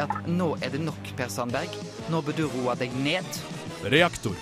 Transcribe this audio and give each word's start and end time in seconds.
er 0.00 0.08
at 0.08 0.28
nå 0.28 0.54
er 0.64 0.72
det 0.72 0.80
nok, 0.82 1.12
Per 1.16 1.30
Sandberg. 1.32 1.74
Nå 2.12 2.22
bør 2.24 2.36
du 2.36 2.44
roe 2.48 2.76
deg 2.80 2.94
ned. 3.04 3.26
Reaktor 3.92 4.36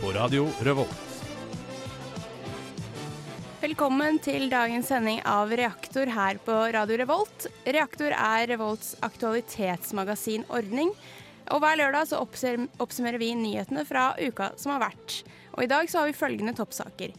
på 0.00 0.12
Radio 0.14 0.48
Revolt. 0.66 1.00
Velkommen 3.64 4.18
til 4.20 4.50
dagens 4.52 4.90
sending 4.90 5.22
av 5.24 5.52
Reaktor 5.56 6.10
her 6.12 6.40
på 6.44 6.56
Radio 6.74 6.98
Revolt. 7.00 7.46
Reaktor 7.64 8.12
er 8.12 8.48
Revolts 8.50 8.92
aktualitetsmagasin 9.06 10.44
Ordning. 10.52 10.92
Og 11.52 11.60
hver 11.60 11.78
lørdag 11.80 12.10
så 12.10 12.20
oppsummerer 12.20 13.20
vi 13.20 13.32
nyhetene 13.36 13.86
fra 13.88 14.10
uka 14.20 14.50
som 14.60 14.74
har 14.74 14.84
vært. 14.90 15.22
Og 15.56 15.64
i 15.64 15.70
dag 15.70 15.88
så 15.88 16.02
har 16.02 16.10
vi 16.10 16.18
følgende 16.18 16.56
toppsaker. 16.56 17.14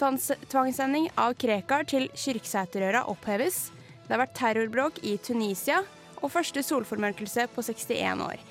Tvangssending 0.00 1.10
av 1.20 1.36
Krekar 1.40 1.84
til 1.88 2.08
Kyrksæterøra 2.16 3.04
oppheves. 3.12 3.66
Det 4.06 4.14
har 4.14 4.22
vært 4.24 4.38
terrorbråk 4.40 5.02
i 5.04 5.18
Tunisia. 5.20 5.82
Og 6.20 6.32
første 6.32 6.62
solformørkelse 6.64 7.46
på 7.54 7.64
61 7.64 8.24
år. 8.24 8.42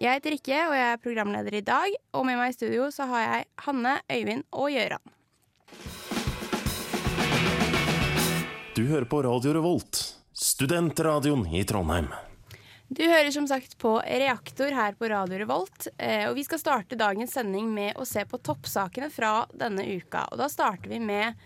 Jeg 0.00 0.16
heter 0.16 0.32
Rikke, 0.32 0.60
og 0.70 0.74
jeg 0.78 0.92
er 0.94 1.02
programleder 1.02 1.58
i 1.58 1.64
dag. 1.64 1.96
Og 2.16 2.24
med 2.24 2.38
meg 2.40 2.54
i 2.54 2.56
studio 2.56 2.86
så 2.94 3.04
har 3.10 3.26
jeg 3.26 3.48
Hanne, 3.66 3.98
Øyvind 4.08 4.46
og 4.56 4.70
Gjøran. 4.72 5.12
Du 8.72 8.86
hører 8.88 9.04
på 9.04 9.20
Radio 9.26 9.52
Revolt, 9.58 10.00
studentradioen 10.32 11.44
i 11.52 11.60
Trondheim. 11.68 12.08
Du 12.88 13.04
hører 13.04 13.28
som 13.30 13.44
sagt 13.46 13.76
på 13.78 13.98
Reaktor 14.00 14.72
her 14.74 14.96
på 14.98 15.10
Radio 15.12 15.42
Revolt, 15.42 15.90
eh, 15.98 16.24
og 16.30 16.34
vi 16.38 16.42
skal 16.42 16.58
starte 16.58 16.98
dagens 16.98 17.36
sending 17.36 17.68
med 17.70 18.00
å 18.00 18.06
se 18.08 18.24
på 18.26 18.40
toppsakene 18.40 19.12
fra 19.12 19.44
denne 19.52 19.84
uka. 19.84 20.24
Og 20.32 20.40
da 20.40 20.48
starter 20.50 20.90
vi 20.90 20.98
med 21.04 21.36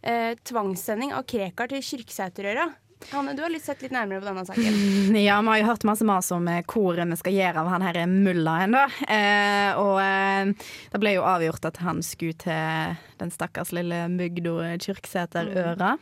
eh, 0.00 0.32
tvangssending 0.40 1.12
av 1.14 1.28
Krekar 1.30 1.70
til 1.70 1.84
Kyrksæterøra. 1.84 2.70
Hanne, 3.10 3.32
du 3.34 3.42
har 3.42 3.50
litt 3.52 3.64
sett 3.64 3.80
litt 3.82 3.94
nærmere 3.94 4.20
på 4.20 4.28
denne 4.28 4.44
saken. 4.46 4.78
Ja, 5.20 5.40
vi 5.40 5.48
har 5.48 5.60
jo 5.62 5.68
hørt 5.70 5.88
masse 5.88 6.06
mas 6.06 6.28
om 6.36 6.46
koret 6.68 7.00
hvor 7.00 7.12
vi 7.14 7.18
skal 7.20 7.36
gjøre 7.36 7.64
av 7.64 7.72
han 7.72 7.84
her 7.84 8.00
mullaen, 8.10 8.76
da. 8.76 8.84
Eh, 9.08 9.80
og 9.80 9.96
eh, 10.04 10.70
det 10.92 11.00
ble 11.02 11.16
jo 11.16 11.26
avgjort 11.26 11.70
at 11.72 11.80
han 11.84 12.04
skulle 12.06 12.38
til 12.40 12.96
den 13.20 13.32
stakkars 13.34 13.72
lille 13.76 14.04
bygda 14.20 14.76
Kyrksæterøra. 14.84 15.94
øra 15.96 15.98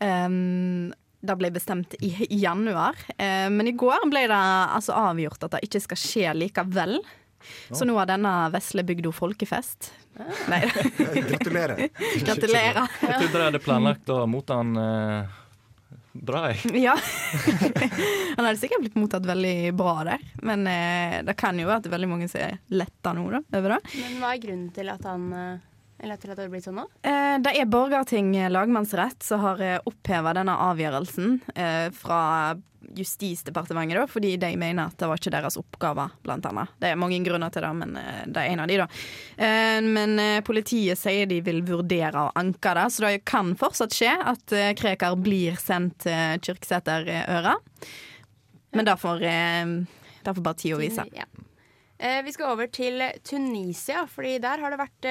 Um, 0.00 0.92
det 1.26 1.36
ble 1.40 1.50
bestemt 1.50 1.94
i, 2.04 2.10
i 2.28 2.40
januar, 2.42 2.98
eh, 3.16 3.48
men 3.50 3.68
i 3.70 3.74
går 3.78 4.04
ble 4.12 4.26
det 4.28 4.40
altså 4.76 4.94
avgjort 4.94 5.46
at 5.46 5.56
det 5.56 5.62
ikke 5.66 5.82
skal 5.88 6.00
skje 6.00 6.34
likevel. 6.36 6.98
Så 7.70 7.86
nå 7.86 7.94
har 7.94 8.08
denne 8.10 8.32
vesle 8.50 8.82
bygda 8.86 9.12
folkefest. 9.14 9.92
Ah. 10.18 10.30
Nei. 10.50 10.60
Gratulerer. 11.30 11.82
Gratulerer. 12.26 12.88
Jeg 13.02 13.18
trodde 13.20 13.32
dere 13.32 13.48
hadde 13.48 13.62
planlagt 13.62 14.10
å 14.10 14.24
motta 14.30 14.58
han 14.60 14.72
uh, 14.78 15.36
bra, 16.22 16.46
jeg. 16.52 16.72
Ja. 16.86 16.94
han 18.36 18.44
hadde 18.44 18.58
sikkert 18.60 18.84
blitt 18.84 18.98
mottatt 19.00 19.26
veldig 19.28 19.72
bra 19.76 19.94
der, 20.08 20.26
men 20.46 20.66
eh, 20.70 21.20
det 21.26 21.36
kan 21.38 21.58
jo 21.58 21.68
være 21.68 21.80
at 21.80 21.86
det 21.86 21.90
er 21.92 21.96
veldig 21.96 22.12
mange 22.12 22.28
som 22.32 22.42
er 22.44 22.58
letta 22.72 23.14
nå 23.16 23.26
da, 23.34 23.42
over 23.58 23.76
det. 23.76 23.80
Men 24.00 24.20
hva 24.22 24.34
er 24.34 24.44
grunnen 24.44 24.68
til 24.76 24.92
at 24.92 25.08
han 25.08 25.28
eller 25.98 26.20
til 26.20 26.32
at 26.32 26.38
det 26.38 26.46
har 26.46 26.52
blitt 26.52 26.66
sånn 26.68 26.80
nå? 26.80 26.86
Eh, 27.06 27.36
det 27.44 27.54
er 27.56 27.68
Borgarting 27.70 28.34
lagmannsrett 28.52 29.24
som 29.24 29.44
har 29.44 29.62
eh, 29.64 29.78
oppheva 29.88 30.34
denne 30.36 30.56
avgjørelsen 30.68 31.38
eh, 31.54 31.88
fra 31.96 32.22
Justisdepartementet, 32.94 33.98
da, 33.98 34.06
fordi 34.06 34.36
de 34.36 34.56
mener 34.56 34.86
at 34.86 34.98
det 34.98 35.08
var 35.10 35.18
ikke 35.18 35.32
deres 35.34 35.58
oppgave, 35.58 36.06
blant 36.24 36.46
annet. 36.48 36.74
Det 36.80 36.90
er 36.92 37.00
mange 37.00 37.18
grunner 37.24 37.52
til 37.52 37.64
det, 37.64 37.72
men 37.80 37.96
eh, 38.00 38.22
det 38.30 38.42
er 38.42 38.52
en 38.52 38.62
av 38.62 38.70
de, 38.70 38.78
da. 38.82 38.86
Eh, 39.36 39.80
men 39.84 40.18
eh, 40.22 40.42
politiet 40.46 41.00
sier 41.00 41.28
de 41.30 41.40
vil 41.44 41.62
vurdere 41.66 42.26
å 42.26 42.34
anke 42.38 42.74
det, 42.78 42.86
så 42.94 43.06
det 43.06 43.24
kan 43.28 43.54
fortsatt 43.58 43.96
skje 43.96 44.12
at 44.32 44.56
Krekar 44.78 45.16
blir 45.20 45.58
sendt 45.60 46.06
til 46.06 46.40
Kyrksæterøra. 46.46 47.56
Men 48.76 48.86
det 48.86 48.96
får, 49.00 49.22
det 49.24 50.34
får 50.36 50.44
bare 50.44 50.60
tida 50.60 50.78
vise. 50.80 51.06
Ja. 51.16 51.24
Vi 52.24 52.32
skal 52.34 52.52
over 52.52 52.68
til 52.68 53.00
Tunisia, 53.24 54.02
fordi 54.10 54.34
der 54.44 54.60
har 54.60 54.74
det 54.74 54.80
vært 54.82 55.08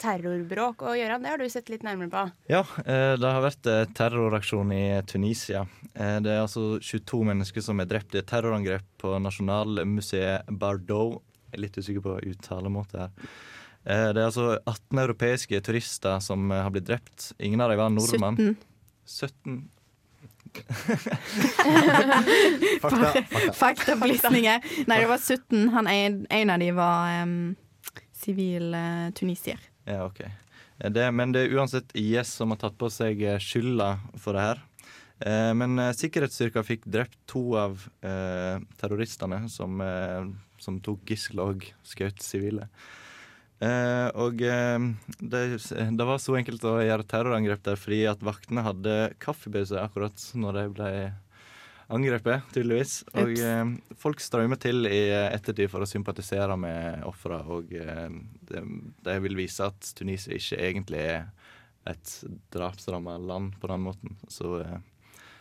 terrorbråk. 0.00 0.82
Og 0.86 0.96
gjøre. 0.98 1.18
det 1.22 1.32
har 1.32 1.40
du 1.40 1.48
sett 1.50 1.70
litt 1.72 1.84
nærmere 1.86 2.10
på? 2.12 2.24
Ja, 2.50 2.62
eh, 2.84 3.14
det 3.20 3.32
har 3.34 3.44
vært 3.44 3.68
eh, 3.70 3.84
terroraksjon 3.98 4.72
i 4.74 4.84
Tunisia. 5.10 5.64
Eh, 5.94 6.18
det 6.24 6.34
er 6.34 6.42
altså 6.44 6.78
22 6.78 7.22
mennesker 7.30 7.64
som 7.64 7.80
er 7.82 7.90
drept 7.90 8.14
i 8.14 8.22
et 8.22 8.28
terrorangrep 8.30 8.86
på 9.02 9.14
Nasjonalmuseet 9.22 10.50
Bardot. 10.60 11.22
Jeg 11.48 11.56
er 11.56 11.64
litt 11.64 11.78
usikker 11.80 12.04
på 12.04 12.18
uttalemåte 12.32 13.06
her. 13.06 13.30
Det 13.88 14.20
er 14.20 14.26
altså 14.26 14.50
18 14.58 14.98
europeiske 15.00 15.60
turister 15.64 16.18
som 16.20 16.50
har 16.52 16.68
blitt 16.74 16.84
drept. 16.90 17.30
Ingen 17.40 17.62
av 17.64 17.70
dem 17.72 17.80
var 17.80 17.92
nordmann. 17.94 18.36
17. 19.06 19.62
17 19.64 19.70
Fakta. 22.82 23.22
Faktaopplysninger. 23.56 24.68
Nei, 24.90 24.98
det 24.98 25.08
var 25.08 25.22
17. 25.22 25.70
Han, 25.72 25.88
en, 25.88 26.20
en 26.36 26.52
av 26.52 26.60
dem 26.60 26.76
var 26.76 27.24
sivil 28.18 28.74
um, 28.74 29.12
tunisier. 29.12 29.60
Ja, 29.88 30.04
ok. 30.04 30.20
Det, 30.92 31.06
men 31.10 31.32
det 31.34 31.46
er 31.46 31.54
uansett 31.58 31.94
IS 31.96 32.34
som 32.38 32.52
har 32.52 32.60
tatt 32.60 32.76
på 32.78 32.90
seg 32.92 33.22
eh, 33.24 33.40
skylda 33.42 33.94
for 34.20 34.36
det 34.36 34.44
her. 34.44 34.60
Eh, 35.18 35.50
men 35.56 35.74
Sikkerhetsstyrka 35.80 35.96
sikkerhetsstyrker 35.98 36.66
fikk 36.68 36.86
drept 36.86 37.18
to 37.30 37.42
av 37.58 37.82
eh, 38.04 38.60
terroristene 38.78 39.40
som, 39.50 39.80
eh, 39.82 40.28
som, 40.62 40.78
tok 40.84 41.08
gisler 41.08 41.54
og 41.54 41.66
skjøt 41.88 42.22
sivile. 42.22 42.68
Eh, 43.64 44.06
og 44.14 44.38
det, 44.38 45.40
det, 45.98 46.04
var 46.06 46.20
så 46.22 46.36
enkelt 46.38 46.62
å 46.68 46.76
gjøre 46.84 47.08
terrorangrep 47.10 47.64
der 47.66 47.80
fordi 47.80 48.04
at 48.06 48.22
vaktene 48.22 48.62
hadde 48.62 48.98
kaffepause 49.24 49.80
akkurat 49.82 50.28
når 50.38 50.60
de 50.60 50.66
ble 50.76 50.92
angrepet, 51.88 52.48
tydeligvis. 52.52 53.00
Og 53.16 53.32
eh, 53.40 53.64
folk 54.00 54.20
strømmer 54.22 54.60
til 54.60 54.88
i 54.88 55.00
ettertid 55.28 55.70
for 55.72 55.84
å 55.84 55.88
sympatisere 55.88 56.56
med 56.60 57.04
ofra. 57.08 57.40
Og 57.54 57.72
eh, 57.72 58.06
det, 58.50 58.62
det, 59.06 59.18
vil 59.24 59.38
vise 59.38 59.68
at 59.68 59.92
Tunisia 59.98 60.36
ikke 60.36 60.60
egentlig 60.68 61.02
er 61.14 61.28
et 61.88 62.14
drapsramma 62.52 63.16
land 63.22 63.56
på 63.60 63.70
den 63.72 63.84
måten. 63.86 64.18
Så 64.28 64.58
eh, 64.60 64.78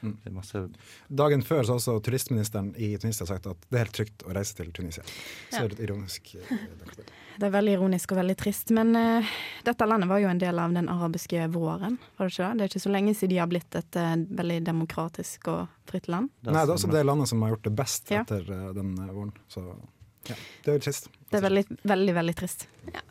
mm. 0.02 0.16
det 0.24 0.30
er 0.30 0.36
masse 0.36 0.64
Dagen 1.08 1.44
før 1.46 1.64
så 1.64 1.76
har 1.76 1.80
også 1.82 1.98
turistministeren 2.06 2.74
i 2.76 2.94
Tunisia 3.02 3.28
sagt 3.30 3.48
at 3.50 3.64
det 3.70 3.78
er 3.78 3.86
helt 3.86 3.96
trygt 3.98 4.26
å 4.28 4.36
reise 4.36 4.58
til 4.58 4.70
Tunisia. 4.76 5.06
Så 5.50 5.64
ja. 5.64 5.70
det 5.72 5.80
er 5.80 5.90
ironisk. 5.90 6.36
Eh, 6.36 6.62
det 7.38 7.46
er 7.48 7.54
veldig 7.54 7.74
ironisk 7.78 8.14
og 8.14 8.22
veldig 8.22 8.36
trist. 8.40 8.72
Men 8.76 8.94
uh, 8.98 9.34
dette 9.66 9.88
landet 9.90 10.10
var 10.10 10.22
jo 10.24 10.30
en 10.32 10.42
del 10.42 10.62
av 10.62 10.74
den 10.76 10.90
arabiske 10.92 11.50
våren, 11.54 12.00
var 12.18 12.30
det 12.30 12.36
ikke 12.36 12.46
det? 12.48 12.54
Det 12.54 12.66
er 12.66 12.72
ikke 12.74 12.86
så 12.86 12.94
lenge 12.94 13.16
siden 13.18 13.34
de 13.34 13.42
har 13.42 13.52
blitt 13.52 13.78
et 13.80 14.00
uh, 14.00 14.14
veldig 14.42 14.62
demokratisk 14.70 15.52
og 15.54 15.76
fritt 15.90 16.10
land. 16.12 16.32
Nei, 16.48 16.58
det 16.58 16.66
er 16.66 16.78
også 16.78 16.94
det 16.94 17.04
landet 17.06 17.32
som 17.32 17.46
har 17.46 17.54
gjort 17.56 17.68
det 17.68 17.76
best 17.78 18.14
ja. 18.14 18.24
etter 18.24 18.48
uh, 18.50 18.72
den 18.78 18.96
våren. 19.04 19.36
Så 19.54 19.66
ja, 20.28 20.40
det 20.64 20.74
er 20.74 20.80
jo 20.80 20.88
trist. 20.88 21.12
Det 21.28 21.40
er 21.40 21.46
veldig, 21.46 21.68
veldig, 21.88 22.18
veldig 22.18 22.40
trist. 22.40 22.68
Ja. 22.94 23.04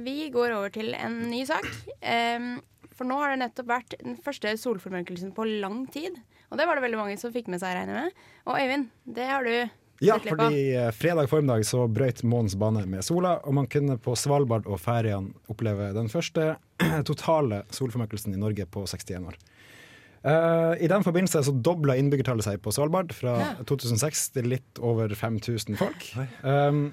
vi 0.00 0.30
går 0.32 0.54
over 0.56 0.70
til 0.72 0.94
en 0.94 1.16
ny 1.28 1.42
sak. 1.44 1.66
For 2.96 3.08
nå 3.08 3.18
har 3.20 3.32
det 3.32 3.42
nettopp 3.42 3.68
vært 3.70 3.96
den 4.00 4.16
første 4.22 4.54
solformørkelsen 4.60 5.34
på 5.36 5.46
lang 5.62 5.84
tid. 5.92 6.18
Og 6.52 6.58
det 6.60 6.66
var 6.68 6.76
det 6.76 6.84
veldig 6.84 7.00
mange 7.00 7.20
som 7.20 7.32
fikk 7.34 7.48
med 7.52 7.62
seg, 7.62 7.76
regner 7.78 7.96
jeg 7.96 8.10
med. 8.10 8.26
Og 8.44 8.58
Øyvind, 8.60 8.90
det 9.18 9.28
har 9.30 9.46
du 9.46 9.54
ja, 10.02 10.16
fordi 10.18 10.74
eh, 10.74 10.90
fredag 10.90 11.28
formiddag 11.30 11.62
så 11.66 11.84
brøyt 11.86 12.24
månens 12.26 12.56
bane 12.58 12.82
med 12.90 13.04
sola, 13.06 13.36
og 13.46 13.54
man 13.54 13.68
kunne 13.70 13.94
på 14.02 14.16
Svalbard 14.18 14.66
og 14.66 14.80
Færøyene 14.82 15.30
oppleve 15.52 15.92
den 15.94 16.10
første 16.10 16.56
totale 17.10 17.62
solformørkelsen 17.70 18.34
i 18.34 18.40
Norge 18.40 18.66
på 18.66 18.82
61 18.82 19.28
år. 19.30 19.38
Uh, 20.22 20.74
I 20.78 20.90
den 20.90 21.02
forbindelse 21.06 21.42
så 21.46 21.54
dobla 21.54 21.96
innbyggertallet 21.98 22.46
seg 22.46 22.60
på 22.62 22.74
Svalbard 22.74 23.14
fra 23.14 23.36
2006 23.66 24.28
til 24.36 24.52
litt 24.52 24.82
over 24.82 25.14
5000 25.18 25.78
folk. 25.78 26.06
Um, 26.42 26.88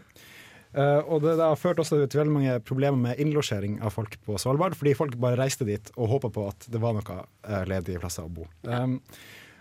uh, 0.77 1.01
og 1.05 1.23
det 1.25 1.35
har 1.39 1.59
ført 1.59 1.81
også 1.81 2.01
til 2.05 2.21
veldig 2.21 2.35
mange 2.35 2.55
problemer 2.65 2.99
med 3.09 3.21
innlosjering 3.21 3.79
av 3.85 3.95
folk 3.95 4.17
på 4.25 4.37
Svalbard, 4.41 4.77
fordi 4.79 4.95
folk 4.97 5.17
bare 5.21 5.39
reiste 5.39 5.67
dit 5.67 5.91
og 5.95 6.15
håpa 6.15 6.33
på 6.35 6.47
at 6.51 6.69
det 6.71 6.81
var 6.81 6.97
noe 6.97 7.19
uh, 7.21 7.61
ledige 7.69 8.01
plasser 8.01 8.27
å 8.27 8.33
bo. 8.33 8.47
Um, 8.67 8.99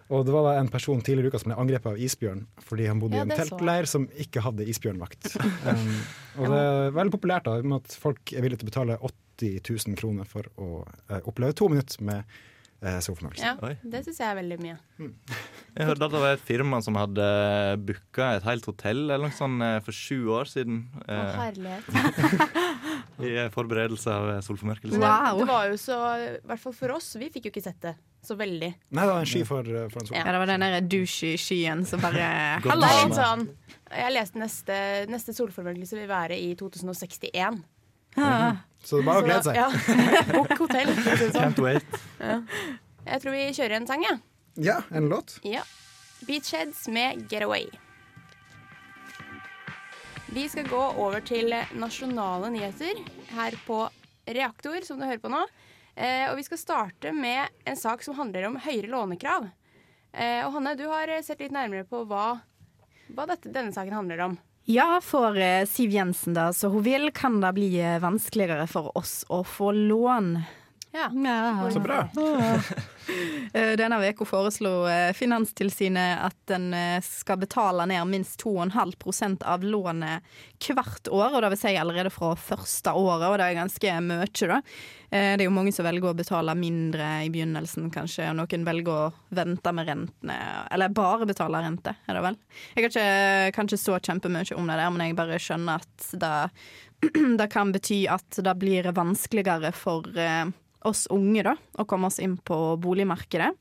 og 0.09 0.25
det 0.25 0.33
var 0.33 0.47
da 0.47 0.55
en 0.57 0.71
person 0.73 1.01
tidligere 1.05 1.29
i 1.29 1.33
uka 1.33 1.41
som 1.43 1.51
ble 1.51 1.59
angrepet 1.61 1.91
av 1.91 1.99
isbjørn 2.01 2.45
fordi 2.65 2.87
han 2.89 3.01
bodde 3.01 3.19
ja, 3.19 3.27
i 3.27 3.29
en 3.29 3.41
teltleir 3.43 3.89
som 3.91 4.07
ikke 4.17 4.45
hadde 4.45 4.69
isbjørnvakt. 4.73 5.33
Um, 5.69 5.97
og 6.39 6.53
det 6.53 6.59
er 6.63 6.93
veldig 6.95 7.13
populært 7.13 7.49
da, 7.49 7.57
med 7.61 7.83
at 7.83 7.95
folk 8.01 8.31
er 8.33 8.45
villige 8.45 8.63
til 8.63 8.69
å 8.69 8.71
betale 8.71 8.97
80 9.05 9.59
000 9.67 9.97
kroner 9.99 10.29
for 10.29 10.47
å 10.57 10.69
uh, 10.87 11.19
oppleve 11.29 11.57
to 11.59 11.67
minutter 11.69 12.05
med 12.07 12.39
eh, 12.83 12.99
solformørkelse. 13.05 13.47
Ja, 13.47 13.75
det 13.83 14.03
syns 14.07 14.21
jeg 14.23 14.29
er 14.29 14.37
veldig 14.39 14.59
mye. 14.63 14.77
Jeg 14.99 15.89
hørte 15.89 16.09
at 16.09 16.15
det 16.15 16.21
var 16.23 16.37
et 16.37 16.45
firma 16.47 16.81
som 16.85 16.99
hadde 16.99 17.27
booka 17.87 18.33
et 18.39 18.47
helt 18.47 18.67
hotell 18.71 19.05
eller 19.07 19.29
noe 19.29 19.37
sånt 19.37 19.65
eh, 19.65 19.79
for 19.87 19.97
sju 19.97 20.31
år 20.35 20.51
siden. 20.51 20.85
Å, 21.05 21.07
eh, 21.15 21.41
herlighet. 21.43 21.89
I 23.29 23.33
eh, 23.45 23.49
forberedelse 23.55 24.15
av 24.15 24.31
solformørkelse. 24.47 25.01
Wow. 25.03 25.41
det, 25.41 25.49
var 25.51 25.73
jo 25.73 25.81
så 25.81 25.99
I 26.19 26.29
hvert 26.51 26.63
fall 26.63 26.77
for 26.77 26.99
oss, 26.99 27.11
vi 27.19 27.31
fikk 27.35 27.49
jo 27.49 27.55
ikke 27.55 27.65
sett 27.65 27.81
det 27.85 27.97
så 28.29 28.35
veldig. 28.39 28.71
Nei, 28.91 29.03
det 29.03 29.11
var 29.15 29.23
en 29.23 29.31
sky 29.31 29.45
for, 29.47 29.67
for 29.93 30.03
en 30.03 30.09
sol. 30.11 30.17
Ja. 30.19 30.27
Det 30.27 30.43
var 30.43 30.51
den 30.51 30.65
der 30.67 30.87
douche-skyen 30.91 31.85
som 31.89 32.03
bare 32.03 32.25
er 32.59 33.15
sånn 33.15 33.47
Jeg 33.95 34.13
leste 34.13 34.43
neste, 34.43 34.79
neste 35.09 35.35
solformørkelse 35.37 36.01
vil 36.01 36.11
være 36.11 36.39
i 36.39 36.51
2061. 36.59 37.63
Ah. 38.19 38.65
Så 38.89 38.97
det 38.97 39.03
er 39.03 39.09
bare 39.11 39.21
å 39.21 39.27
glede 39.27 39.45
seg. 39.45 39.59
Ja. 39.59 39.67
Bukk 40.39 40.63
hotell. 40.63 40.95
sånn. 40.97 41.35
Can't 41.37 41.59
wait. 41.61 41.99
Ja. 42.23 42.39
Jeg 43.05 43.21
tror 43.21 43.35
vi 43.37 43.43
kjører 43.53 43.77
en 43.77 43.89
sang, 43.91 44.05
jeg. 44.07 44.21
Ja, 44.65 44.79
en 44.97 45.11
låt. 45.13 45.35
Ja. 45.45 45.61
Beachheads 46.25 46.87
med 46.89 47.27
Getaway. 47.29 47.69
Vi 50.33 50.47
skal 50.49 50.71
gå 50.73 50.81
over 51.05 51.21
til 51.25 51.53
nasjonale 51.77 52.49
nyheter 52.53 53.05
her 53.37 53.57
på 53.69 53.83
Reaktor, 54.25 54.81
som 54.89 55.01
du 55.01 55.05
hører 55.05 55.21
på 55.21 55.33
nå. 55.33 55.45
Eh, 55.93 56.25
og 56.31 56.39
vi 56.41 56.49
skal 56.49 56.61
starte 56.61 57.13
med 57.13 57.61
en 57.69 57.77
sak 57.77 58.05
som 58.07 58.17
handler 58.17 58.49
om 58.49 58.57
høyere 58.65 58.89
lånekrav. 58.93 59.51
Eh, 60.17 60.41
og 60.47 60.53
Hanne, 60.57 60.77
du 60.81 60.87
har 60.89 61.13
sett 61.27 61.45
litt 61.45 61.53
nærmere 61.53 61.85
på 61.89 62.07
hva, 62.09 62.39
hva 63.13 63.29
dette, 63.29 63.53
denne 63.53 63.75
saken 63.77 64.01
handler 64.01 64.31
om. 64.31 64.41
Ja, 64.71 65.01
for 65.03 65.39
eh, 65.39 65.65
Siv 65.67 65.91
Jensen, 65.91 66.35
da, 66.35 66.53
så 66.53 66.69
hun 66.69 66.83
vil, 66.85 67.09
kan 67.17 67.41
det 67.41 67.55
bli 67.57 67.71
eh, 67.81 67.95
vanskeligere 68.05 68.67
for 68.69 68.91
oss 69.01 69.23
å 69.33 69.39
få 69.41 69.71
lån. 69.73 70.35
Ja. 70.93 71.11
Så 71.73 71.81
bra. 71.81 72.09
Eh, 73.55 73.71
Denne 73.81 73.97
uka 74.05 74.25
foreslo 74.29 74.83
eh, 74.85 75.15
Finanstilsynet 75.17 76.19
at 76.27 76.51
en 76.53 76.67
eh, 76.77 76.99
skal 77.01 77.39
betale 77.41 77.87
ned 77.89 78.05
minst 78.11 78.43
2,5% 78.45 79.47
av 79.49 79.65
lånet 79.65 80.27
hvert 80.67 81.09
år. 81.09 81.33
og 81.33 81.41
Det 81.41 81.51
vil 81.55 81.61
si 81.63 81.73
allerede 81.81 82.13
fra 82.13 82.35
første 82.37 82.93
året, 82.93 83.25
og 83.31 83.39
det 83.41 83.47
er 83.47 83.57
ganske 83.57 83.95
mye. 84.05 84.29
da. 84.53 84.59
Eh, 85.09 85.31
Det 85.39 85.41
er 85.41 85.47
jo 85.49 85.55
mange 85.57 85.73
som 85.73 85.89
velger 85.89 86.11
å 86.13 86.19
betale 86.21 86.53
mindre 86.61 87.09
i 87.25 87.33
begynnelsen, 87.33 87.89
kanskje, 87.97 88.29
og 88.29 88.37
noen 88.43 88.69
velger 88.69 88.93
å 88.93 89.09
vente 89.41 89.73
med 89.73 89.89
rentene. 89.89 90.39
Eller 90.71 90.93
bare 90.93 91.25
betale 91.33 91.65
rente, 91.65 91.97
er 92.05 92.21
det 92.21 92.27
vel. 92.29 92.37
Jeg 92.77 92.85
kan 92.85 92.93
ikke, 92.93 93.53
kan 93.57 93.73
ikke 93.73 93.85
så 93.89 93.99
kjempemye 94.05 94.53
om 94.61 94.69
det 94.69 94.77
der, 94.83 94.91
men 94.93 95.07
jeg 95.09 95.17
bare 95.25 95.41
skjønner 95.41 95.81
at 95.81 96.13
det, 96.13 96.37
det 97.41 97.49
kan 97.57 97.73
bety 97.73 98.03
at 98.13 98.43
det 98.45 98.59
blir 98.61 98.93
vanskeligere 98.93 99.73
for 99.73 100.05
oss 100.91 101.07
unge 101.15 101.45
da, 101.47 101.55
å 101.79 101.87
komme 101.89 102.11
oss 102.11 102.21
inn 102.23 102.37
på 102.37 102.59
boligmarkedet. 102.83 103.53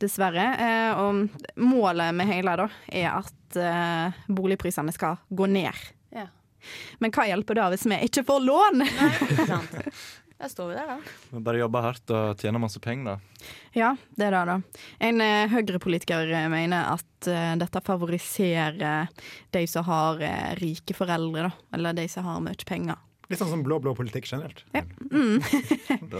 Dessverre. 0.00 0.44
Eh, 0.56 1.00
og 1.00 1.60
målet 1.60 2.14
med 2.16 2.30
hele 2.30 2.54
da, 2.62 2.68
er 2.88 3.10
at 3.12 3.58
eh, 3.60 4.24
boligprisene 4.32 4.94
skal 4.94 5.18
gå 5.28 5.48
ned. 5.50 5.84
Ja. 6.14 6.28
Men 7.02 7.12
hva 7.12 7.26
hjelper 7.28 7.58
det 7.60 7.70
hvis 7.74 7.88
vi 7.90 7.98
ikke 8.08 8.24
får 8.24 8.44
lån? 8.46 8.86
Ikke 8.88 9.48
sant? 9.50 9.80
Der 10.44 10.50
står 10.50 10.68
vi 10.68 10.74
der, 10.74 10.88
da. 10.90 11.12
Vi 11.30 11.40
Bare 11.46 11.60
jobbe 11.60 11.80
hardt 11.84 12.10
og 12.12 12.40
tjene 12.42 12.60
masse 12.60 12.80
penger, 12.82 13.14
da. 13.14 13.46
Ja, 13.76 13.92
det 14.18 14.26
er 14.26 14.34
det, 14.34 14.42
da. 14.50 14.82
En 15.06 15.22
eh, 15.22 15.46
Høyre-politiker 15.52 16.32
eh, 16.34 16.48
mener 16.52 16.90
at 16.96 17.28
eh, 17.30 17.52
dette 17.60 17.80
favoriserer 17.86 19.12
de 19.54 19.62
som 19.70 19.86
har 19.86 20.20
eh, 20.26 20.50
rike 20.58 20.96
foreldre, 20.96 21.46
da. 21.48 21.68
Eller 21.78 21.96
de 21.96 22.08
som 22.10 22.26
har 22.26 22.42
mye 22.44 22.66
penger. 22.66 22.98
Litt 23.30 23.40
sånn 23.40 23.50
som 23.52 23.62
blå-blå 23.64 23.94
politikk 23.96 24.26
generelt. 24.28 24.64
Mm. 25.10 25.40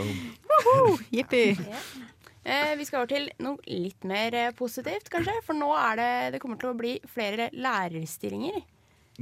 Jippi. 1.15 1.45
Eh, 2.45 2.75
vi 2.77 2.85
skal 2.85 3.03
over 3.03 3.11
til 3.13 3.31
noe 3.45 3.57
litt 3.69 4.05
mer 4.09 4.35
eh, 4.37 4.51
positivt, 4.57 5.09
kanskje. 5.13 5.35
For 5.47 5.57
nå 5.57 5.71
er 5.77 6.01
det, 6.01 6.11
det 6.37 6.41
kommer 6.43 6.61
til 6.61 6.73
å 6.73 6.77
bli 6.79 6.97
flere 7.09 7.51
lærerstillinger. 7.57 8.61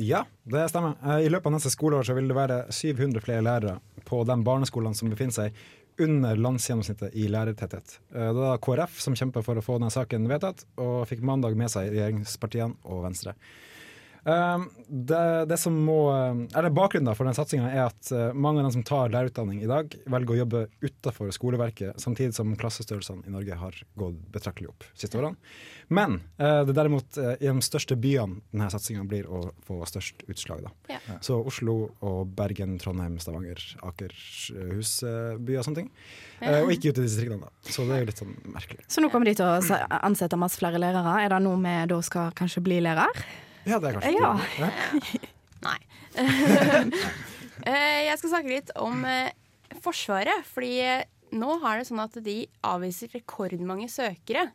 Ja, 0.00 0.25
det 0.49 0.64
stemmer. 0.73 0.96
Eh, 1.05 1.26
I 1.26 1.31
løpet 1.31 1.50
av 1.50 1.56
neste 1.58 1.70
skoleår 1.75 2.06
så 2.08 2.17
vil 2.19 2.31
det 2.31 2.38
være 2.38 2.62
700 2.75 3.23
flere 3.23 3.44
lærere 3.46 3.76
på 4.08 4.23
de 4.26 4.38
barneskolene 4.46 4.99
som 4.99 5.11
befinner 5.12 5.37
seg 5.37 5.62
under 6.02 6.38
landsgjennomsnittet 6.40 7.14
i 7.20 7.26
lærertetthet. 7.31 7.99
Eh, 8.14 8.31
Det 8.32 8.38
var 8.40 8.58
KrF 8.64 8.99
som 9.05 9.14
kjempa 9.19 9.43
for 9.46 9.61
å 9.61 9.64
få 9.67 9.78
denne 9.78 9.93
saken 9.94 10.26
vedtatt, 10.31 10.64
og 10.81 11.05
fikk 11.11 11.23
mandag 11.28 11.55
med 11.61 11.70
seg 11.70 11.93
regjeringspartiene 11.93 12.78
og 12.90 13.05
Venstre. 13.06 13.37
Eh, 14.25 14.59
Det, 14.93 15.47
det 15.49 15.57
som 15.57 15.73
må, 15.73 16.13
eller 16.55 16.71
Bakgrunnen 16.71 17.17
for 17.17 17.25
den 17.25 17.35
satsinga 17.35 17.71
er 17.73 17.87
at 17.87 18.11
eh, 18.13 18.35
mange 18.37 18.61
av 18.61 18.67
dem 18.67 18.75
som 18.75 18.83
tar 18.85 19.09
lærerutdanning 19.09 19.63
i 19.65 19.69
dag, 19.71 19.95
velger 20.05 20.35
å 20.35 20.37
jobbe 20.43 20.61
utafor 20.85 21.31
skoleverket, 21.33 21.97
samtidig 22.03 22.35
som 22.37 22.51
klassestørrelsene 22.61 23.25
i 23.27 23.33
Norge 23.33 23.57
har 23.57 23.79
gått 23.97 24.19
betraktelig 24.35 24.69
opp 24.69 24.85
de 24.85 25.01
siste 25.01 25.17
årene. 25.17 25.39
Men 25.89 26.19
eh, 26.37 26.61
det 26.67 26.75
er 26.75 26.79
derimot 26.83 27.17
eh, 27.19 27.35
i 27.41 27.49
de 27.49 27.65
største 27.65 27.97
byene 27.97 28.43
denne 28.53 28.69
satsinga 28.75 29.07
blir 29.09 29.31
å 29.33 29.41
få 29.65 29.79
størst 29.89 30.27
utslag. 30.29 30.67
Da. 30.67 30.75
Ja. 30.93 31.17
Så 31.25 31.39
Oslo 31.41 31.77
og 32.05 32.35
Bergen, 32.37 32.77
Trondheim, 32.83 33.17
Stavanger, 33.23 33.65
Akershus 33.89 34.93
by 35.41 35.57
og 35.57 35.65
sånne 35.67 35.81
ting. 35.81 35.89
Eh, 36.43 36.61
og 36.61 36.75
ikke 36.75 36.93
ute 36.93 37.01
i 37.03 37.07
distriktene, 37.09 37.47
da. 37.47 37.51
Så 37.73 37.87
det 37.89 37.97
er 37.97 38.05
jo 38.05 38.11
litt 38.11 38.21
sånn 38.21 38.37
merkelig. 38.53 38.85
Så 38.93 39.01
nå 39.01 39.09
kommer 39.13 39.31
de 39.31 39.35
til 39.41 39.49
å 39.49 39.81
ansette 40.03 40.37
masse 40.41 40.61
flere 40.61 40.81
lærere. 40.83 41.17
Er 41.25 41.33
det 41.33 41.41
noe 41.47 41.57
vi 41.65 41.75
da 41.95 42.03
skal 42.05 42.37
kanskje 42.37 42.63
bli 42.69 42.83
lærer? 42.85 43.25
Ja, 43.69 43.79
det 43.79 43.93
er 43.93 43.99
kanskje 43.99 44.12
Ja. 44.17 44.32
Nei. 45.69 45.79
Eh, 47.62 48.09
jeg 48.09 48.19
skal 48.19 48.31
snakke 48.32 48.50
litt 48.50 48.70
om 48.81 49.05
eh, 49.06 49.29
Forsvaret. 49.85 50.43
Fordi 50.50 50.73
nå 51.38 51.59
har 51.62 51.79
det 51.79 51.87
sånn 51.87 52.00
at 52.03 52.17
de 52.25 52.41
avviser 52.67 53.12
rekordmange 53.14 53.87
søkere. 53.93 54.49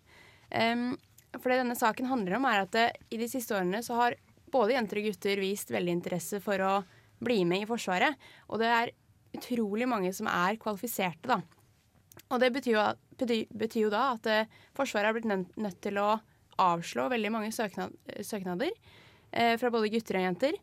Um, 0.52 0.98
for 1.38 1.48
det 1.48 1.62
denne 1.62 1.78
saken 1.78 2.10
handler 2.10 2.36
om, 2.36 2.48
er 2.50 2.66
at 2.66 2.76
eh, 2.76 2.98
i 3.16 3.22
de 3.22 3.30
siste 3.32 3.56
årene 3.56 3.80
så 3.86 3.96
har 4.02 4.18
både 4.52 4.76
jenter 4.76 5.00
og 5.00 5.08
gutter 5.08 5.40
vist 5.40 5.72
veldig 5.72 5.94
interesse 5.96 6.42
for 6.44 6.66
å 6.66 6.74
bli 7.24 7.46
med 7.48 7.64
i 7.64 7.70
Forsvaret. 7.70 8.20
Og 8.52 8.60
det 8.60 8.74
er 8.76 8.94
utrolig 9.38 9.88
mange 9.88 10.12
som 10.18 10.28
er 10.28 10.60
kvalifiserte, 10.60 11.32
da. 11.32 11.40
Og 12.28 12.44
det 12.44 12.52
betyr 12.58 12.74
jo, 12.76 12.86
betyr, 13.22 13.46
betyr 13.56 13.86
jo 13.86 13.94
da 13.94 14.04
at 14.18 14.52
Forsvaret 14.76 15.14
har 15.14 15.16
blitt 15.16 15.32
nødt 15.32 15.80
til 15.86 16.02
å 16.04 16.18
avslå 16.62 17.08
veldig 17.14 17.32
mange 17.34 17.54
søknad, 17.56 17.94
søknader 18.26 18.72
eh, 19.32 19.56
fra 19.60 19.72
både 19.74 19.92
gutter 19.94 20.20
og 20.20 20.28
jenter. 20.28 20.60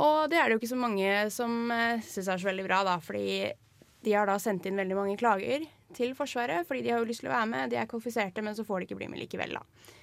Og 0.00 0.30
det 0.30 0.38
er 0.38 0.48
det 0.48 0.56
jo 0.56 0.62
ikke 0.62 0.72
så 0.72 0.80
mange 0.80 1.10
som 1.34 1.74
eh, 1.74 2.02
syns 2.06 2.30
er 2.30 2.40
så 2.40 2.50
veldig 2.50 2.66
bra, 2.68 2.82
da, 2.86 2.96
fordi 3.02 3.50
de 4.04 4.16
har 4.16 4.30
da 4.30 4.38
sendt 4.40 4.68
inn 4.68 4.78
veldig 4.80 4.96
mange 4.96 5.18
klager 5.20 5.66
til 5.96 6.14
Forsvaret, 6.16 6.66
fordi 6.68 6.84
de 6.86 6.92
har 6.94 7.02
jo 7.02 7.08
lyst 7.08 7.24
til 7.24 7.30
å 7.30 7.34
være 7.34 7.50
med, 7.50 7.72
de 7.72 7.80
er 7.80 7.88
kvalifiserte, 7.90 8.44
men 8.44 8.56
så 8.56 8.64
får 8.64 8.80
de 8.80 8.88
ikke 8.88 9.00
bli 9.00 9.10
med 9.12 9.20
likevel, 9.24 9.58
da. 9.58 9.96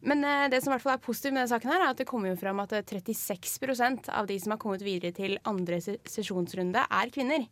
Men 0.00 0.24
eh, 0.24 0.48
det 0.52 0.62
som 0.62 0.72
i 0.72 0.76
hvert 0.76 0.84
fall 0.84 0.96
er 0.96 1.04
positivt 1.04 1.34
med 1.34 1.42
denne 1.42 1.52
saken, 1.52 1.72
her, 1.72 1.84
er 1.84 1.94
at 1.94 2.00
det 2.00 2.08
kommer 2.08 2.32
jo 2.32 2.40
fram 2.40 2.62
at 2.62 2.72
eh, 2.76 2.84
36% 2.88 4.08
av 4.16 4.28
de 4.28 4.38
som 4.40 4.54
har 4.54 4.60
kommet 4.62 4.84
videre 4.84 5.12
til 5.16 5.36
andre 5.48 5.80
sesjonsrunde, 5.80 6.86
er 6.88 7.12
kvinner. 7.12 7.46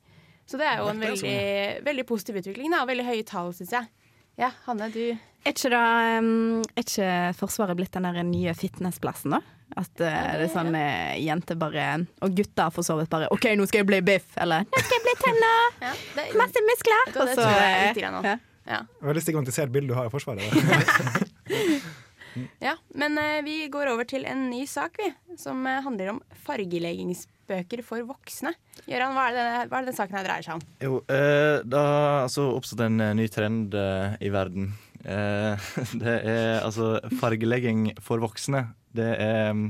Så 0.48 0.56
det 0.56 0.64
er 0.64 0.80
jo 0.80 0.88
en 0.88 1.02
veldig, 1.02 1.40
veldig 1.84 2.04
positiv 2.08 2.40
utvikling, 2.40 2.72
da, 2.72 2.80
og 2.82 2.88
veldig 2.88 3.04
høye 3.04 3.26
tall, 3.28 3.52
syns 3.56 3.74
jeg. 3.76 3.97
Ja, 4.38 4.52
Hanne, 4.68 4.88
du 4.94 5.02
Er 5.10 5.54
ikke, 5.54 5.70
da, 5.72 5.82
um, 6.18 6.60
er 6.76 6.84
ikke 6.84 7.12
Forsvaret 7.38 7.78
blitt 7.78 7.94
den 7.96 8.06
der 8.06 8.20
nye 8.26 8.54
fitnessplassen, 8.58 9.34
da? 9.34 9.42
At 9.78 9.92
uh, 10.00 10.06
det 10.38 10.46
er 10.46 10.52
sånn 10.52 10.72
uh, 10.72 11.14
jenter 11.20 11.58
bare 11.60 11.88
Og 12.24 12.36
gutter 12.38 12.72
for 12.74 12.86
så 12.86 12.96
vidt 13.00 13.10
bare 13.12 13.28
OK, 13.34 13.50
nå 13.58 13.66
skal 13.68 13.82
jeg 13.82 13.90
bli 13.90 14.00
biff! 14.06 14.30
Eller 14.40 14.66
nå 14.68 14.82
skal 14.84 14.96
jeg 14.98 15.06
bli 15.06 15.16
tenner! 15.24 16.36
Masse 16.38 16.64
muskler! 16.70 17.04
Vet 17.10 17.14
du 17.14 17.20
hva, 17.20 17.26
det 17.26 17.34
Og 17.34 17.42
så, 17.42 18.10
om. 18.14 18.30
ja. 18.30 18.36
Ja. 18.68 18.82
Veldig 19.00 19.22
stigmatisert 19.24 19.72
bilde 19.72 19.94
du 19.94 19.96
har 19.96 20.10
av 20.10 20.12
Forsvaret. 20.12 20.44
Ja, 22.62 22.74
men 22.98 23.18
eh, 23.20 23.40
vi 23.46 23.58
går 23.70 23.92
over 23.92 24.08
til 24.08 24.26
en 24.28 24.48
ny 24.50 24.64
sak, 24.68 24.98
vi. 24.98 25.12
Som 25.38 25.62
eh, 25.70 25.82
handler 25.84 26.16
om 26.16 26.18
fargeleggingsbøker 26.46 27.84
for 27.86 28.02
voksne. 28.08 28.54
Gøran, 28.88 29.14
hva 29.14 29.28
er 29.30 29.68
hva 29.68 29.78
er 29.78 29.86
det 29.86 29.92
den 29.92 29.98
saken 30.00 30.18
her 30.18 30.26
dreier 30.26 30.46
seg 30.46 30.58
om? 30.58 30.66
Jo, 30.82 30.98
eh, 31.14 31.60
det 31.62 31.84
har 31.86 32.24
altså 32.24 32.48
oppstått 32.56 32.82
en 32.88 32.98
eh, 33.04 33.14
ny 33.18 33.28
trend 33.30 33.76
eh, 33.78 34.18
i 34.26 34.32
verden. 34.34 34.72
Eh, 35.04 35.70
det 36.02 36.16
er 36.18 36.58
altså 36.64 36.96
fargelegging 37.20 37.92
for 38.02 38.22
voksne. 38.24 38.66
Det 38.98 39.08
er 39.20 39.52
mm, 39.54 39.66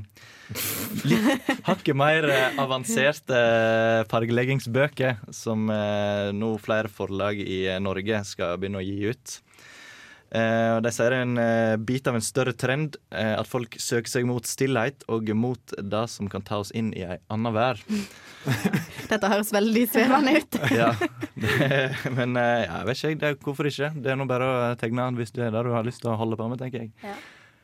litt 1.11 1.49
hakket 1.67 1.99
mer 1.99 2.31
eh, 2.33 2.57
avanserte 2.63 3.43
fargeleggingsbøker 4.09 5.21
som 5.35 5.69
nå 5.69 6.55
flere 6.65 6.89
forlag 6.89 7.43
i 7.43 7.67
Norge 7.83 8.23
skal 8.31 8.57
begynne 8.57 8.81
å 8.81 8.87
gi 8.87 9.13
ut. 9.13 9.37
Eh, 10.29 10.75
de 10.85 10.91
sier 10.93 11.09
det 11.09 11.19
er 11.19 11.25
en 11.25 11.39
eh, 11.41 11.75
bit 11.81 12.09
av 12.11 12.19
en 12.19 12.25
større 12.25 12.53
trend, 12.53 12.99
eh, 13.17 13.33
at 13.33 13.49
folk 13.49 13.79
søker 13.81 14.13
seg 14.13 14.27
mot 14.29 14.45
stillhet 14.45 15.07
og 15.09 15.31
mot 15.33 15.73
det 15.79 16.05
som 16.13 16.29
kan 16.29 16.45
ta 16.45 16.61
oss 16.61 16.73
inn 16.77 16.91
i 16.93 17.07
ei 17.07 17.17
anna 17.33 17.53
vær. 17.55 17.81
Dette 19.11 19.33
høres 19.33 19.55
veldig 19.57 19.87
svevende 19.89 20.37
ut. 20.37 20.61
ja, 20.81 20.91
det, 21.33 22.13
men 22.13 22.37
jeg 22.37 22.91
vet 22.91 23.01
ikke, 23.01 23.15
det, 23.25 23.33
hvorfor 23.47 23.71
ikke? 23.71 23.91
Det 23.97 24.13
er 24.13 24.21
nå 24.21 24.29
bare 24.29 24.53
å 24.53 24.61
tegne 24.81 25.09
hvis 25.17 25.33
det 25.33 25.49
er 25.49 25.57
det 25.57 25.65
du 25.65 25.73
har 25.73 25.87
lyst 25.87 26.05
til 26.05 26.13
å 26.13 26.21
holde 26.21 26.37
på 26.37 26.51
med, 26.53 26.61
tenker 26.61 26.85
jeg. 26.85 27.17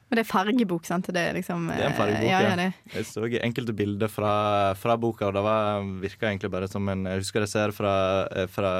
Men 0.08 0.20
det 0.20 0.24
er 0.24 0.28
fargebok, 0.30 0.84
sant? 0.88 1.08
Det 1.12 1.20
er 1.20 1.36
liksom 1.36 1.68
Det 1.68 1.78
er 1.80 1.90
en 1.90 1.96
fargebok, 1.98 2.30
ja. 2.30 2.40
ja. 2.46 2.56
ja. 2.70 2.96
Jeg 2.96 3.08
så 3.10 3.28
enkelte 3.28 3.76
bilder 3.76 4.08
fra, 4.12 4.34
fra 4.78 4.96
boka, 5.00 5.28
og 5.28 5.36
det 5.36 5.44
var, 5.44 5.84
virka 6.00 6.30
egentlig 6.30 6.52
bare 6.54 6.68
som 6.70 6.88
en 6.92 7.04
Jeg 7.10 7.26
husker 7.26 7.44
jeg 7.44 7.52
ser 7.52 7.76
fra, 7.76 7.94
fra 8.52 8.74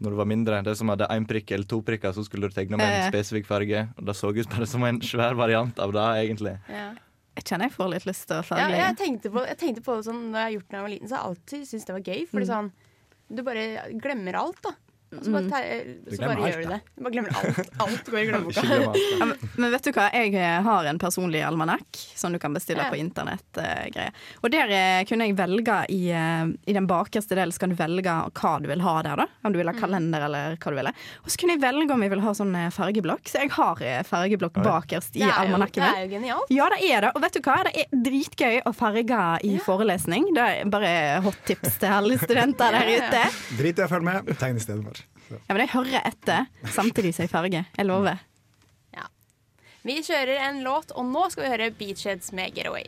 når 0.00 0.10
du 0.10 0.16
var 0.16 0.28
mindre. 0.28 0.62
Det 0.66 0.76
som 0.76 0.88
hadde 0.92 1.06
én 1.10 1.26
prikk 1.26 1.50
eller 1.56 1.64
to 1.70 1.80
prikker, 1.82 2.12
så 2.12 2.24
skulle 2.26 2.48
du 2.50 2.54
tegne 2.54 2.76
med 2.76 2.86
en 2.86 3.10
spesifikk 3.12 3.46
farge. 3.48 3.88
Og 3.96 4.04
Det 4.06 4.14
så 4.16 4.30
ut 4.36 4.48
bare 4.52 4.66
som 4.68 4.84
en 4.84 5.00
svær 5.00 5.34
variant 5.38 5.78
av 5.78 5.92
det, 5.92 6.06
egentlig. 6.26 6.58
Ja. 6.68 6.92
Jeg 7.36 7.44
kjenner 7.44 7.68
jeg 7.68 7.72
får 7.76 7.88
litt 7.92 8.06
lyst 8.08 8.26
til 8.28 8.36
å 8.40 8.56
Ja, 8.56 8.68
jeg, 8.72 8.96
tenkte 8.96 9.30
på, 9.30 9.42
jeg 9.46 9.58
tenkte 9.60 9.82
på 9.84 9.98
sånn 10.04 10.30
når 10.32 10.38
jeg 10.38 10.46
har 10.46 10.54
gjort 10.56 10.68
det 10.68 10.72
da 10.72 10.76
jeg 10.78 10.86
var 10.86 10.92
liten, 10.94 11.08
så 11.08 11.16
har 11.16 11.22
jeg 11.22 11.30
alltid 11.30 11.66
syntes 11.68 11.86
det 11.86 11.96
var 11.96 12.06
gøy. 12.08 12.22
Fordi 12.30 12.46
Mm. 12.46 12.52
sånn, 12.54 12.70
du 13.36 13.42
bare 13.42 13.64
glemmer 14.00 14.34
alt, 14.40 14.62
da. 14.62 14.70
Så 15.22 15.32
bare, 15.32 15.42
Mm. 15.42 15.50
te- 15.50 16.16
så 16.16 16.20
bare 16.26 16.50
gjør 16.50 16.62
du 16.62 16.68
det. 16.70 16.80
Du 16.96 17.02
bare 17.04 17.12
glemmer 17.14 17.36
alt. 17.40 17.70
Alt 17.80 18.10
går 18.10 18.18
i 18.18 18.24
glemmeboka. 18.30 18.64
Ja, 19.18 19.24
men, 19.30 19.36
men 19.56 19.70
vet 19.72 19.84
du 19.88 19.90
hva, 19.96 20.06
jeg 20.12 20.34
eh, 20.34 20.60
har 20.66 20.84
en 20.90 20.98
personlig 21.02 21.42
almanakk 21.46 22.00
som 22.14 22.32
du 22.32 22.38
kan 22.42 22.54
bestille 22.56 22.84
Ja. 22.84 22.90
på 22.92 22.98
internett. 23.00 23.46
Uh. 23.56 24.10
Og 24.42 24.50
der 24.52 24.68
eh, 24.70 25.04
kunne 25.08 25.26
jeg 25.28 25.36
velge 25.38 25.78
i, 25.94 26.00
uh, 26.12 26.46
i 26.66 26.72
den 26.76 26.86
bakerste 26.90 27.34
delen 27.38 27.52
så 27.54 27.60
kan 27.64 27.70
du 27.72 27.76
velge 27.78 28.12
hva 28.36 28.52
du 28.62 28.68
vil 28.68 28.80
ha 28.84 28.96
der. 29.02 29.16
da 29.22 29.26
Om 29.44 29.52
du 29.52 29.58
vil 29.62 29.70
ha 29.72 29.74
kalender 29.76 30.26
eller 30.28 30.56
hva 30.56 30.70
du 30.74 30.76
vil. 30.80 30.90
Og 31.24 31.30
så 31.32 31.40
kunne 31.40 31.56
jeg 31.56 31.62
velge 31.64 31.92
om 31.96 32.02
jeg 32.06 32.10
vil 32.14 32.24
ha 32.26 32.34
sånn 32.36 32.54
fargeblokk. 32.74 33.24
Så 33.30 33.40
jeg 33.44 33.50
har 33.56 33.82
fargeblokk 34.08 34.60
bakerst 34.64 35.16
i 35.16 35.24
almanakken 35.26 35.82
min. 35.82 35.92
det 35.92 36.02
er 36.02 36.06
jo 36.06 36.12
genialt. 36.16 36.50
Ja, 36.54 36.68
det 36.74 36.80
er 36.90 37.06
det. 37.08 37.12
Og 37.16 37.22
vet 37.24 37.38
du 37.38 37.40
hva, 37.46 37.56
det 37.66 37.74
er 37.84 38.00
dritgøy 38.10 38.60
å 38.66 38.74
farge 38.76 39.22
i 39.46 39.56
forelesning. 39.62 40.28
Det 40.36 40.46
er 40.60 40.70
bare 40.72 40.92
hot 41.24 41.38
tips 41.48 41.78
til 41.82 41.88
alle 41.96 42.18
studenter 42.20 42.76
der 42.76 42.90
ute. 42.96 43.24
Drit 43.58 43.78
i 43.80 43.86
å 43.86 43.90
følge 43.90 44.08
med, 44.10 44.32
tegn 44.40 44.58
i 44.60 44.64
stedet 44.64 44.84
for. 44.84 44.98
Så. 45.00 45.05
Ja, 45.30 45.54
men 45.54 45.64
jeg 45.64 45.72
hører 45.74 46.04
etter 46.06 46.46
samtidig 46.74 47.14
som 47.16 47.26
jeg 47.26 47.32
farger. 47.32 47.66
Jeg 47.76 47.88
lover. 47.88 48.20
Ja. 48.94 49.08
Vi 49.86 49.98
kjører 50.06 50.44
en 50.50 50.62
låt, 50.66 50.94
og 50.94 51.08
nå 51.10 51.26
skal 51.32 51.46
vi 51.46 51.52
høre 51.54 51.72
Beachheads 51.78 52.32
med 52.36 52.54
Getaway. 52.56 52.86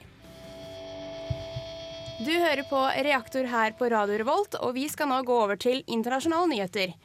Du 2.18 2.32
hører 2.34 2.64
på 2.66 2.78
Reaktor 3.06 3.46
her 3.46 3.74
på 3.78 3.90
Radio 3.92 4.16
Revolt, 4.18 4.56
og 4.58 4.72
vi 4.74 4.88
skal 4.90 5.06
nå 5.10 5.20
gå 5.26 5.34
over 5.38 5.58
til 5.60 5.84
internasjonale 5.86 6.50
nyheter. 6.50 6.96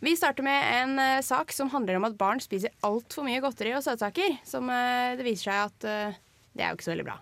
Vi 0.00 0.14
starter 0.16 0.44
med 0.44 0.64
en 0.78 0.98
uh, 1.00 1.24
sak 1.24 1.52
som 1.52 1.68
handler 1.72 1.98
om 1.98 2.06
at 2.08 2.16
barn 2.16 2.40
spiser 2.40 2.72
altfor 2.84 3.24
mye 3.24 3.40
godteri 3.44 3.74
og 3.76 3.84
søtsaker. 3.84 4.38
Som 4.48 4.68
uh, 4.72 5.12
det 5.16 5.24
viser 5.24 5.50
seg 5.50 5.60
at 5.68 5.88
uh, 5.88 6.18
det 6.56 6.64
er 6.64 6.72
jo 6.72 6.78
ikke 6.78 6.88
så 6.88 6.92
veldig 6.94 7.08
bra. 7.08 7.18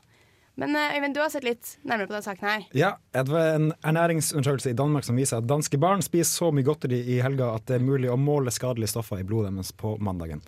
Men 0.60 0.76
eh, 0.78 0.96
Øyvind, 0.96 1.16
du 1.16 1.20
har 1.22 1.30
sett 1.32 1.46
litt 1.46 1.76
nærmere 1.82 2.06
på 2.06 2.14
denne 2.14 2.26
saken 2.26 2.48
her. 2.48 2.66
Ja, 2.78 2.90
det 3.16 3.26
var 3.32 3.54
en 3.56 3.72
ernæringsundersøkelse 3.82 4.70
i 4.70 4.78
Danmark 4.78 5.06
som 5.06 5.18
viser 5.18 5.40
at 5.40 5.48
danske 5.50 5.80
barn 5.82 6.04
spiser 6.04 6.30
så 6.30 6.50
mye 6.54 6.66
godteri 6.66 7.00
i 7.16 7.20
helga 7.24 7.50
at 7.56 7.66
det 7.70 7.80
er 7.80 7.86
mulig 7.86 8.12
å 8.12 8.18
måle 8.20 8.54
skadelige 8.54 8.94
stoffer 8.94 9.22
i 9.22 9.26
blodet 9.26 9.54
deres 9.54 9.74
på 9.74 9.96
mandagen. 9.98 10.44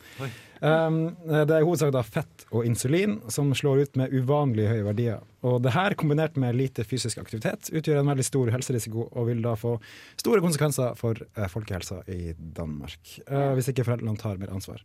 Um, 0.61 1.11
det 1.27 1.53
er 1.53 1.61
i 1.61 1.67
hovedsak 1.67 1.91
da 1.93 2.01
fett 2.07 2.47
og 2.49 2.65
insulin 2.65 3.19
som 3.33 3.51
slår 3.55 3.83
ut 3.85 3.99
med 4.01 4.15
uvanlig 4.15 4.71
høye 4.71 4.87
verdier. 4.87 5.27
Og 5.47 5.59
det 5.63 5.75
her, 5.75 5.95
kombinert 5.99 6.39
med 6.41 6.57
lite 6.57 6.87
fysisk 6.87 7.21
aktivitet, 7.21 7.69
utgjør 7.75 8.01
en 8.01 8.09
veldig 8.09 8.25
stor 8.25 8.51
helserisiko 8.55 9.09
og 9.11 9.29
vil 9.29 9.43
da 9.45 9.53
få 9.59 9.77
store 10.17 10.41
konsekvenser 10.45 10.97
for 10.99 11.21
eh, 11.27 11.51
folkehelsa 11.53 12.01
i 12.09 12.33
Danmark. 12.39 13.03
Uh, 13.29 13.53
hvis 13.59 13.71
ikke 13.73 13.85
foreldrene 13.87 14.19
tar 14.23 14.41
mer 14.41 14.55
ansvar. 14.55 14.83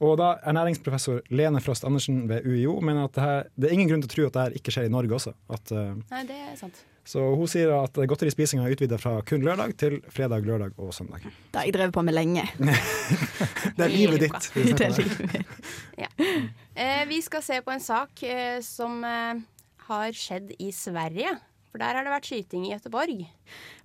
Og 0.00 0.14
da 0.16 0.30
Ernæringsprofessor 0.48 1.26
Lene 1.36 1.60
Frost 1.60 1.84
Andersen 1.84 2.22
ved 2.30 2.46
UiO 2.48 2.78
mener 2.80 3.04
at 3.04 3.16
det, 3.16 3.24
her, 3.24 3.42
det 3.60 3.68
er 3.68 3.74
ingen 3.76 3.90
grunn 3.90 4.04
til 4.04 4.08
å 4.08 4.14
tro 4.14 4.28
at 4.30 4.38
dette 4.38 4.60
ikke 4.62 4.72
skjer 4.72 4.88
i 4.88 4.92
Norge 4.92 5.12
også. 5.18 5.34
At, 5.52 5.72
eh, 5.76 5.90
Nei, 6.12 6.22
det 6.28 6.38
er 6.40 6.54
sant. 6.56 6.80
så 7.04 7.26
hun 7.36 7.50
sier 7.50 7.72
at 7.76 8.00
godterispisinga 8.08 8.64
er 8.64 8.76
utvida 8.76 8.96
fra 9.00 9.18
kun 9.28 9.44
lørdag 9.44 9.76
til 9.80 9.98
fredag, 10.08 10.48
lørdag 10.48 10.78
og 10.80 10.94
søndag. 10.96 11.26
Det 11.52 11.60
har 11.60 11.68
jeg 11.68 11.76
drevet 11.76 11.92
på 11.96 12.04
med 12.06 12.16
lenge. 12.16 12.46
Det 13.76 13.84
er 13.86 13.92
livet 13.92 14.24
ditt. 14.24 14.50
Det 14.78 14.88
er 14.88 14.96
livet 14.96 15.20
mitt. 15.34 15.70
Ja. 16.00 16.08
Eh, 16.74 17.04
vi 17.10 17.20
skal 17.24 17.44
se 17.44 17.60
på 17.60 17.72
en 17.74 17.84
sak 17.84 18.24
eh, 18.24 18.58
som 18.64 19.04
eh, 19.04 19.44
har 19.90 20.16
skjedd 20.16 20.54
i 20.58 20.72
Sverige. 20.72 21.36
For 21.70 21.78
der 21.78 21.94
har 21.94 22.06
det 22.06 22.10
vært 22.10 22.26
skyting 22.26 22.64
i 22.66 22.72
Gøteborg. 22.72 23.20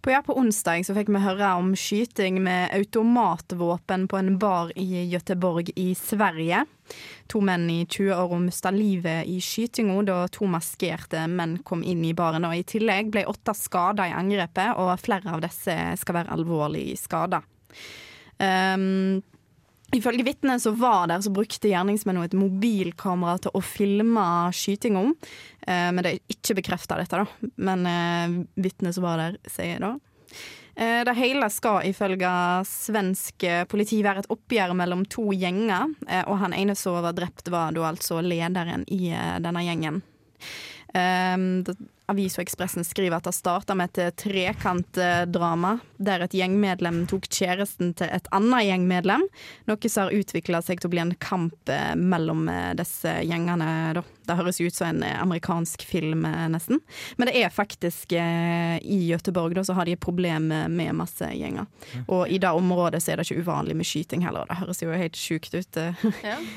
På, 0.01 0.09
ja, 0.09 0.21
på 0.25 0.33
onsdag 0.41 0.87
så 0.87 0.95
fikk 0.97 1.11
vi 1.13 1.21
høre 1.21 1.51
om 1.59 1.73
skyting 1.77 2.39
med 2.41 2.73
automatvåpen 2.73 4.07
på 4.09 4.17
en 4.17 4.31
bar 4.41 4.71
i 4.73 5.03
Gøteborg 5.11 5.69
i 5.77 5.91
Sverige. 5.97 6.63
To 7.29 7.41
menn 7.45 7.67
i 7.69 7.83
20-åra 7.85 8.39
mista 8.41 8.73
livet 8.73 9.29
i 9.29 9.37
skytinga 9.41 9.99
da 10.09 10.17
to 10.33 10.49
maskerte 10.49 11.27
menn 11.29 11.59
kom 11.65 11.85
inn 11.85 12.01
i 12.09 12.15
baren. 12.17 12.49
Og 12.49 12.57
I 12.57 12.65
tillegg 12.65 13.13
ble 13.13 13.27
åtte 13.29 13.53
skada 13.57 14.09
i 14.09 14.17
angrepet, 14.17 14.73
og 14.81 14.97
flere 15.01 15.37
av 15.37 15.45
disse 15.45 15.77
skal 16.01 16.21
være 16.23 16.33
alvorlig 16.33 16.87
skada. 17.01 17.43
Um, 18.41 19.21
Ifølge 19.93 20.25
vitnet 20.25 20.63
som 20.63 20.75
var 20.79 21.07
der, 21.11 21.21
så 21.21 21.31
brukte 21.33 21.69
gjerningsmennene 21.69 22.25
et 22.25 22.37
mobilkamera 22.37 23.37
til 23.43 23.53
å 23.53 23.61
filme 23.63 24.25
skytinga. 24.55 25.03
Eh, 25.67 25.89
men 25.93 26.01
det 26.01 26.11
er 26.15 26.35
ikke 26.35 26.57
bekrefta, 26.57 26.97
dette, 26.97 27.21
da. 27.21 27.51
Men 27.61 27.85
eh, 27.89 28.37
vitnet 28.65 28.97
som 28.97 29.05
var 29.05 29.21
der, 29.21 29.37
sier 29.51 29.83
da. 29.83 29.93
Eh, 30.75 31.03
det 31.07 31.15
hele 31.19 31.47
skal 31.53 31.85
ifølge 31.87 32.31
svensk 32.67 33.45
eh, 33.47 33.63
politi 33.69 34.01
være 34.03 34.25
et 34.25 34.31
oppgjør 34.33 34.73
mellom 34.75 35.05
to 35.05 35.29
gjenger. 35.37 35.93
Og 36.25 36.39
han 36.41 36.57
ene 36.57 36.75
som 36.79 36.97
var 37.05 37.15
drept, 37.15 37.53
var 37.53 37.75
da 37.75 37.85
altså 37.91 38.23
lederen 38.25 38.87
i 38.91 39.13
denne 39.13 39.67
gjengen. 39.67 40.01
Um, 40.95 41.61
Avis 42.11 42.37
og 42.37 42.43
Ekspressen 42.43 42.85
skriver 42.85 43.17
at 43.17 43.25
det 43.25 43.33
starta 43.33 43.73
med 43.77 43.97
et 43.97 44.17
trekantdrama, 44.21 45.77
der 45.97 46.25
et 46.25 46.35
gjengmedlem 46.37 47.03
tok 47.09 47.25
kjæresten 47.31 47.95
til 47.97 48.11
et 48.13 48.27
annet 48.35 48.67
gjengmedlem. 48.67 49.25
Noe 49.69 49.89
som 49.89 50.05
har 50.05 50.17
utvikla 50.19 50.61
seg 50.65 50.81
til 50.81 50.89
å 50.89 50.93
bli 50.93 51.01
en 51.01 51.15
kamp 51.21 51.71
eh, 51.71 51.95
mellom 51.97 52.45
eh, 52.51 52.73
disse 52.77 53.09
gjengene. 53.25 53.69
Da. 53.97 54.03
Det 54.29 54.37
høres 54.37 54.61
ut 54.61 54.77
som 54.77 54.91
en 54.91 55.05
eh, 55.07 55.17
amerikansk 55.23 55.87
film, 55.89 56.27
nesten. 56.53 56.83
Men 57.17 57.31
det 57.31 57.41
er 57.41 57.53
faktisk 57.53 58.13
i 58.15 58.99
Gøteborg, 59.09 59.55
da, 59.57 59.65
så 59.65 59.73
har 59.77 59.87
de 59.87 59.95
et 59.95 60.03
problem 60.03 60.51
med 60.51 60.95
masse 60.97 61.27
gjenger. 61.33 61.65
Og 62.05 62.29
i 62.29 62.37
det 62.41 62.53
området 62.53 63.01
så 63.01 63.13
er 63.13 63.19
det 63.19 63.27
ikke 63.27 63.45
uvanlig 63.45 63.77
med 63.79 63.87
skyting 63.87 64.25
heller. 64.25 64.45
Det 64.49 64.59
høres 64.61 64.83
jo 64.83 64.93
helt 64.93 65.19
sjukt 65.19 65.57
ut. 65.57 65.81
Ja. 66.21 66.37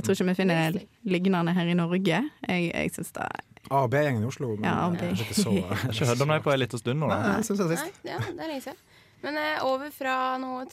Jeg 0.00 0.06
tror 0.06 0.16
ikke 0.16 0.30
vi 0.30 0.34
finner 0.38 0.76
lignende 1.04 1.52
her 1.52 1.68
i 1.68 1.74
Norge. 1.76 2.20
Jeg, 2.48 2.68
jeg 2.72 2.92
syns 2.94 3.10
det 3.12 3.26
er 3.26 3.42
A- 3.70 3.84
og 3.84 3.90
B-gjengen 3.92 4.22
i 4.24 4.28
Oslo. 4.28 4.52
Men 4.56 4.66
Ja, 4.66 4.88
er 4.90 4.98
B. 4.98 5.10
ikke 5.24 5.36
så 5.38 5.52
Jeg 5.56 5.64
har 5.70 5.92
ikke 5.94 6.06
hørt 6.10 6.20
om 6.26 6.28
dem 6.34 6.42
på 6.42 6.52
en 6.54 6.60
liten 6.64 6.78
stund 6.82 7.00
nå. 7.04 7.08
Nei, 7.12 7.36
jeg 7.38 7.44
synes 7.50 7.60
Nei, 7.70 7.90
ja, 8.10 8.18
det 8.18 8.34
er 8.44 8.48
lenge 8.50 8.64
siden. 8.66 8.80
Men 9.22 9.36
eh, 9.38 9.64
over 9.68 9.90
fra 9.94 10.14
noe 10.42 10.64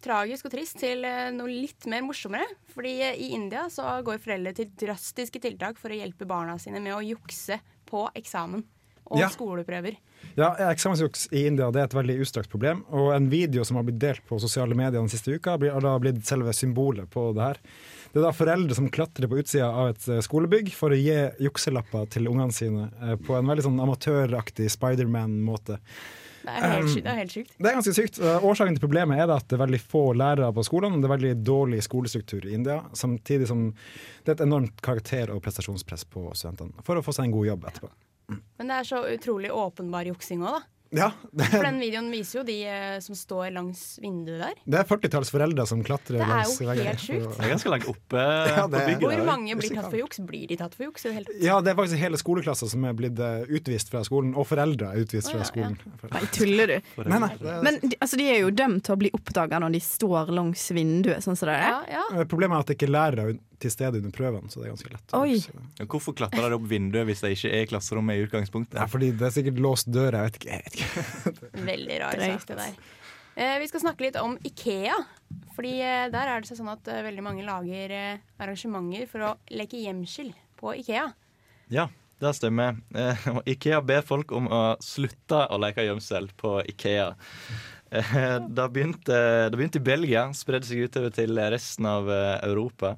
tragisk 0.00 0.46
og 0.48 0.54
trist 0.54 0.78
til 0.80 1.04
eh, 1.04 1.28
noe 1.36 1.50
litt 1.52 1.84
mer 1.90 2.00
morsommere. 2.06 2.46
Fordi 2.72 2.94
eh, 3.04 3.18
i 3.20 3.32
India 3.36 3.66
så 3.72 3.98
går 4.06 4.22
foreldre 4.24 4.54
til 4.56 4.70
drastiske 4.80 5.42
tiltak 5.44 5.76
for 5.80 5.92
å 5.92 5.98
hjelpe 6.00 6.24
barna 6.30 6.56
sine 6.62 6.80
med 6.80 6.94
å 6.96 7.02
jukse 7.04 7.60
på 7.90 8.06
eksamen 8.16 8.64
og 9.10 9.18
Ja. 9.20 9.28
skoleprøver. 9.28 9.98
Ja, 10.38 10.52
Eksamensjuks 10.70 11.28
i 11.34 11.46
India 11.48 11.70
det 11.74 11.80
er 11.82 11.88
et 11.88 11.94
veldig 11.96 12.14
utstrakt 12.22 12.50
problem. 12.52 12.84
Og 12.94 13.10
en 13.14 13.26
video 13.32 13.64
som 13.66 13.76
har 13.80 13.84
blitt 13.88 13.98
delt 14.00 14.22
på 14.28 14.38
sosiale 14.40 14.76
medier 14.78 15.00
den 15.00 15.10
siste 15.12 15.34
uka, 15.34 15.56
har 15.58 15.80
da 15.84 15.96
blitt 16.00 16.22
selve 16.28 16.52
symbolet 16.56 17.10
på 17.10 17.32
det 17.36 17.42
her. 17.48 17.58
Det 18.12 18.18
er 18.20 18.26
da 18.28 18.32
foreldre 18.34 18.74
som 18.78 18.88
klatrer 18.90 19.28
på 19.30 19.38
utsida 19.42 19.68
av 19.70 19.92
et 19.92 20.06
eh, 20.10 20.22
skolebygg 20.24 20.72
for 20.74 20.90
å 20.94 20.98
gi 20.98 21.14
jukselapper 21.44 22.08
til 22.14 22.26
ungene 22.30 22.54
sine 22.54 22.88
eh, 23.02 23.16
på 23.22 23.36
en 23.38 23.46
veldig 23.50 23.66
sånn 23.68 23.78
amatøraktig 23.84 24.70
Spiderman-måte. 24.74 25.78
Det 26.40 26.54
er 26.56 26.72
helt, 26.72 26.88
sykt- 26.88 27.04
det 27.04 27.10
er 27.12 27.18
helt 27.20 27.34
sykt. 27.34 27.50
Det 27.60 27.68
er 27.68 27.74
ganske 27.76 27.92
sykt. 27.94 28.18
Årsaken 28.48 28.76
til 28.78 28.82
problemet 28.86 29.20
er 29.20 29.30
at 29.34 29.44
det 29.50 29.58
er 29.58 29.62
veldig 29.66 29.80
få 29.92 30.04
lærere 30.16 30.48
på 30.56 30.64
skolene. 30.64 30.96
og 30.96 31.02
Det 31.04 31.10
er 31.10 31.16
veldig 31.16 31.32
dårlig 31.44 31.82
skolestruktur 31.84 32.46
i 32.48 32.54
India, 32.56 32.78
samtidig 32.96 33.46
som 33.50 33.66
det 34.24 34.32
er 34.32 34.38
et 34.38 34.46
enormt 34.46 34.80
karakter- 34.82 35.34
og 35.34 35.42
prestasjonspress 35.44 36.06
på 36.10 36.30
studentene 36.32 36.80
for 36.86 36.96
å 36.96 37.04
få 37.04 37.12
seg 37.12 37.28
en 37.28 37.34
god 37.36 37.50
jobb 37.50 37.68
etterpå. 37.70 37.92
Men 38.58 38.68
det 38.74 38.80
er 38.82 38.90
så 38.94 39.04
utrolig 39.14 39.50
åpenbar 39.52 40.06
juksing 40.12 40.42
òg, 40.44 40.60
da. 40.60 40.66
Ja, 40.92 41.12
For 41.38 41.62
den 41.62 41.76
videoen 41.78 42.08
viser 42.10 42.40
jo 42.40 42.42
de 42.48 42.54
eh, 42.66 42.96
som 42.98 43.14
står 43.14 43.52
langs 43.54 44.00
vinduet 44.02 44.40
der. 44.42 44.56
Det 44.66 44.78
er 44.80 44.88
40-talls 44.90 45.28
foreldre 45.30 45.62
som 45.70 45.84
klatrer 45.86 46.16
Det 46.18 46.24
er 46.24 46.30
langs 46.32 46.56
jo 46.58 46.66
veggen. 46.66 46.88
helt 46.88 46.98
sjukt. 47.04 47.36
Det 47.36 47.44
er 47.46 47.52
ganske 47.52 47.70
langt 47.70 47.84
oppe 47.92 48.24
Ja, 48.50 48.64
på 48.64 48.72
det 48.72 48.80
er- 48.80 48.88
bygget. 48.88 49.04
Hvor 49.04 49.14
der. 49.14 49.22
mange 49.28 49.54
blir 49.60 49.70
tatt 49.76 49.86
for 49.86 50.00
juks? 50.00 50.18
Blir 50.26 50.48
de 50.50 50.56
tatt 50.58 50.74
for 50.74 50.88
juks? 50.88 51.04
i 51.04 51.08
det 51.08 51.14
hele 51.20 51.28
tatt? 51.30 51.44
Ja, 51.46 51.60
det 51.62 51.70
er 51.70 51.78
faktisk 51.78 52.02
hele 52.02 52.18
skoleklasser 52.18 52.72
som 52.72 52.88
er 52.90 52.96
blitt 52.98 53.22
eh, 53.22 53.46
utvist 53.54 53.92
fra 53.94 54.02
skolen, 54.02 54.34
og 54.34 54.48
foreldre 54.50 54.90
er 54.96 55.04
utvist 55.06 55.30
Å, 55.30 55.36
ja, 55.36 55.38
fra 55.38 55.46
skolen. 55.52 55.78
Nei, 56.10 56.24
tuller 56.34 56.72
du? 56.74 56.76
Nei, 57.06 57.20
nei, 57.22 57.30
det 57.38 57.52
er, 57.54 57.62
Men 57.68 57.78
de, 57.86 57.92
altså, 58.02 58.18
de 58.18 58.26
er 58.34 58.40
jo 58.42 58.50
dømt 58.64 58.82
til 58.88 58.96
å 58.96 59.00
bli 59.04 59.12
oppdaga 59.14 59.62
når 59.62 59.78
de 59.78 59.82
står 59.86 60.34
langs 60.40 60.66
vinduet, 60.74 61.22
sånn 61.22 61.38
som 61.38 61.52
det 61.52 61.54
er. 61.54 61.70
Ja, 61.70 61.78
ja. 62.00 62.04
Eh, 62.18 62.26
Problemet 62.26 62.58
er 62.58 62.66
at 62.66 62.74
det 62.74 62.80
ikke 62.80 62.90
er 62.90 62.96
lærere 62.98 63.28
til 63.60 63.72
stede 63.74 64.00
under 64.00 64.12
prøven, 64.14 64.48
så 64.52 64.60
det 64.62 64.68
er 64.68 64.72
ganske 64.74 64.92
lett. 64.94 65.14
Oi. 65.18 65.36
Ja, 65.80 65.86
Hvorfor 65.90 66.16
klatrer 66.16 66.46
dere 66.46 66.56
opp 66.58 66.66
vinduet 66.70 67.06
hvis 67.10 67.20
det 67.24 67.34
ikke 67.36 67.50
er 67.60 67.68
klasserommet 67.70 68.18
i 68.20 68.24
utgangspunktet? 68.26 68.78
Ja, 68.80 68.86
fordi 68.90 69.10
det 69.16 69.28
er 69.28 69.34
sikkert 69.36 69.60
låst 69.62 69.90
dør, 69.92 70.16
jeg 70.16 70.30
vet 70.30 70.40
ikke. 70.40 70.56
Jeg 70.56 70.64
vet 70.64 70.80
ikke. 70.80 71.52
Veldig 71.72 72.00
rar 72.04 72.24
sak, 72.24 72.46
det 72.50 72.58
der. 72.64 72.80
Eh, 73.40 73.56
vi 73.62 73.68
skal 73.70 73.84
snakke 73.84 74.04
litt 74.08 74.16
om 74.20 74.34
Ikea. 74.44 74.96
Fordi 75.54 75.74
eh, 75.84 76.08
der 76.12 76.32
er 76.34 76.42
det 76.44 76.56
sånn 76.58 76.72
at 76.72 76.88
eh, 76.90 77.02
veldig 77.06 77.22
mange 77.24 77.44
lager 77.46 77.92
eh, 77.94 78.22
arrangementer 78.42 79.06
for 79.10 79.28
å 79.28 79.32
leke 79.54 79.78
gjemsel 79.80 80.32
på 80.60 80.72
Ikea. 80.80 81.06
Ja, 81.72 81.86
det 82.20 82.32
stemmer. 82.36 82.80
Eh, 82.96 83.28
Ikea 83.54 83.78
ber 83.86 84.02
folk 84.08 84.32
om 84.36 84.48
å 84.52 84.62
slutte 84.84 85.44
å 85.52 85.60
leke 85.62 85.84
gjemsel 85.86 86.28
på 86.40 86.56
Ikea. 86.72 87.12
Eh, 87.90 88.36
Det 88.50 88.66
begynte, 88.74 89.16
det 89.50 89.56
begynte 89.58 89.80
i 89.80 89.86
Belgia, 89.92 90.26
spredde 90.36 90.68
seg 90.68 90.84
utover 90.90 91.14
til 91.14 91.38
resten 91.54 91.86
av 91.90 92.10
Europa. 92.10 92.96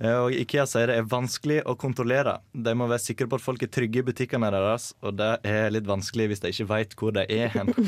Eh, 0.00 0.16
Og 0.16 0.32
Ikea 0.32 0.64
sier 0.66 0.88
det 0.88 0.96
er 1.00 1.08
vanskelig 1.08 1.60
å 1.68 1.74
kontrollere. 1.76 2.38
De 2.52 2.72
må 2.74 2.88
være 2.88 3.02
sikre 3.04 3.28
på 3.28 3.36
at 3.36 3.44
folk 3.44 3.62
er 3.62 3.72
trygge 3.72 4.00
i 4.00 4.06
butikkene 4.06 4.50
deres, 4.54 4.94
og 5.04 5.16
det 5.20 5.32
er 5.44 5.70
litt 5.74 5.88
vanskelig 5.88 6.30
hvis 6.32 6.40
de 6.44 6.52
ikke 6.54 6.68
vet 6.72 6.96
hvor 6.96 7.12
de 7.16 7.26
er 7.28 7.48
hen. 7.56 7.74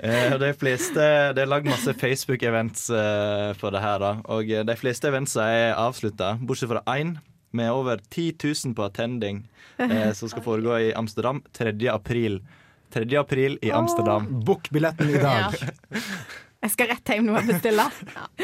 Eh, 0.00 0.32
de 0.40 0.48
fleste, 0.56 1.02
Det 1.36 1.42
er 1.42 1.48
lagd 1.50 1.66
masse 1.68 1.92
Facebook-events 1.92 2.86
eh, 2.88 3.50
for 3.60 3.68
det 3.74 3.82
her. 3.84 3.98
da 4.00 4.12
Og 4.32 4.48
de 4.48 4.76
fleste 4.80 5.10
events 5.10 5.34
er 5.36 5.74
avslutta, 5.76 6.38
bortsett 6.40 6.70
fra 6.70 6.80
én 6.96 7.18
med 7.52 7.68
over 7.68 8.00
10 8.08 8.32
000 8.64 8.72
på 8.78 8.86
attending, 8.86 9.42
eh, 9.76 10.12
som 10.16 10.30
skal 10.32 10.42
foregå 10.46 10.78
i 10.86 10.94
Amsterdam 10.96 11.42
3. 11.52 11.74
april. 11.92 12.40
3. 12.96 13.04
april 13.20 13.58
i 13.60 13.70
Amsterdam. 13.76 14.24
Book 14.46 14.70
billetten 14.72 15.10
i 15.12 15.20
dag. 15.20 15.52
Jeg 16.60 16.70
skal 16.74 16.90
rett 16.90 17.08
hjem 17.08 17.24
nå 17.24 17.34
og 17.40 17.46
bestille. 17.48 17.84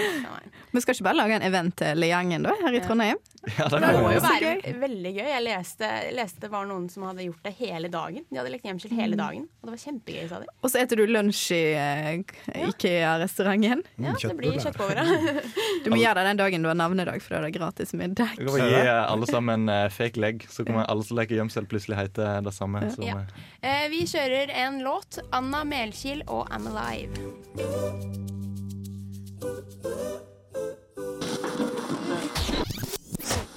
Vi 0.73 0.81
skal 0.81 0.95
ikke 0.97 1.05
bare 1.05 1.19
lage 1.19 1.35
en 1.37 1.43
event 1.45 1.75
til 1.77 1.99
Leangen 2.01 2.47
da, 2.47 2.55
her 2.63 2.73
i 2.73 2.81
Trondheim? 2.81 3.19
Ja, 3.59 3.67
Det 3.71 3.79
det 3.83 3.91
må 4.03 4.09
jo 4.15 4.21
være 4.25 4.39
gøy. 4.57 4.79
veldig 4.83 5.11
gøy. 5.19 5.27
Jeg 5.31 5.43
leste, 5.45 5.91
leste 6.17 6.41
det 6.47 6.51
var 6.51 6.65
noen 6.67 6.89
som 6.91 7.05
hadde 7.07 7.27
gjort 7.27 7.45
det 7.45 7.53
hele 7.61 7.91
dagen. 7.93 8.25
De 8.31 8.41
hadde 8.41 8.51
lekt 8.55 8.65
hjemskilt 8.67 8.97
hele 8.99 9.15
Mm. 9.17 9.21
dagen, 9.21 9.43
og 9.61 9.69
det 9.69 9.75
var 9.77 9.83
kjempegøy, 9.85 10.29
sa 10.33 10.41
de. 10.41 10.49
Og 10.65 10.71
så 10.73 10.81
eter 10.83 10.97
du 10.97 11.05
lunsj 11.07 11.45
i 11.55 11.61
eh, 11.77 12.69
Ikea-restauranten. 12.71 13.85
Ja, 14.03 14.13
det 14.21 14.37
blir 14.41 14.57
kjøttboller. 14.65 15.13
Du 15.87 15.91
må 15.93 16.01
gjøre 16.01 16.17
det 16.19 16.25
den 16.33 16.41
dagen 16.41 16.63
du 16.65 16.69
har 16.73 16.75
navnedag, 16.81 17.21
for 17.23 17.37
da 17.37 17.43
er 17.45 17.47
det 17.51 17.55
gratis 17.61 17.93
middag. 17.95 18.33
Vi 18.41 18.49
kan 18.49 18.67
gi 18.73 18.81
alle 18.91 19.29
sammen 19.31 19.69
eh, 19.71 19.87
fake 19.95 20.19
leg, 20.19 20.47
så 20.51 20.65
kommer 20.67 20.89
alle 20.91 21.05
som 21.07 21.21
leker 21.21 21.37
gjemsel, 21.39 21.69
plutselig 21.71 22.01
hete 22.01 22.41
det 22.43 22.55
samme. 22.57 22.83
Som, 22.97 23.05
Ja. 23.07 23.21
eh, 23.21 23.53
Eh, 23.67 23.89
vi 23.91 24.03
kjører 24.07 24.51
en 24.55 24.81
låt. 24.85 25.19
Anna 25.33 25.65
Melkil 25.65 26.23
og 26.29 26.49
I'm 26.51 26.67
Alive. 26.71 28.06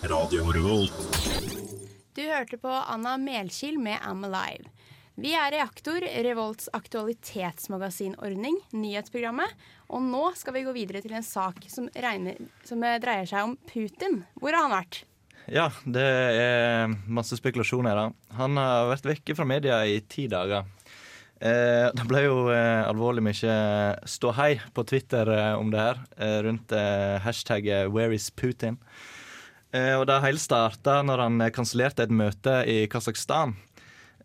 Radio 0.04 0.52
Revolt. 0.52 0.94
Du 2.16 2.22
hørte 2.22 2.58
på 2.58 2.68
Anna 2.68 3.18
Melkil 3.18 3.80
med 3.80 3.98
Am 4.04 4.24
Alive. 4.28 4.70
Vi 5.20 5.34
er 5.36 5.52
Reaktor, 5.52 6.04
Revolts 6.24 6.70
aktualitetsmagasinordning, 6.74 8.56
nyhetsprogrammet. 8.72 9.52
Og 9.92 10.04
nå 10.06 10.22
skal 10.40 10.56
vi 10.56 10.64
gå 10.64 10.74
videre 10.76 11.02
til 11.04 11.16
en 11.18 11.26
sak 11.26 11.66
som, 11.68 11.90
regner, 11.92 12.40
som 12.64 12.80
dreier 12.80 13.28
seg 13.28 13.50
om 13.50 13.58
Putin. 13.68 14.22
Hvor 14.40 14.56
har 14.56 14.68
han 14.68 14.76
vært? 14.78 15.02
Ja, 15.52 15.68
det 15.84 16.06
er 16.40 16.94
masse 17.10 17.36
spekulasjoner. 17.40 18.00
da. 18.00 18.36
Han 18.40 18.56
har 18.62 18.92
vært 18.94 19.10
vekke 19.12 19.36
fra 19.36 19.48
media 19.50 19.82
i 19.84 20.00
ti 20.08 20.30
dager. 20.32 20.68
Eh, 21.40 21.88
det 21.96 22.04
ble 22.04 22.26
jo 22.26 22.40
eh, 22.52 22.84
alvorlig 22.84 23.24
mye 23.24 23.54
ståhei 24.04 24.58
på 24.76 24.84
Twitter 24.84 25.30
eh, 25.32 25.54
om 25.56 25.70
det 25.72 25.80
her, 25.80 26.02
eh, 26.20 26.40
rundt 26.44 26.74
eh, 26.76 27.16
hashtagget 27.24 27.88
'Where 27.88 28.14
is 28.14 28.30
Putin?' 28.30 28.78
Eh, 29.72 29.94
og 29.96 30.08
det 30.10 30.20
hele 30.24 30.42
starta 30.42 31.00
når 31.06 31.22
han 31.22 31.52
kansellerte 31.54 32.04
et 32.04 32.12
møte 32.12 32.64
i 32.66 32.88
Kasakhstan. 32.90 33.56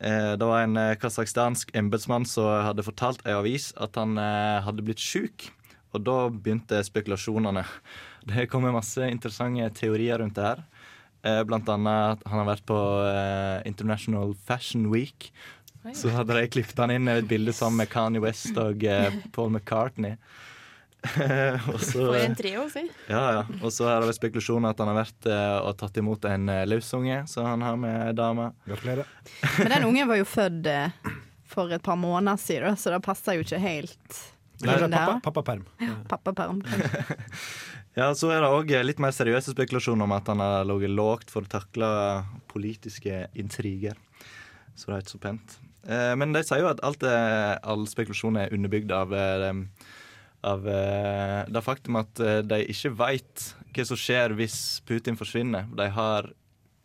Det 0.00 0.42
var 0.42 0.64
en 0.64 0.74
kasakhstansk 0.98 1.70
embetsmann 1.76 2.24
som 2.26 2.48
hadde 2.66 2.82
fortalt 2.82 3.20
ei 3.24 3.32
avis 3.32 3.72
at 3.76 3.94
han 3.94 4.16
hadde 4.18 4.82
blitt 4.82 4.98
sjuk. 4.98 5.52
Og 5.94 6.02
da 6.02 6.28
begynte 6.28 6.82
spekulasjonene. 6.82 7.62
Det 8.26 8.48
kommer 8.50 8.74
masse 8.74 9.04
interessante 9.06 9.68
teorier 9.78 10.18
rundt 10.18 10.34
det 10.34 10.44
her. 10.44 11.44
Blant 11.46 11.68
annet 11.68 12.18
at 12.18 12.26
han 12.26 12.42
har 12.42 12.50
vært 12.50 12.66
på 12.66 12.80
International 13.68 14.34
Fashion 14.34 14.90
Week. 14.90 15.30
Så 15.92 16.08
hadde 16.14 16.38
de 16.38 16.48
klippet 16.48 16.78
han 16.80 16.94
inn 16.94 17.08
i 17.10 17.18
et 17.18 17.28
bilde 17.28 17.52
sammen 17.52 17.82
med 17.82 17.90
Kanye 17.92 18.22
West 18.24 18.56
og 18.56 18.84
eh, 18.88 19.12
Paul 19.34 19.50
McCartney. 19.52 20.16
og 21.72 21.80
så, 21.84 21.98
For 21.98 22.16
en 22.16 22.36
trio, 22.38 22.62
si. 22.72 22.86
ja, 23.10 23.24
ja. 23.36 23.42
Og 23.60 23.72
så 23.74 23.90
er 23.92 24.06
det 24.06 24.14
spekulasjoner 24.16 24.72
at 24.72 24.80
han 24.80 24.88
har 24.88 25.02
vært 25.02 25.28
eh, 25.28 25.56
og 25.60 25.74
tatt 25.82 26.00
imot 26.00 26.24
en 26.30 26.48
uh, 26.48 26.62
løsunge 26.64 27.18
som 27.28 27.44
han 27.50 27.64
har 27.66 27.76
med 27.76 28.16
dama. 28.16 28.48
Gratulerer. 28.64 29.10
Men 29.58 29.74
den 29.74 29.84
ungen 29.90 30.08
var 30.08 30.22
jo 30.22 30.28
født 30.28 30.70
eh, 30.72 31.12
for 31.54 31.74
et 31.76 31.84
par 31.84 32.00
måneder 32.00 32.40
siden, 32.40 32.80
så 32.80 32.94
det 32.94 33.02
passer 33.04 33.36
jo 33.36 33.44
ikke 33.44 33.60
helt. 33.60 34.22
Nei, 34.64 34.78
pappa, 34.80 35.20
pappaperm. 35.28 35.68
Pappaperm. 36.08 36.64
Ja, 37.94 38.08
Så 38.18 38.26
er 38.34 38.40
det 38.42 38.48
òg 38.50 38.72
litt 38.82 38.98
mer 38.98 39.12
seriøse 39.14 39.52
spekulasjoner 39.54 40.02
om 40.02 40.14
at 40.16 40.26
han 40.26 40.40
har 40.42 40.64
ligget 40.66 40.90
lågt 40.90 41.30
for 41.30 41.46
å 41.46 41.50
takle 41.52 41.86
politiske 42.50 43.28
intriger. 43.38 43.94
Så 44.74 44.88
det 44.88 44.96
er 44.96 45.04
ikke 45.04 45.12
så 45.12 45.20
pent. 45.22 45.54
Eh, 45.86 46.14
men 46.16 46.32
de 46.34 46.42
sier 46.44 46.62
jo 46.64 46.70
at 46.70 46.82
alt 46.86 47.04
er, 47.08 47.58
all 47.62 47.84
spekulasjon 47.90 48.38
er 48.40 48.54
underbygd 48.56 48.92
av, 48.94 49.12
eh, 49.16 49.50
av 50.44 50.68
eh, 50.68 51.42
det 51.52 51.64
faktum 51.64 52.00
at 52.00 52.24
de 52.48 52.62
ikke 52.72 52.94
veit 52.98 53.50
hva 53.74 53.86
som 53.88 53.98
skjer 53.98 54.36
hvis 54.38 54.58
Putin 54.88 55.18
forsvinner. 55.18 55.68
De 55.76 55.88
har 55.96 56.30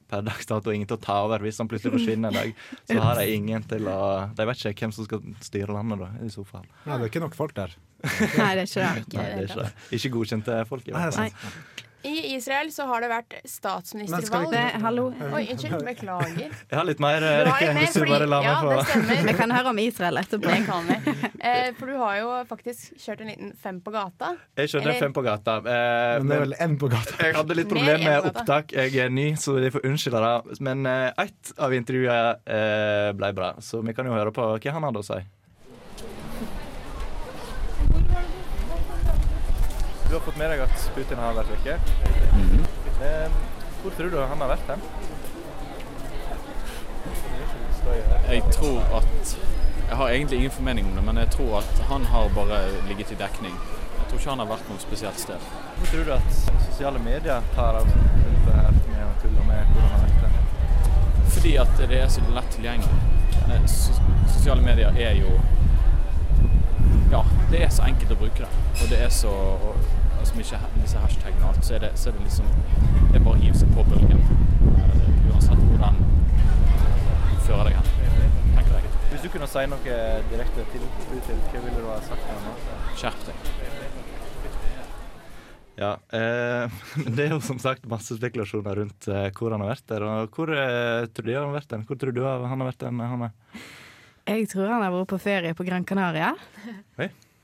per 0.09 0.23
dags 0.25 0.47
dato 0.49 0.73
ingen 0.73 0.89
til 0.89 0.97
å 0.97 1.03
ta 1.03 1.19
over. 1.27 1.43
Hvis 1.45 1.59
han 1.61 1.69
plutselig 1.69 1.93
forsvinner 1.99 2.31
en 2.31 2.39
dag, 2.39 2.63
så 2.89 2.97
har 3.03 3.19
de 3.21 3.35
ingen 3.35 3.65
til 3.69 3.85
å 3.91 3.99
De 4.35 4.47
vet 4.49 4.63
ikke 4.71 4.87
hvem 4.87 4.95
som 4.95 5.05
skal 5.05 5.35
styre 5.45 5.75
landet, 5.75 6.01
da, 6.01 6.09
i 6.25 6.31
så 6.33 6.45
fall. 6.47 6.65
Nei, 6.87 6.95
det 6.97 7.05
er 7.05 7.11
ikke 7.11 7.21
nok 7.27 7.37
folk 7.37 7.53
der. 7.59 7.75
Nei, 8.01 8.49
det 8.57 8.63
er 8.63 8.65
ikke 8.65 8.87
det. 8.87 9.19
Nei, 9.19 9.27
det 9.27 9.43
er 9.43 9.45
ikke, 9.45 9.69
ikke 9.99 10.11
godkjente 10.15 10.57
folk. 10.71 10.87
i 10.87 10.95
hvert 10.95 11.13
fall. 11.13 11.29
Nei. 11.29 11.85
I 12.03 12.35
Israel 12.35 12.69
så 12.71 12.85
har 12.87 13.01
det 13.03 13.09
vært 13.11 13.33
statsministervalg. 13.49 14.49
vi 14.53 14.57
ikke- 14.57 14.79
hallo. 14.81 15.03
Oi, 15.35 15.41
unnskyld. 15.51 15.83
Beklager. 15.83 16.51
Jeg 16.69 16.77
har 16.77 16.85
litt 16.87 16.99
mer 17.03 17.23
eh, 17.23 17.43
rekke 17.43 17.73
hvis 17.75 17.93
du 17.93 18.05
bare 18.07 18.25
lar 18.25 18.43
meg 18.43 18.85
få. 18.85 19.25
Vi 19.27 19.33
kan 19.33 19.51
høre 19.51 19.67
om 19.73 19.79
Israel 19.83 20.15
etterpå. 20.21 20.47
Det 20.47 20.65
kan 20.65 20.87
vi. 20.87 20.95
Eh, 21.39 21.71
for 21.77 21.87
du 21.87 21.97
har 21.97 22.15
jo 22.19 22.29
faktisk 22.47 22.95
kjørt 22.99 23.21
en 23.21 23.27
liten 23.27 23.51
fem 23.57 23.81
på 23.81 23.91
gata. 23.91 24.33
Jeg 24.57 24.69
skjønner 24.71 24.89
Eller- 24.93 24.99
fem 24.99 25.13
på 25.13 25.23
gata. 25.23 25.57
eh, 25.57 26.19
Men 26.19 26.27
det 26.27 26.35
er 26.37 26.45
vel 26.45 26.55
én 26.69 26.77
på 26.79 26.89
gata. 26.89 27.15
Jeg 27.25 27.35
hadde 27.35 27.55
litt 27.55 27.67
problemer 27.69 28.03
med 28.03 28.29
opptak. 28.31 28.71
Jeg 28.71 28.95
er 28.95 29.09
ny, 29.09 29.33
så 29.35 29.59
de 29.59 29.69
får 29.71 29.81
unnskylde 29.83 30.23
det. 30.47 30.59
Men 30.61 30.85
eh, 30.85 31.11
ett 31.17 31.51
av 31.59 31.71
intervjuene 31.73 32.37
eh, 32.47 33.11
ble 33.11 33.33
bra, 33.33 33.53
så 33.59 33.83
vi 33.83 33.93
kan 33.93 34.05
jo 34.05 34.13
høre 34.15 34.31
på 34.31 34.47
hva 34.55 34.71
han 34.71 34.83
hadde 34.83 34.99
å 34.99 35.03
si. 35.03 35.19
Du 40.09 40.15
har 40.15 40.18
fått 40.29 40.37
med 40.37 40.51
deg 40.53 40.61
at 40.61 40.81
Putin 40.95 41.17
har 41.23 41.33
vært 41.37 41.49
vekke. 41.55 41.75
Eh, 43.01 43.29
Hvor 43.81 43.91
tror 43.95 44.09
du 44.11 44.17
han 44.19 44.41
har 44.43 44.49
vært 44.51 44.67
hen? 44.69 44.81
Jeg 48.29 48.43
tror 48.53 48.81
at 48.97 49.37
Jeg 49.89 49.97
har 49.97 50.09
egentlig 50.09 50.37
ingen 50.37 50.51
formening 50.51 50.85
om 50.89 50.95
det, 50.95 51.03
men 51.03 51.17
jeg 51.17 51.29
tror 51.33 51.57
at 51.57 51.79
han 51.89 52.03
har 52.05 52.27
bare 52.35 52.59
ligget 52.87 53.11
i 53.11 53.15
dekning. 53.17 53.55
Jeg 53.97 54.05
tror 54.09 54.19
ikke 54.19 54.29
han 54.29 54.39
har 54.43 54.49
vært 54.51 54.67
noe 54.69 54.79
spesielt 54.83 55.19
sted. 55.19 55.47
Hvor 55.79 55.87
tror 55.89 56.03
du 56.05 56.11
at 56.13 56.35
sosiale 56.67 56.99
medier 57.01 57.41
tar 57.55 57.79
av 57.79 57.87
dette 57.89 58.53
her 58.53 58.69
med 58.91 59.01
å 59.07 59.15
tulle 59.23 59.45
med 59.47 59.71
hvor 59.73 59.81
han 59.81 59.95
har 59.95 60.03
vært 60.03 60.21
hen? 60.27 61.31
Fordi 61.33 61.55
at 61.63 61.73
det 61.89 62.01
er 62.03 62.07
så 62.13 62.21
lett 62.35 62.51
tilgjengelig. 62.53 62.99
Sos- 63.65 64.01
Sosiale 64.35 64.61
medier 64.61 64.93
er 65.07 65.17
jo 65.23 65.39
Ja, 67.11 67.23
det 67.51 67.63
er 67.65 67.69
så 67.73 67.81
enkelt 67.89 68.11
å 68.13 68.19
bruke 68.21 68.45
det. 68.45 68.51
Og 68.83 68.89
det 68.93 68.99
er 69.01 69.09
så 69.09 69.33
og, 70.19 70.27
som 70.29 70.39
ikke 70.43 70.59
har 70.61 70.73
disse 70.83 71.01
hashtagene 71.03 71.43
og 71.45 71.53
alt, 71.53 71.65
så 71.65 71.75
er 71.77 71.85
det, 71.87 71.91
så 71.99 72.09
er 72.11 72.17
det 72.17 72.25
liksom 72.27 72.49
Det 73.09 73.19
er 73.19 73.25
bare 73.25 73.35
å 73.37 73.41
hive 73.41 73.57
seg 73.61 73.71
på 73.75 73.85
bølgen. 73.89 74.21
eh, 74.75 75.31
Uansett 75.31 75.63
hvordan 75.71 76.01
fører 77.47 77.69
deg 77.69 77.79
hen. 77.79 77.87
Tenker 78.57 78.75
jeg. 78.77 78.93
Hvis 79.13 79.23
du 79.25 79.29
kunne 79.33 79.47
si 79.49 79.63
noe 79.71 79.97
direkte 80.29 80.65
til 80.73 80.83
Putin, 81.09 81.41
hva 81.49 81.63
ville 81.65 81.79
du 81.81 81.89
ha 81.89 81.97
sagt 82.05 82.21
til 82.21 82.35
ham 82.35 82.45
nå? 82.51 82.77
Skjerp 82.99 83.25
deg. 83.29 83.49
Ja, 85.79 85.93
eh, 86.11 86.67
Det 87.15 87.25
er 87.25 87.33
jo 87.33 87.39
som 87.43 87.59
sagt 87.63 87.85
masse 87.89 88.17
spekulasjoner 88.19 88.81
rundt 88.81 89.07
eh, 89.07 89.29
hvor 89.37 89.55
han 89.55 89.63
har 89.63 89.71
vært 89.71 89.87
der. 89.87 90.03
Og 90.05 90.35
hvor 90.35 90.51
eh, 90.51 91.05
tror 91.15 91.29
du 91.29 91.33
han 91.37 91.47
har 91.47 91.55
vært 91.55 91.71
den? 91.71 91.85
Hvor 91.87 91.99
tror 92.01 92.15
du 92.15 92.21
han 92.27 92.49
har 92.51 92.67
vært 92.67 92.83
den? 92.83 92.99
Han 92.99 93.29
er? 93.29 93.63
Jeg 94.29 94.49
tror 94.51 94.67
han 94.69 94.83
har 94.83 94.91
vært 94.93 95.09
på 95.09 95.21
ferie 95.23 95.55
på 95.57 95.65
Gran 95.65 95.87
Canaria. 95.87 96.33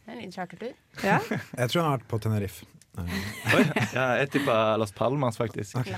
En 0.06 0.18
liten 0.20 0.32
chartertur. 0.32 0.74
Ja. 1.04 1.20
Jeg 1.62 1.70
tror 1.72 1.82
han 1.82 1.91
har 1.91 1.98
vært 2.00 2.10
på 2.12 2.20
Tenerife. 2.26 2.65
Oi, 2.96 3.63
ja, 3.91 4.04
jeg 4.22 4.30
tippa 4.32 4.54
Las 4.80 4.94
Palmas, 4.96 5.36
faktisk. 5.36 5.82
Okay. 5.82 5.98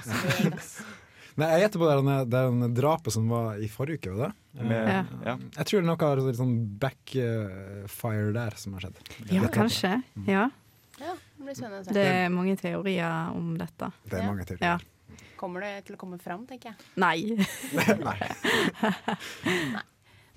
Nei, 1.37 1.51
jeg 1.51 1.67
gjetter 1.67 1.81
på 1.83 1.85
det 1.85 1.97
det 2.01 2.13
er 2.39 2.55
der 2.57 2.71
drapet 2.79 3.13
som 3.13 3.27
var 3.29 3.59
i 3.61 3.67
forrige 3.69 3.99
uke. 3.99 4.13
var 4.17 4.31
det? 4.31 4.63
Med- 4.65 4.87
ja. 4.89 5.03
ja. 5.27 5.35
Jeg 5.59 5.67
tror 5.69 5.83
det 5.83 5.91
er 5.93 6.21
noe 6.23 6.33
sånn 6.39 6.55
backfire 6.81 8.31
der 8.33 8.57
som 8.57 8.73
har 8.73 8.87
skjedd. 8.87 8.97
Ja, 9.29 9.43
kanskje. 9.53 9.91
Ja. 10.25 10.47
Ja, 10.97 11.13
det 11.13 11.45
blir 11.45 11.59
spennende 11.59 11.83
å 11.83 11.85
se. 11.85 11.93
Det 11.93 12.05
er 12.09 12.31
mange 12.33 12.57
teorier 12.57 13.35
om 13.37 13.51
dette. 13.61 13.91
Det 14.09 14.17
er 14.17 14.25
mange 14.25 14.47
teorier. 14.49 14.65
Ja. 14.65 15.21
Kommer 15.37 15.61
det 15.61 15.85
til 15.85 15.93
å 15.93 16.01
komme 16.01 16.17
fram, 16.17 16.47
tenker 16.49 16.71
jeg. 16.71 16.89
Nei 16.97 17.37
Nei. 18.07 18.17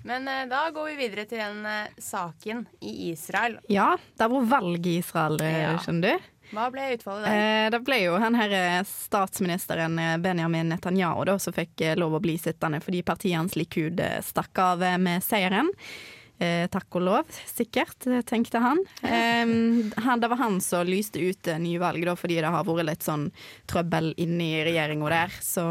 Men 0.03 0.27
eh, 0.27 0.45
da 0.49 0.63
går 0.73 0.91
vi 0.91 0.95
videre 1.03 1.25
til 1.29 1.37
den 1.41 1.65
eh, 1.69 1.89
saken 2.01 2.63
i 2.81 3.11
Israel. 3.11 3.59
Ja, 3.69 3.93
det 4.17 4.27
var 4.31 4.47
valg 4.57 4.87
i 4.89 4.97
Israel, 5.01 5.37
eh, 5.45 5.59
Ja. 5.61 5.75
skjønner 5.83 6.15
du. 6.17 6.29
Hva 6.51 6.65
ble 6.73 6.87
utfallet 6.97 7.23
der? 7.29 7.41
Eh, 7.65 7.67
det 7.71 7.79
ble 7.87 7.99
jo 8.03 8.17
han 8.19 8.35
her 8.35 8.51
eh, 8.57 8.79
statsministeren 8.89 9.99
eh, 10.01 10.17
Benjamin 10.19 10.67
Netanyahu 10.73 11.23
da, 11.29 11.37
som 11.39 11.53
fikk 11.55 11.79
eh, 11.85 11.93
lov 11.95 12.17
å 12.17 12.23
bli 12.23 12.35
sittende 12.41 12.81
fordi 12.83 13.03
partiet 13.07 13.37
hans 13.39 13.55
Likud 13.55 14.01
eh, 14.03 14.17
stakk 14.25 14.59
av 14.59 14.83
eh, 14.83 14.97
med 14.99 15.23
seieren. 15.23 15.69
Eh, 16.41 16.65
takk 16.73 16.95
og 16.97 17.03
lov, 17.05 17.35
sikkert, 17.45 18.07
eh, 18.09 18.23
tenkte 18.25 18.57
han. 18.63 18.79
Eh, 19.03 19.45
han. 20.01 20.19
Det 20.19 20.29
var 20.31 20.39
han 20.39 20.57
som 20.61 20.87
lyste 20.87 21.21
ut 21.21 21.47
eh, 21.47 21.59
nyvalg, 21.61 22.01
da, 22.07 22.15
fordi 22.17 22.39
det 22.41 22.49
har 22.49 22.65
vært 22.65 22.87
litt 22.87 23.05
sånn 23.05 23.27
trøbbel 23.69 24.13
inni 24.17 24.63
regjeringa 24.65 25.11
der, 25.13 25.35
så 25.45 25.65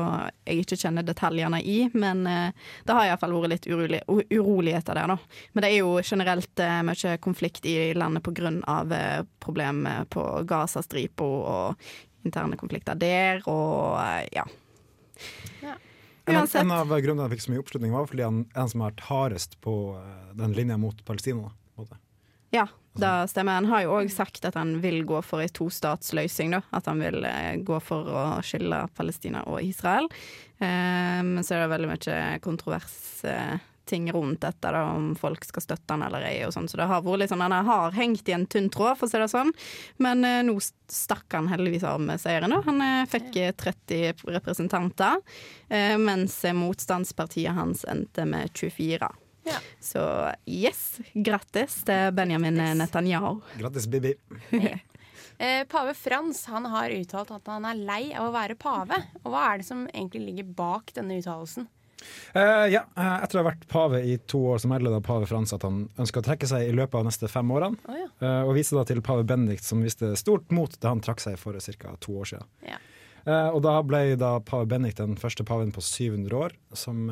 jeg 0.47 0.63
ikke 0.63 0.79
kjenner 0.85 1.07
detaljene 1.07 1.59
i. 1.67 1.81
Men 1.99 2.23
eh, 2.31 2.71
det 2.87 2.95
har 2.95 3.09
iallfall 3.09 3.35
vært 3.35 3.55
litt 3.57 3.67
urolig, 3.67 4.03
uroligheter 4.31 5.01
der, 5.01 5.17
da. 5.17 5.43
Men 5.53 5.67
det 5.67 5.73
er 5.73 5.81
jo 5.81 5.99
generelt 6.07 6.63
eh, 6.63 6.79
mye 6.87 7.19
konflikt 7.19 7.67
i 7.67 7.77
landet 7.99 8.23
pga. 8.23 8.55
Eh, 9.01 9.21
problemet 9.43 10.07
på 10.15 10.23
Gazastripa 10.47 11.27
og 11.27 11.91
interne 12.27 12.59
konflikter 12.61 12.95
der, 12.95 13.43
og 13.51 13.99
eh, 14.05 14.29
ja. 14.39 14.47
En, 16.31 16.37
av- 16.37 16.47
Uansett. 16.47 16.61
en 16.63 16.71
av 16.77 16.93
grunnene 17.01 17.27
han 17.27 17.33
fikk 17.35 17.43
så 17.47 17.53
mye 17.55 17.63
oppslutning, 17.65 17.93
var 17.95 18.07
fordi 18.11 18.25
han 18.27 18.41
er 18.51 18.61
den 18.63 18.69
som 18.73 18.81
har 18.85 18.93
vært 18.95 19.07
hardest 19.11 19.59
på 19.65 19.75
eh, 19.99 20.31
den 20.41 20.55
linja 20.57 20.79
mot 20.81 21.05
Palestina. 21.05 21.43
da, 21.49 21.85
en. 21.85 21.99
Ja, 22.51 22.65
det 22.99 23.11
stemmer. 23.31 23.61
Han 23.61 23.69
har 23.71 23.85
jo 23.85 23.93
òg 24.01 24.09
sagt 24.11 24.45
at 24.49 24.57
han 24.59 24.73
vil 24.83 25.05
gå 25.07 25.21
for 25.23 25.39
ei 25.45 25.47
tostatsløsning. 25.55 26.51
da. 26.57 26.63
At 26.75 26.87
han 26.91 26.99
vil 26.99 27.23
eh, 27.25 27.57
gå 27.63 27.79
for 27.85 28.09
å 28.11 28.25
skille 28.43 28.81
Palestina 28.99 29.45
og 29.47 29.61
Israel. 29.63 30.09
Eh, 30.59 31.21
men 31.23 31.45
så 31.47 31.55
er 31.55 31.63
det 31.67 31.71
veldig 31.77 31.91
mye 31.93 32.41
kontroversting 33.91 34.13
rundt 34.13 34.41
dette, 34.41 34.71
da, 34.71 34.83
om 34.93 35.15
folk 35.17 35.45
skal 35.45 35.63
støtte 35.63 35.93
han 35.93 36.03
eller 36.03 36.23
ei. 36.23 36.45
og 36.47 36.53
sånn. 36.53 36.69
Så 36.69 36.77
det 36.77 36.87
har 36.87 37.03
vært 37.03 37.21
litt 37.21 37.31
sånn, 37.31 37.41
han 37.41 37.67
har 37.67 37.93
hengt 37.93 38.29
i 38.29 38.33
en 38.33 38.47
tynn 38.47 38.71
tråd, 38.71 38.99
for 38.99 39.07
å 39.07 39.11
si 39.11 39.19
det 39.19 39.29
sånn. 39.29 39.53
Men 39.99 40.25
eh, 40.25 40.43
nå 40.43 40.59
stakk 40.89 41.33
han 41.35 41.49
heldigvis 41.49 41.85
av 41.85 42.01
med 42.01 42.21
seieren. 42.21 42.51
da. 42.51 42.63
Han 42.67 42.81
eh, 42.81 43.07
fikk 43.11 43.37
eh, 43.37 43.53
30 43.53 44.27
representanter, 44.27 45.21
eh, 45.69 45.97
mens 45.99 46.45
eh, 46.45 46.55
motstandspartiet 46.55 47.55
hans 47.55 47.85
endte 47.85 48.27
med 48.27 48.51
24. 48.55 49.11
Så 49.81 50.03
yes, 50.47 51.01
grattis 51.15 51.81
til 51.89 52.13
Benjamin 52.15 52.61
Netanyahu. 52.79 53.41
Grattis, 53.59 53.89
Bibi. 53.91 54.15
Eh, 55.41 55.63
pave 55.65 55.95
Frans 55.97 56.43
han 56.53 56.67
har 56.69 56.93
uttalt 56.93 57.31
at 57.33 57.47
han 57.49 57.65
er 57.65 57.79
lei 57.81 58.11
av 58.13 58.27
å 58.27 58.33
være 58.35 58.59
pave. 58.61 58.99
Og 59.23 59.31
hva 59.33 59.47
er 59.47 59.63
det 59.63 59.65
som 59.71 59.87
egentlig 59.89 60.21
ligger 60.27 60.51
bak 60.59 60.93
denne 60.93 61.17
uttalelsen? 61.17 61.65
Eh, 62.33 62.67
ja, 62.73 62.85
eh, 62.97 63.17
etter 63.25 63.39
å 63.39 63.43
ha 63.43 63.49
vært 63.51 63.67
pave 63.71 64.03
i 64.07 64.17
to 64.31 64.43
år, 64.53 64.61
så 64.63 64.71
melder 64.71 64.95
da 64.95 65.01
pave 65.05 65.27
Frans 65.31 65.55
at 65.57 65.65
han 65.67 65.83
ønsker 66.01 66.23
å 66.23 66.27
trekke 66.29 66.49
seg 66.51 66.69
i 66.69 66.77
løpet 66.77 67.01
av 67.01 67.09
neste 67.09 67.31
fem 67.31 67.51
årene. 67.51 67.81
Oh, 67.91 67.99
ja. 67.99 68.07
uh, 68.23 68.43
og 68.49 68.55
viser 68.59 68.79
da 68.79 68.87
til 68.89 69.03
pave 69.05 69.27
Benedikt, 69.27 69.67
som 69.67 69.83
viste 69.85 70.13
stort 70.21 70.53
mot 70.55 70.77
da 70.81 70.95
han 70.95 71.03
trakk 71.05 71.23
seg 71.23 71.39
for 71.41 71.59
ca. 71.59 71.97
to 72.01 72.21
år 72.23 72.31
siden. 72.35 72.49
Ja. 72.69 72.79
Uh, 73.21 73.51
og 73.53 73.59
da 73.67 73.75
ble 73.85 74.15
da 74.17 74.31
pave 74.47 74.65
Benedikt 74.71 75.03
den 75.03 75.19
første 75.21 75.45
paven 75.45 75.75
på 75.77 75.83
700 75.85 76.39
år 76.39 76.55
som 76.73 77.03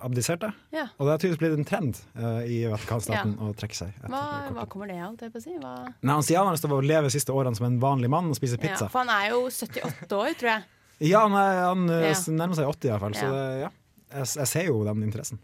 abdiserte. 0.00 0.48
Ja. 0.72 0.86
Og 0.96 1.04
det 1.04 1.12
har 1.12 1.20
tydeligvis 1.20 1.42
blitt 1.42 1.58
en 1.58 1.68
trend 1.68 2.00
i 2.48 2.62
Vatikanstaten 2.72 3.34
å 3.44 3.50
trekke 3.58 3.76
seg. 3.76 3.98
Hva, 4.08 4.22
hva 4.56 4.64
kommer 4.70 4.88
det 4.88 4.96
av? 5.04 5.18
Det 5.20 5.28
på 5.34 5.42
å 5.42 5.44
si? 5.44 5.58
Hva? 5.60 5.74
Nei, 6.00 6.14
han 6.14 6.24
sier 6.24 6.40
han 6.40 6.48
har 6.48 6.56
lyst 6.56 6.64
til 6.64 6.72
å 6.72 6.80
leve 6.80 7.10
de 7.10 7.14
siste 7.18 7.34
årene 7.36 7.58
som 7.58 7.68
en 7.68 7.76
vanlig 7.82 8.08
mann 8.14 8.32
og 8.32 8.38
spise 8.40 8.56
pizza. 8.62 8.88
for 8.88 9.04
han 9.04 9.12
er 9.12 9.34
jo 9.34 9.44
78 9.52 10.08
år, 10.22 10.32
tror 10.40 10.54
jeg. 10.54 10.66
Ja, 11.04 11.26
han, 11.26 11.36
er, 11.38 11.60
han 11.68 11.84
Ja. 11.92 12.14
nærmer 12.40 12.56
seg 12.58 12.66
80 12.66 12.88
i 12.88 12.90
hvert 12.94 13.04
fall, 13.04 13.14
så 13.20 13.28
det, 13.30 13.44
ja. 13.66 13.68
Jeg, 14.12 14.26
jeg 14.36 14.48
ser 14.48 14.66
jo 14.70 14.80
den 14.86 15.02
interessen. 15.06 15.38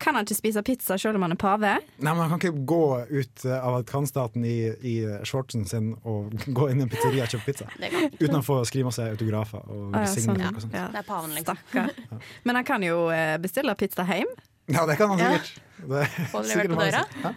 Kan 0.00 0.16
han 0.16 0.24
ikke 0.24 0.38
spise 0.38 0.62
pizza 0.64 0.96
selv 0.96 1.18
om 1.18 1.22
han 1.26 1.34
er 1.34 1.36
pave? 1.36 1.74
Nei, 2.00 2.12
men 2.16 2.22
Han 2.30 2.38
kan 2.40 2.40
ikke 2.54 2.62
gå 2.64 2.78
ut 3.10 3.42
eh, 3.44 3.56
av 3.58 3.74
Vatikanstaten 3.74 4.44
i, 4.48 4.54
i 4.80 4.94
shortsen 5.28 5.66
sin 5.68 5.90
og 6.08 6.32
gå 6.56 6.70
inn 6.72 6.80
i 6.80 6.86
en 6.86 6.88
pizzeria 6.92 7.26
og 7.26 7.34
kjøpe 7.34 7.50
pizza. 7.50 7.68
Uten 8.16 8.38
å 8.38 8.42
få 8.46 8.62
skrive 8.64 8.88
masse 8.88 9.04
autografer 9.12 9.60
og 9.68 9.92
Ah, 9.98 10.06
ja, 10.06 10.14
sånn, 10.14 10.40
og 10.40 10.62
sånt. 10.64 10.72
ja. 10.78 10.86
Det 10.94 11.02
er 11.02 11.06
paven, 11.10 11.34
liksom. 11.36 11.60
Stakkar. 11.68 11.92
Men 12.48 12.60
han 12.62 12.64
kan 12.72 12.86
jo 12.86 13.02
eh, 13.12 13.34
bestille 13.44 13.74
pizza 13.76 14.06
hjem. 14.08 14.32
Ja, 14.72 14.86
det 14.88 14.96
kan 14.96 15.12
han 15.12 15.20
Ja. 15.20 15.34
sikkert. 15.36 15.60
Det 15.90 16.00
er 16.06 16.30
Få 16.32 16.40
det 16.42 16.48
sikkert 16.54 16.72
levert 16.72 17.12
på 17.12 17.20
døra. 17.20 17.34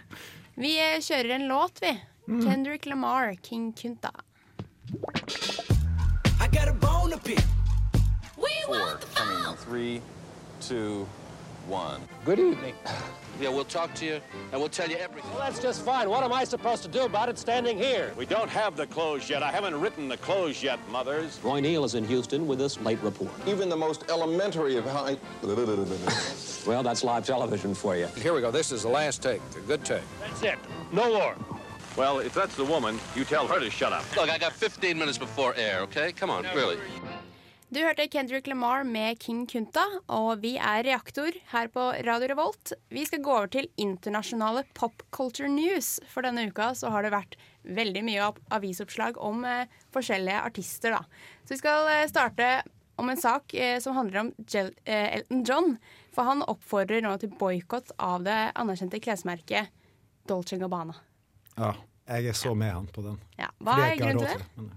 Vi 0.64 0.72
eh, 0.80 0.96
kjører 1.04 1.36
en 1.36 1.46
låt, 1.52 1.84
vi. 1.84 1.92
Mm. 2.32 2.40
Kendrick 2.48 2.86
Lamar, 2.88 3.34
King 3.44 3.72
Kunta. 3.76 4.10
I 6.40 6.48
got 6.48 6.68
a 6.68 6.72
bone 6.72 7.10
to 7.12 7.18
pick. 7.18 7.44
Four, 8.66 8.98
coming 9.14 9.36
in 9.50 9.56
three, 9.66 10.00
two, 10.68 11.06
one. 11.68 12.00
Good 12.24 12.38
evening. 12.38 12.74
Yeah, 13.40 13.50
we'll 13.50 13.64
talk 13.64 13.92
to 13.94 14.06
you 14.06 14.20
and 14.52 14.60
we'll 14.60 14.70
tell 14.70 14.88
you 14.88 14.96
everything. 14.96 15.30
Well, 15.32 15.40
that's 15.40 15.58
just 15.58 15.84
fine. 15.84 16.08
What 16.08 16.22
am 16.24 16.32
I 16.32 16.44
supposed 16.44 16.82
to 16.84 16.88
do 16.88 17.02
about 17.02 17.28
it 17.28 17.36
standing 17.36 17.76
here? 17.76 18.12
We 18.16 18.24
don't 18.24 18.48
have 18.48 18.76
the 18.76 18.86
clothes 18.86 19.28
yet. 19.28 19.42
I 19.42 19.50
haven't 19.50 19.78
written 19.78 20.08
the 20.08 20.16
clothes 20.16 20.62
yet, 20.62 20.78
mothers. 20.90 21.38
Roy 21.42 21.60
Neal 21.60 21.84
is 21.84 21.94
in 21.94 22.06
Houston 22.06 22.46
with 22.46 22.58
this 22.58 22.80
late 22.80 23.02
report. 23.02 23.32
Even 23.46 23.68
the 23.68 23.76
most 23.76 24.04
elementary 24.08 24.76
of 24.76 24.84
how. 24.86 25.14
Well, 26.66 26.82
that's 26.82 27.04
live 27.04 27.26
television 27.26 27.74
for 27.74 27.94
you. 27.94 28.06
Here 28.16 28.32
we 28.32 28.40
go. 28.40 28.50
This 28.50 28.72
is 28.72 28.84
the 28.84 28.88
last 28.88 29.22
take. 29.22 29.42
A 29.54 29.60
good 29.60 29.84
take. 29.84 30.00
That's 30.20 30.42
it. 30.42 30.58
No 30.92 31.12
more. 31.12 31.36
Well, 31.94 32.20
if 32.20 32.32
that's 32.32 32.56
the 32.56 32.64
woman, 32.64 32.98
you 33.14 33.24
tell 33.26 33.46
her 33.46 33.60
to 33.60 33.68
shut 33.68 33.92
up. 33.92 34.04
Look, 34.16 34.30
I 34.30 34.38
got 34.38 34.52
15 34.54 34.98
minutes 34.98 35.18
before 35.18 35.54
air, 35.56 35.80
okay? 35.80 36.10
Come 36.12 36.30
on, 36.30 36.44
really. 36.54 36.78
Du 37.72 37.80
hørte 37.82 38.04
Kendrick 38.12 38.46
Lamar 38.46 38.84
med 38.86 39.18
King 39.22 39.46
Kunta, 39.50 39.82
og 40.12 40.38
vi 40.44 40.52
er 40.62 40.84
Reaktor 40.86 41.34
her 41.50 41.66
på 41.74 41.86
Radio 42.06 42.28
Revolt. 42.30 42.72
Vi 42.92 43.02
skal 43.08 43.22
gå 43.24 43.32
over 43.34 43.48
til 43.50 43.66
internasjonale 43.80 44.62
pop 44.78 45.02
culture 45.14 45.48
news. 45.50 45.96
For 46.12 46.22
denne 46.22 46.44
uka 46.52 46.68
så 46.78 46.92
har 46.94 47.02
det 47.02 47.10
vært 47.16 47.34
veldig 47.66 48.04
mye 48.06 48.20
av- 48.28 48.38
avisoppslag 48.54 49.18
om 49.18 49.42
eh, 49.48 49.64
forskjellige 49.96 50.42
artister. 50.44 50.94
da. 50.94 51.02
Så 51.42 51.56
vi 51.56 51.60
skal 51.64 51.88
eh, 51.96 52.04
starte 52.12 52.50
om 53.02 53.10
en 53.10 53.18
sak 53.18 53.54
eh, 53.58 53.80
som 53.82 53.96
handler 53.98 54.20
om 54.26 54.30
Jel 54.54 54.70
eh, 54.84 55.16
Elton 55.18 55.42
John. 55.48 55.74
For 56.14 56.28
han 56.30 56.44
oppfordrer 56.46 57.02
nå 57.02 57.16
til 57.24 57.34
boikott 57.40 57.90
av 57.98 58.22
det 58.28 58.38
anerkjente 58.54 59.02
klesmerket 59.02 59.72
Dolce 60.30 60.60
Gabbana. 60.62 60.94
Ja, 61.58 61.72
jeg 62.12 62.30
er 62.30 62.38
så 62.38 62.54
med 62.54 62.70
han 62.76 62.86
på 62.92 63.02
den. 63.08 63.18
Ja. 63.40 63.50
Hva 63.58 63.80
er 63.88 63.98
grunnen 63.98 64.22
til 64.28 64.30
det? 64.44 64.50
men- 64.62 64.72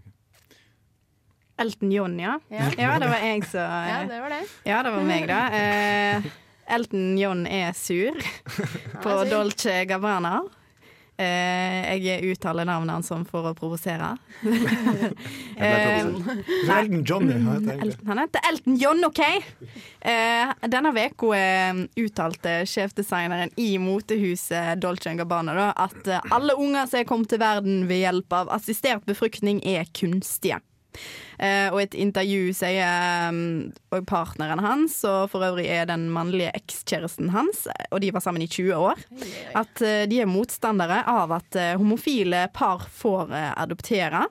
Elton 1.57 1.91
John, 1.91 2.19
ja. 2.19 2.39
Ja. 2.53 2.67
Ja, 2.77 2.99
det 3.01 3.09
var 3.09 3.23
jeg 3.25 3.45
som 3.49 3.61
Ja, 3.89 4.03
det 4.09 4.19
var 4.21 4.29
det. 4.35 4.43
Ja, 4.67 4.83
det 4.85 4.93
var 4.93 5.07
meg, 5.07 5.25
da. 5.29 5.39
Eh, 5.57 6.29
Elton 6.77 7.17
John 7.17 7.47
er 7.47 7.73
sur 7.73 8.13
på. 9.03 9.17
Dolce 9.31 9.83
Gabbana. 9.89 10.41
Eh, 11.17 11.95
jeg 11.97 12.21
uttaler 12.29 12.67
navnet 12.69 12.93
hans 12.93 13.07
sånn 13.09 13.23
for 13.25 13.49
å 13.49 13.55
provosere. 13.57 14.13
Eh, 15.57 16.03
Elton 16.05 16.99
John, 17.01 17.29
ja, 17.31 17.37
han 17.41 17.63
heter. 17.65 17.79
Elton, 17.81 18.09
han 18.11 18.19
heter 18.21 18.43
Elton 18.45 18.75
John, 18.77 18.99
OK? 19.07 19.21
Eh, 20.05 20.51
denne 20.69 20.91
uka 20.93 21.31
eh, 21.33 21.79
uttalte 21.97 22.53
sjefdesigneren 22.69 23.49
i 23.57 23.71
motehuset 23.81 24.77
Dolce 24.77 25.15
Gabbana 25.17 25.55
da, 25.57 25.71
at 25.87 26.11
eh, 26.13 26.29
alle 26.29 26.53
unger 26.53 26.85
som 26.85 27.01
er 27.01 27.09
kommet 27.09 27.33
til 27.33 27.41
verden 27.41 27.87
ved 27.89 28.03
hjelp 28.03 28.37
av 28.37 28.53
assistert 28.53 29.01
befruktning, 29.09 29.63
er 29.65 29.89
kunstige. 29.97 30.61
Eh, 31.37 31.67
og 31.69 31.79
i 31.79 31.85
et 31.85 31.97
intervju 32.01 32.53
sier 32.57 33.29
um, 33.29 34.01
partneren 34.09 34.61
hans, 34.63 34.97
og 35.05 35.29
for 35.33 35.45
øvrig 35.45 35.67
er 35.69 35.85
den 35.89 36.07
mannlige 36.13 36.53
ekskjæresten 36.57 37.29
hans, 37.35 37.67
og 37.91 38.01
de 38.01 38.09
var 38.15 38.25
sammen 38.25 38.41
i 38.41 38.49
20 38.49 38.73
år, 38.73 39.03
at 39.57 39.83
uh, 39.85 40.03
de 40.09 40.21
er 40.23 40.31
motstandere 40.31 41.03
av 41.07 41.35
at 41.37 41.59
uh, 41.59 41.75
homofile 41.77 42.47
par 42.57 42.87
får 42.89 43.29
uh, 43.33 43.51
adoptere. 43.53 44.25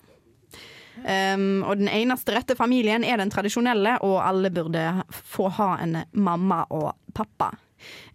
Um, 0.96 1.62
og 1.68 1.76
den 1.78 1.90
eneste 1.92 2.32
rette 2.34 2.56
familien 2.58 3.04
er 3.04 3.20
den 3.20 3.30
tradisjonelle, 3.30 3.98
og 4.02 4.18
alle 4.24 4.50
burde 4.50 4.88
få 5.12 5.50
ha 5.60 5.76
en 5.84 6.00
mamma 6.16 6.64
og 6.74 6.90
pappa. 7.14 7.52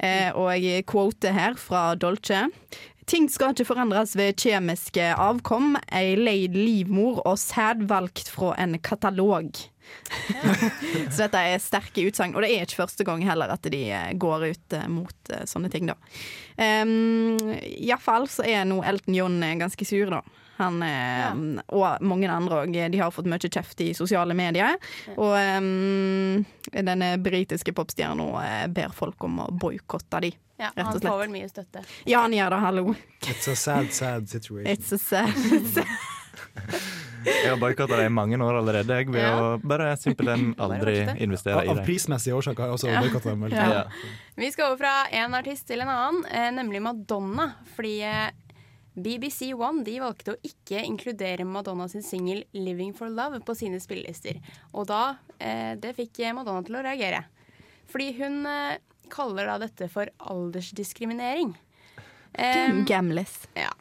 Eh, 0.02 0.32
og 0.36 0.52
jeg 0.58 0.86
quoter 0.90 1.36
her 1.36 1.58
fra 1.60 1.92
Dolce. 1.96 2.48
Ting 3.10 3.28
skal 3.32 3.56
ikke 3.56 3.66
forandres 3.72 4.14
ved 4.18 4.38
kjemiske 4.40 5.12
avkom, 5.18 5.76
ei 5.92 6.14
leid 6.20 6.56
livmor 6.58 7.22
og 7.26 7.40
sæd 7.42 7.88
valgt 7.90 8.30
fra 8.32 8.54
en 8.62 8.78
katalog. 8.84 9.50
så 11.12 11.26
dette 11.26 11.42
er 11.42 11.62
sterke 11.62 12.06
utsagn, 12.08 12.36
og 12.36 12.46
det 12.46 12.52
er 12.54 12.68
ikke 12.68 12.84
første 12.84 13.06
gang 13.08 13.24
heller 13.26 13.52
at 13.52 13.66
de 13.74 13.82
eh, 13.92 14.14
går 14.22 14.46
ut 14.54 14.78
eh, 14.78 14.88
mot 14.92 15.34
eh, 15.34 15.44
sånne 15.50 15.72
ting, 15.74 15.90
da. 15.90 15.98
Um, 16.62 17.40
Iallfall 17.60 18.30
så 18.30 18.46
er 18.48 18.68
nå 18.70 18.82
Elton 18.88 19.18
John 19.18 19.42
ganske 19.60 19.88
sur, 19.88 20.14
da. 20.14 20.22
Han, 20.62 20.78
ja. 20.86 21.32
Og 21.76 22.06
mange 22.06 22.30
andre 22.32 22.62
òg. 22.66 22.78
De 22.94 23.02
har 23.02 23.12
fått 23.12 23.28
mye 23.30 23.50
kjeft 23.52 23.82
i 23.84 23.92
sosiale 23.98 24.36
medier. 24.38 24.78
Og 25.18 25.34
um, 25.36 26.46
denne 26.72 27.12
britiske 27.22 27.74
popstjerna 27.76 28.30
eh, 28.46 28.68
ber 28.72 28.94
folk 28.96 29.24
om 29.28 29.42
å 29.46 29.50
boikotte 29.52 30.22
de, 30.28 30.34
Ja, 30.62 30.70
rett 30.76 30.86
og 30.86 31.00
han 31.02 31.08
får 31.10 31.20
vel 31.26 31.32
mye 31.34 31.50
støtte. 31.50 31.82
Ja, 32.06 32.22
han 32.28 32.34
gjør 32.38 32.54
det, 32.54 32.60
hallo. 32.62 32.96
It's 33.26 33.48
a 33.50 33.56
sad, 33.58 33.92
sad 33.98 34.30
situation. 34.30 34.70
It's 34.70 34.94
a 34.94 35.00
sad 35.02 35.34
sad. 35.74 35.88
Jeg 37.26 37.50
har 37.52 37.58
boikotta 37.62 37.98
det 38.00 38.08
i 38.10 38.14
mange 38.14 38.38
år 38.42 38.58
allerede, 38.62 38.96
jeg, 38.98 39.10
ved 39.14 39.22
Ja. 39.22 39.34
å 39.38 39.60
bare 39.62 39.92
simpelthen 39.98 40.56
aldri 40.58 40.96
investere 41.22 41.66
i 41.66 41.70
Av 41.70 41.82
prismessige 41.86 42.34
årsaker 42.34 42.64
har 42.64 42.72
jeg 42.72 42.78
også 42.80 42.90
Ja. 42.90 43.02
boikottet 43.02 43.30
dem. 43.32 43.44
Ja. 43.52 43.84
Vi 44.38 44.52
skal 44.52 44.72
over 44.72 44.78
fra 44.78 44.94
en 45.12 45.34
artist 45.38 45.68
til 45.68 45.82
en 45.82 45.88
annen, 45.88 46.26
eh, 46.32 46.50
nemlig 46.52 46.82
Madonna. 46.82 47.54
Fordi 47.76 48.02
eh, 48.02 48.32
BBC 48.94 49.54
One 49.56 49.86
de 49.88 50.00
valgte 50.04 50.34
å 50.34 50.40
ikke 50.44 50.82
inkludere 50.84 51.46
Madonna 51.48 51.88
sin 51.88 52.04
singel 52.04 52.44
'Living 52.52 52.94
for 52.94 53.08
Love' 53.08 53.40
på 53.46 53.56
sine 53.56 53.80
spillelister. 53.80 54.42
Og 54.74 54.88
da, 54.88 55.18
eh, 55.40 55.76
det 55.76 55.96
fikk 55.96 56.20
Madonna 56.36 56.64
til 56.64 56.76
å 56.76 56.84
reagere. 56.84 57.24
Fordi 57.88 58.12
hun 58.20 58.46
eh, 58.46 58.78
kaller 59.10 59.48
da 59.48 59.58
dette 59.60 59.88
for 59.92 60.12
aldersdiskriminering. 60.20 61.56
Um, 62.32 62.86
Gamlis. 62.86 63.48
Ja. 63.56 63.72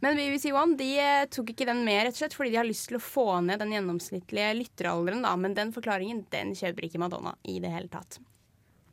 Men 0.00 0.16
BBC 0.16 0.52
One 0.52 0.76
de 0.76 0.98
eh, 0.98 1.24
tok 1.30 1.50
ikke 1.50 1.66
den 1.66 1.84
med, 1.84 2.04
rett 2.04 2.14
og 2.14 2.20
slett 2.20 2.36
fordi 2.36 2.52
de 2.52 2.60
har 2.60 2.68
lyst 2.68 2.90
til 2.90 2.98
å 2.98 3.02
få 3.02 3.40
ned 3.42 3.58
den 3.62 3.72
gjennomsnittlige 3.74 4.52
lytteralderen. 4.60 5.22
da, 5.22 5.34
Men 5.36 5.54
den 5.54 5.72
forklaringen 5.74 6.24
den 6.30 6.54
kjøper 6.54 6.86
ikke 6.86 7.00
Madonna 7.02 7.36
i 7.44 7.58
det 7.62 7.72
hele 7.72 7.90
tatt. 7.90 8.18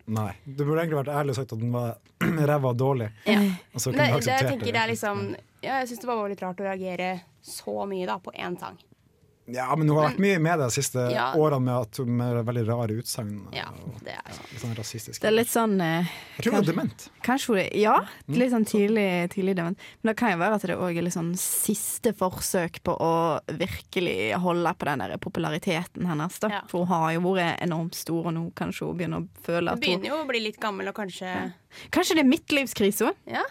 Nei. 0.05 0.33
Du 0.45 0.65
burde 0.65 0.81
egentlig 0.81 1.01
vært 1.03 1.15
ærlig 1.15 1.33
og 1.33 1.39
sagt 1.39 1.53
at 1.55 1.61
den 1.61 1.73
var 1.73 1.97
ræva 2.51 2.73
dårlig. 2.77 3.09
Ja. 3.29 3.41
Og 3.73 3.81
så 3.83 3.91
kunne 3.91 4.09
du 4.13 4.19
det, 4.19 4.25
det, 4.25 4.37
jeg 4.37 4.49
tenker 4.53 4.71
det 4.71 4.81
er 4.81 4.93
liksom 4.93 5.25
ja, 5.63 5.79
Jeg 5.81 5.91
syns 5.93 6.03
det 6.03 6.07
bare 6.11 6.21
var 6.25 6.33
litt 6.33 6.41
rart 6.45 6.59
å 6.63 6.67
reagere 6.69 7.13
så 7.43 7.83
mye 7.89 8.05
da 8.09 8.19
på 8.23 8.31
én 8.35 8.59
sang. 8.59 8.77
Ja, 9.51 9.65
men 9.75 9.89
hun 9.89 9.97
har 9.99 10.05
vært 10.13 10.21
mye 10.23 10.37
med 10.39 10.59
de 10.61 10.69
siste 10.71 11.01
Ja. 11.11 11.33
årene 11.35 11.65
med, 11.65 11.75
at, 11.75 11.97
med 12.07 12.45
veldig 12.47 12.61
rare 12.69 12.93
utsagn. 12.95 13.41
Ja, 13.51 13.65
det 13.99 14.13
er 14.13 14.21
ja, 14.31 14.35
sånn 14.61 14.71
rasistisk. 14.77 15.19
Det 15.19 15.27
er 15.27 15.35
litt 15.35 15.49
sånn 15.51 15.73
eh, 15.83 16.07
Jeg 16.37 16.45
tror 16.45 16.53
hun 16.55 16.61
er 16.61 16.67
dement. 16.69 17.03
Kanskje 17.27 17.47
hun 17.51 17.59
er 17.59 17.67
Ja, 17.75 17.95
Mm. 18.29 18.37
litt 18.39 18.51
sånn 18.53 18.63
tidlig, 18.65 19.07
tidlig 19.35 19.55
dement. 19.57 19.77
Men 20.01 20.13
det 20.13 20.15
kan 20.21 20.31
jo 20.31 20.37
være 20.39 20.55
at 20.55 20.61
det 20.61 20.77
òg 20.79 20.95
er 20.97 21.03
litt 21.03 21.17
sånn 21.17 21.33
siste 21.35 22.13
forsøk 22.15 22.79
på 22.87 22.95
å 23.03 23.11
virkelig 23.59 24.31
holde 24.39 24.73
på 24.79 24.85
den 24.87 24.99
der 25.03 25.17
populariteten 25.17 26.07
hennes. 26.07 26.39
Da. 26.39 26.61
For 26.71 26.85
hun 26.85 26.87
har 26.87 27.11
jo 27.17 27.19
vært 27.27 27.59
enormt 27.67 27.95
stor, 27.99 28.27
og 28.27 28.33
nå 28.33 28.45
kanskje 28.55 28.87
hun 28.87 28.97
begynner 28.97 29.25
å 29.25 29.27
føle 29.43 29.71
at 29.75 29.75
hun 29.75 29.83
begynner 29.83 30.07
jo 30.13 30.21
å 30.23 30.27
bli 30.31 30.39
litt 30.39 30.59
gammel 30.63 30.87
og 30.87 30.95
kanskje 30.95 31.33
Kanskje 31.91 32.15
det 32.15 32.23
er 32.23 32.29
midtlivskrise? 32.31 33.11
Ja. 33.27 33.43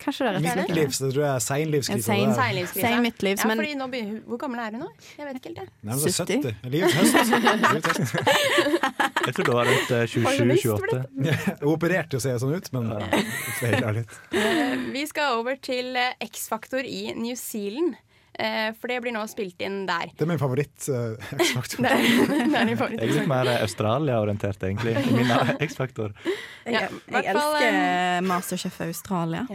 Kanskje 0.00 0.24
det 0.24 0.28
er 0.30 0.34
rett 0.34 0.40
og 0.40 0.50
slett 0.50 0.68
Midtlivs, 0.70 0.98
det 1.02 1.08
tror 1.12 1.22
jeg 1.26 1.34
er 1.34 1.42
seinlivskrise. 1.44 2.04
Sein- 2.06 2.30
det 2.30 2.36
Seilingskrise. 2.40 2.84
Sein 2.86 3.02
midtlivs, 3.04 3.40
ja, 3.42 3.48
men- 3.50 3.58
fordi 3.60 3.74
nå 3.76 3.86
begynner, 3.92 4.20
Hvor 4.30 4.38
gammel 4.40 4.60
er 4.64 4.70
hun 4.76 4.80
nå? 4.80 4.88
Jeg 5.18 5.26
vet 5.26 5.36
ikke 5.36 5.48
helt 5.50 5.60
det. 5.60 5.68
Nei, 5.82 5.94
men 5.94 6.00
det 6.00 6.08
er 6.08 6.24
70. 6.24 6.54
Livets 6.70 6.94
høst. 6.94 7.14
Livets 7.74 7.98
høst. 7.98 8.14
Jeg 9.26 9.34
tror 9.36 9.44
det 9.44 9.54
var 9.54 9.66
rundt 9.68 9.90
eh, 9.90 10.06
27-28. 10.08 11.02
Hun 11.60 11.68
opererte 11.74 12.16
jo 12.16 12.20
ser 12.24 12.38
sånn 12.40 12.54
ut, 12.56 12.72
men 12.72 12.90
feila 13.60 13.92
litt. 14.00 14.16
Eh, 14.40 14.76
Vi 14.94 15.04
skal 15.06 15.36
over 15.38 15.56
til 15.60 15.94
eh, 15.96 16.14
X-Factor 16.24 16.80
i 16.86 17.12
New 17.16 17.34
Zealand. 17.36 17.96
Eh, 18.38 18.70
For 18.78 18.88
det 18.92 19.00
blir 19.04 19.14
nå 19.16 19.22
spilt 19.30 19.60
inn 19.64 19.82
der. 19.88 20.12
Det 20.16 20.24
er 20.26 20.30
min 20.30 20.40
favoritt-X-faktor. 20.40 21.84
Er 22.60 22.66
din 22.68 22.76
favoritt. 22.78 23.00
Jeg 23.00 23.08
er 23.10 23.14
litt 23.20 23.30
mer 23.30 23.50
eh, 23.50 23.62
Australia-orientert, 23.64 24.62
egentlig. 24.68 24.96
i 24.96 25.14
Min 25.16 25.30
X-faktor. 25.68 26.14
Ja, 26.66 26.86
Jeg, 26.86 26.90
jeg 27.10 27.30
elsker 27.34 27.68
eh, 27.70 28.20
Masterchef 28.28 28.80
Australia. 28.86 29.46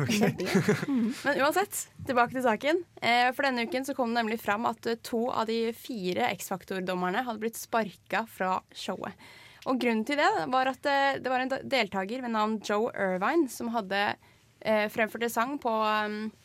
Men 0.00 1.40
uansett, 1.42 1.82
tilbake 2.06 2.32
til 2.36 2.44
saken. 2.46 2.80
Eh, 3.02 3.28
For 3.36 3.46
denne 3.46 3.66
uken 3.68 3.84
så 3.84 3.94
kom 3.96 4.14
det 4.14 4.22
nemlig 4.22 4.40
fram 4.42 4.66
at 4.70 4.86
eh, 4.88 4.98
to 5.04 5.26
av 5.32 5.46
de 5.50 5.72
fire 5.76 6.30
X-Faktor-dommerne 6.38 7.24
hadde 7.26 7.42
blitt 7.42 7.58
sparka 7.60 8.24
fra 8.30 8.58
showet. 8.72 9.12
Og 9.68 9.76
grunnen 9.80 10.06
til 10.08 10.16
det 10.16 10.28
var 10.48 10.70
at 10.72 10.86
eh, 10.88 11.18
det 11.20 11.28
var 11.32 11.44
en 11.44 11.52
deltaker 11.68 12.22
ved 12.24 12.32
navn 12.32 12.58
Joe 12.64 12.88
Irvine 12.96 13.48
som 13.52 13.68
hadde 13.74 13.98
eh, 14.64 14.86
fremført 14.92 15.26
en 15.28 15.32
sang 15.34 15.58
på 15.60 15.68
um, 15.68 16.14
eh, 16.24 16.39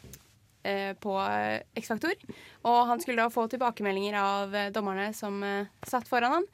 på 1.01 1.15
eh, 1.21 1.62
X-Faktor. 1.78 2.15
Og 2.65 2.80
han 2.89 3.01
skulle 3.01 3.21
da 3.23 3.34
få 3.34 3.47
tilbakemeldinger 3.51 4.17
av 4.19 4.56
eh, 4.56 4.71
dommerne 4.73 5.12
som 5.13 5.43
eh, 5.45 5.69
satt 5.86 6.10
foran 6.10 6.39
han. 6.39 6.47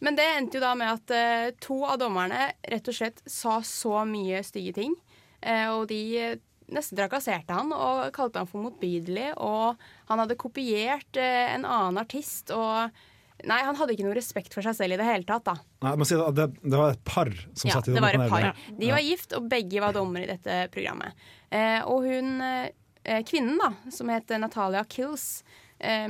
Men 0.00 0.16
det 0.16 0.26
endte 0.32 0.56
jo 0.56 0.64
da 0.64 0.72
med 0.80 0.94
at 0.96 1.58
to 1.60 1.82
av 1.84 1.98
dommerne 2.00 2.46
rett 2.72 2.86
og 2.88 2.94
slett 2.96 3.18
sa 3.28 3.58
så 3.60 3.98
mye 4.08 4.38
stygge 4.40 4.72
ting. 4.78 4.94
og 5.44 5.82
de 5.90 6.38
nesten 6.72 6.96
trakasserte 6.96 7.52
han 7.52 7.68
og 7.76 8.08
kalte 8.16 8.40
han 8.40 8.48
for 8.48 8.64
motbydelig. 8.64 9.34
Og 9.36 9.76
han 10.08 10.22
hadde 10.22 10.38
kopiert 10.40 11.20
en 11.20 11.68
annen 11.68 12.00
artist 12.00 12.48
og 12.56 12.88
Nei, 13.48 13.60
han 13.64 13.76
hadde 13.78 13.94
ikke 13.94 14.04
noe 14.04 14.16
respekt 14.16 14.52
for 14.52 14.64
seg 14.64 14.74
selv 14.76 14.96
i 14.96 14.98
det 15.00 15.06
hele 15.06 15.24
tatt, 15.24 15.46
da. 15.46 15.54
Nei, 15.86 15.94
si 16.04 16.16
det, 16.36 16.46
det 16.60 16.76
var 16.76 16.92
et 16.92 17.04
par 17.08 17.30
som 17.32 17.70
Ja, 17.70 17.78
satt 17.78 17.88
i 17.88 17.94
det 17.96 18.02
var 18.04 18.16
et 18.16 18.32
par. 18.32 18.50
De 18.80 18.90
var 18.92 19.04
gift, 19.04 19.32
og 19.36 19.46
begge 19.48 19.80
var 19.80 19.96
dommere 19.96 20.26
i 20.26 20.28
dette 20.28 20.58
programmet. 20.74 21.16
Og 21.88 22.04
hun 22.04 22.42
kvinnen, 23.02 23.56
da, 23.60 23.72
som 23.90 24.10
het 24.12 24.28
Natalia 24.40 24.84
Kills, 24.84 25.42
eh, 25.78 26.08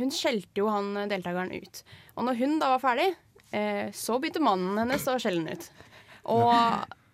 hun 0.00 0.14
skjelte 0.14 0.62
jo 0.62 0.70
han 0.72 0.94
eh, 0.96 1.08
deltakeren 1.10 1.52
ut. 1.52 1.82
Og 2.16 2.26
når 2.28 2.40
hun 2.40 2.56
da 2.62 2.72
var 2.74 2.82
ferdig, 2.82 3.10
eh, 3.50 3.90
så 3.96 4.18
begynte 4.20 4.42
mannen 4.44 4.78
hennes 4.78 5.06
å 5.10 5.18
skjelle 5.20 5.42
henne 5.42 5.58
ut. 5.58 5.70
Og 6.30 6.54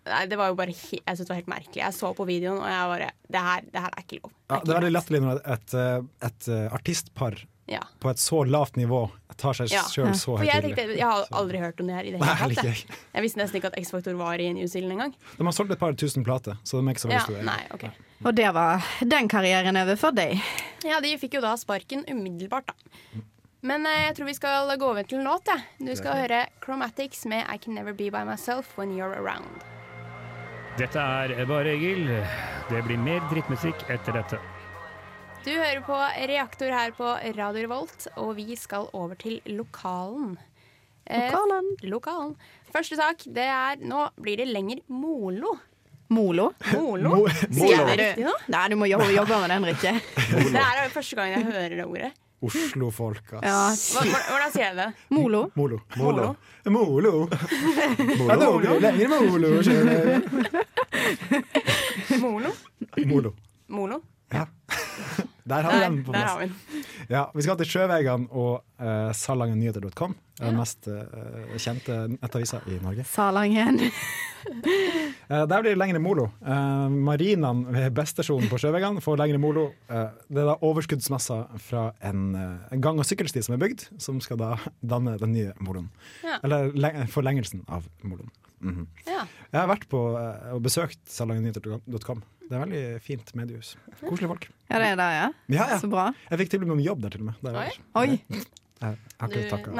Nei, 0.07 0.23
det 0.31 0.37
var 0.39 0.51
jo 0.51 0.55
bare 0.55 0.71
Jeg 0.71 1.01
synes 1.03 1.25
det 1.25 1.31
var 1.33 1.39
helt 1.41 1.51
merkelig. 1.51 1.81
Jeg 1.81 1.95
så 1.97 2.13
på 2.15 2.25
videoen, 2.27 2.61
og 2.61 2.69
jeg 2.71 2.91
bare 2.93 3.09
Det 3.27 3.43
her, 3.43 3.65
det 3.73 3.83
her 3.83 3.91
er 3.91 4.05
ikke 4.05 4.19
lov. 4.21 4.33
Ja, 4.47 4.59
det 4.63 4.71
er 4.71 4.77
veldig 4.79 4.93
latterlig 4.93 5.21
når 5.25 5.41
et, 5.41 5.47
et, 5.75 6.11
et 6.29 6.49
eh, 6.53 6.75
artistpar 6.77 7.39
Ja. 7.67 7.81
på 7.99 8.09
et 8.09 8.17
så 8.17 8.45
lavt 8.47 8.77
nivå 8.79 9.09
tar 9.37 9.53
seg 9.53 9.69
Ja. 9.69 9.81
sjøl 9.91 10.13
så 10.15 10.37
For 10.37 10.43
jeg 10.47 10.63
tenkte, 10.63 10.85
jeg 10.97 11.03
har 11.05 11.25
aldri 11.31 11.59
hørt 11.59 11.79
om 11.83 11.87
det 11.87 11.95
her 11.95 12.05
i 12.07 12.11
det 12.15 12.21
hele 12.23 12.55
tatt. 12.55 12.63
Jeg. 12.65 12.85
jeg 13.13 13.21
visste 13.25 13.37
nesten 13.41 13.59
ikke 13.59 13.67
at 13.73 13.77
X-Factor 13.81 14.15
var 14.17 14.39
i 14.39 14.47
New 14.53 14.65
Zealand 14.67 14.93
engang. 14.95 15.13
De 15.37 15.43
har 15.45 15.51
solgt 15.53 15.71
et 15.75 15.79
par 15.79 15.91
tusen 15.93 16.23
plater, 16.25 16.57
så 16.63 16.79
de 16.79 16.87
er 16.87 16.93
ikke 16.95 17.03
så 17.05 17.11
Ja, 17.11 17.19
veldig 17.19 17.35
store. 17.35 17.43
nei, 17.43 17.67
ok. 17.73 17.83
Og 18.25 18.33
det 18.35 18.53
var 18.53 18.83
den 19.05 19.27
karrieren 19.29 19.77
over 19.77 19.95
for 19.95 20.11
deg. 20.11 20.41
Ja, 20.83 20.99
de 21.01 21.17
fikk 21.17 21.33
jo 21.37 21.41
da 21.41 21.53
sparken 21.55 22.05
umiddelbart, 22.09 22.65
da. 22.71 23.21
Men 23.61 23.85
eh, 23.85 24.07
jeg 24.07 24.15
tror 24.15 24.25
vi 24.25 24.33
skal 24.33 24.77
gå 24.77 24.85
over 24.89 25.03
til 25.03 25.19
en 25.19 25.25
låt. 25.25 25.45
Ja. 25.47 25.57
Du 25.79 25.93
skal 25.95 26.13
høre 26.23 26.47
Chromatics 26.63 27.25
med 27.25 27.45
I 27.53 27.57
Can 27.57 27.75
Never 27.75 27.93
Be 27.93 28.09
By 28.09 28.23
Myself 28.23 28.77
When 28.77 28.95
You're 28.95 29.17
Around. 29.17 29.61
Dette 30.77 30.95
er 30.99 31.45
Bare 31.49 31.73
Egil. 31.73 32.05
Det 32.69 32.83
blir 32.85 32.97
mer 33.01 33.19
drittmusikk 33.31 33.89
etter 33.89 34.13
dette. 34.13 34.39
Du 35.45 35.51
hører 35.53 35.79
på 35.85 35.95
Reaktor 36.27 36.71
her 36.73 36.91
på 36.97 37.07
Radio 37.37 37.63
Revolt, 37.67 38.07
og 38.19 38.33
vi 38.37 38.55
skal 38.59 38.89
over 38.97 39.15
til 39.19 39.39
lokalen. 39.55 40.35
Eh, 41.07 41.29
Lokalen. 41.31 41.69
lokalen. 41.87 42.33
Første 42.73 42.97
sak, 42.99 43.21
det 43.31 43.45
er 43.47 43.77
Nå 43.79 44.09
blir 44.19 44.37
det 44.41 44.47
lenger 44.49 44.81
molo. 44.91 45.53
Molo? 46.09 46.49
Molo? 46.73 47.09
Mo- 47.15 47.29
Sier 47.51 47.77
jeg 47.77 47.87
det 47.87 47.97
riktig 47.99 48.25
nå? 48.27 48.33
Nei, 48.51 48.65
du 48.71 48.75
må 48.79 48.87
jobbe, 48.87 49.07
jobbe 49.15 49.39
med 49.41 49.49
den, 49.51 49.65
Rikke. 49.67 49.93
Det 50.51 50.61
er 50.63 50.83
jo 50.83 50.89
første 50.93 51.15
gang 51.19 51.31
jeg 51.35 51.43
hører 51.47 51.75
det 51.79 51.85
ordet. 51.87 52.11
Oslo-folk, 52.47 53.31
ass. 53.39 53.87
Ja. 53.95 54.03
Hvordan- 54.03 54.51
sier 54.53 54.65
jeg 54.67 54.75
det? 54.77 54.89
Molo. 55.09 55.45
Molo. 55.55 55.79
Molo. 55.97 56.35
Molo. 56.65 57.13
Molo. 58.27 58.79
lenger 58.83 59.07
molo. 59.15 59.49
skjønner 59.63 60.21
Molo? 62.23 62.51
Molo. 62.97 62.99
Molo. 63.07 63.33
Molo? 63.67 64.01
Der 65.47 65.63
har 65.63 65.71
vi 65.77 65.83
den 65.85 65.99
på 66.03 66.11
plass. 66.11 66.87
Ja, 67.09 67.25
vi 67.33 67.43
skal 67.45 67.57
til 67.61 67.69
Sjøvegan 67.71 68.27
og 68.35 68.63
uh, 68.83 69.11
salangennyheter.com. 69.15 70.15
Den 70.37 70.57
mest 70.59 70.89
uh, 70.91 71.53
kjente 71.57 71.95
nettavisa 72.13 72.59
i 72.69 72.77
Norge. 72.83 73.05
Salangen. 73.09 73.79
uh, 73.87 75.45
der 75.49 75.63
blir 75.63 75.71
det 75.71 75.79
lengre 75.79 76.01
molo. 76.03 76.27
Uh, 76.43 76.87
marinaen 76.91 77.63
ved 77.73 77.95
Bestasjonen 77.97 78.51
på 78.51 78.59
Sjøvegan 78.61 78.99
får 79.03 79.21
lengre 79.23 79.39
molo. 79.41 79.69
Uh, 79.89 80.09
det 80.27 80.43
er 80.43 80.51
da 80.51 80.57
overskuddsmasser 80.67 81.47
fra 81.63 81.87
en, 82.05 82.27
eh, 82.35 82.73
en 82.75 82.83
gang- 82.83 82.99
og 82.99 83.07
sykkelsti 83.07 83.41
som 83.45 83.55
er 83.55 83.63
bygd, 83.63 83.87
som 84.03 84.19
skal 84.23 84.39
da 84.41 84.51
danne 84.83 85.15
den 85.21 85.33
nye 85.33 85.55
moloen. 85.63 85.89
Ja. 86.25 86.37
Eller 86.43 87.07
forlengelsen 87.13 87.63
av 87.71 87.87
moloen. 88.03 88.29
Mhm. 88.59 88.87
Ja. 89.05 89.23
Jeg 89.53 89.59
har 89.61 89.69
vært 89.69 89.87
på 89.89 89.99
eh, 90.19 90.53
og 90.55 90.63
besøkt 90.65 90.99
salangennyheter.com. 91.13 92.23
Det 92.47 92.55
er 92.55 92.61
veldig 92.63 92.83
fint 93.03 93.33
mediehus. 93.35 93.73
Koselige 93.99 94.29
folk. 94.31 94.47
Ja, 94.69 94.79
det 94.79 94.93
er 94.93 94.99
det, 94.99 95.07
ja? 95.17 95.27
Ja, 95.51 95.65
ja. 95.73 95.79
Så 95.81 95.89
bra. 95.91 96.07
Jeg 96.29 96.41
fikk 96.43 96.53
tilbud 96.55 96.71
om 96.77 96.83
jobb 96.83 97.03
der, 97.03 97.15
til 97.15 97.25
og 97.25 97.29
med. 97.31 97.43
Der 97.43 97.59
Oi. 97.59 97.67
Oi. 97.99 98.41
Jeg 98.77 98.97
har 99.19 99.31
ikke 99.31 99.47
takka. 99.49 99.71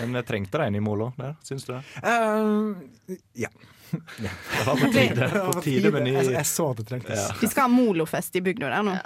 Men 0.00 0.18
jeg 0.18 0.26
trengte 0.28 0.60
deg 0.60 0.70
en 0.70 0.78
i 0.78 0.82
Molo 0.82 1.10
der, 1.18 1.34
syns 1.44 1.66
du 1.68 1.74
det? 1.74 1.82
Eh, 2.00 3.18
ja. 3.44 3.50
ja. 4.24 4.32
Det 4.54 4.64
var 4.66 4.80
på 4.80 4.90
tide, 4.92 5.28
på 5.36 5.62
tide 5.64 5.92
med 5.92 6.04
ny 6.04 6.14
Jeg, 6.16 6.32
jeg 6.34 6.48
så 6.48 6.70
at 6.72 6.80
det 6.80 6.88
trengtes. 6.90 7.22
Ja. 7.22 7.36
Vi 7.40 7.50
skal 7.50 7.68
ha 7.68 7.72
molofest 7.72 8.36
i 8.40 8.42
bygda 8.44 8.72
der 8.72 8.86
nå. 8.88 8.96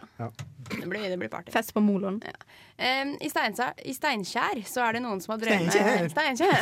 Det 0.71 0.87
blir, 0.89 1.11
det 1.11 1.17
blir 1.17 1.29
party. 1.29 1.53
Fest 1.53 1.75
på 1.75 1.81
moloen. 1.81 2.21
Um, 2.83 3.13
i, 3.21 3.29
I 3.85 3.95
Steinkjer 3.95 4.63
så 4.67 4.83
er 4.87 4.97
det 4.97 5.03
noen 5.05 5.21
som 5.23 5.35
har 5.35 5.43
drevet 5.43 5.71
Steinkjær. 5.71 6.03
med 6.03 6.13
Steinkjer. 6.13 6.53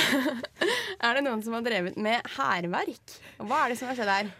er 1.08 1.18
det 1.18 1.24
noen 1.26 1.42
som 1.44 1.56
har 1.58 1.64
drevet 1.66 1.98
med 2.00 2.24
hærverk. 2.36 3.16
Hva 3.42 3.64
er 3.64 3.72
det 3.74 3.78
som 3.80 3.90
har 3.90 3.98
skjedd 3.98 4.12
her? 4.12 4.30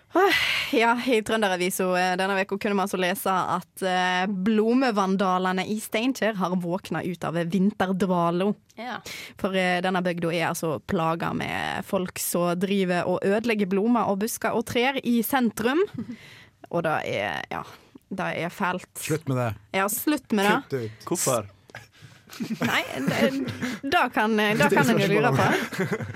Ja, 0.75 0.93
i 1.11 1.21
Trønderavisa 1.27 1.89
eh, 1.99 2.13
denne 2.19 2.39
uka 2.41 2.59
kunne 2.59 2.79
man 2.79 2.87
altså 2.87 3.01
lese 3.03 3.31
at 3.31 3.85
uh, 3.85 4.25
blomevandalene 4.47 5.67
i 5.71 5.81
Steinkjer 5.83 6.39
har 6.39 6.57
våkna 6.63 7.03
ut 7.05 7.27
av 7.27 7.41
vinterdvala. 7.51 8.53
Ja. 8.79 9.01
For 9.41 9.55
uh, 9.55 9.81
denne 9.85 10.05
bygda 10.07 10.33
er 10.33 10.49
altså 10.53 10.79
plaga 10.81 11.33
med 11.37 11.85
folk 11.89 12.23
som 12.23 12.55
driver 12.59 13.11
og 13.11 13.27
ødelegger 13.27 13.71
blomster 13.71 14.11
og 14.11 14.23
busker 14.23 14.57
og 14.57 14.65
trær 14.71 15.03
i 15.03 15.21
sentrum. 15.27 15.83
Og 16.75 16.81
det 16.83 16.95
er 17.07 17.45
ja, 17.53 17.61
det 18.09 18.31
er 18.45 18.53
fælt. 18.53 18.91
Slutt 18.99 19.29
med 19.29 19.41
det. 19.41 19.51
Ja, 19.79 19.89
slutt 19.89 20.33
med 20.33 20.47
det. 20.47 20.57
Kutt 20.63 20.71
det 20.71 20.83
ut. 20.85 21.07
Hvorfor? 21.09 21.51
Nei, 22.61 22.83
det, 23.83 24.11
kan, 24.15 24.37
det 24.37 24.71
kan 24.75 24.91
en 24.91 24.99
jo 24.99 25.07
lure 25.09 25.31
på. 25.37 25.45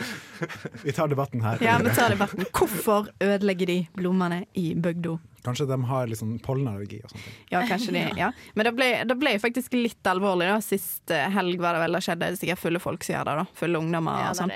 Vi 0.82 0.92
tar 0.92 1.08
debatten 1.08 1.42
her. 1.44 1.58
Ja, 1.62 1.78
vi 1.82 1.90
tar 1.94 2.10
debatten. 2.10 2.46
Hvorfor 2.54 3.08
ødelegger 3.20 3.66
de 3.66 3.78
blomstene 3.94 4.44
i 4.58 4.72
bygda 4.74 5.18
Kanskje 5.46 5.66
de 5.70 5.76
har 5.86 6.08
litt 6.10 6.18
sånn 6.18 6.34
pollenallergi 6.42 6.98
og 7.06 7.12
sånt. 7.12 7.26
Ja, 7.52 7.62
kanskje 7.68 7.94
de, 7.94 8.02
ja. 8.18 8.30
Men 8.58 8.66
det 8.68 8.72
ble, 8.76 8.88
det 9.08 9.16
ble 9.18 9.36
faktisk 9.40 9.76
litt 9.78 10.10
alvorlig. 10.10 10.48
da 10.50 10.58
Sist 10.64 11.12
eh, 11.14 11.28
helg 11.32 11.62
var 11.62 11.76
det 11.76 11.84
vel 11.84 11.96
det 11.96 12.02
skjedde. 12.04 12.26
Det 12.26 12.36
er 12.36 12.40
sikkert 12.42 12.62
fulle 12.64 12.82
folk 12.82 13.06
som 13.06 13.14
gjør 13.14 13.30
det. 13.30 13.36
da 13.38 13.60
Fulle 13.60 13.80
ungdommer 13.80 14.26
og 14.28 14.38
sånn. 14.38 14.52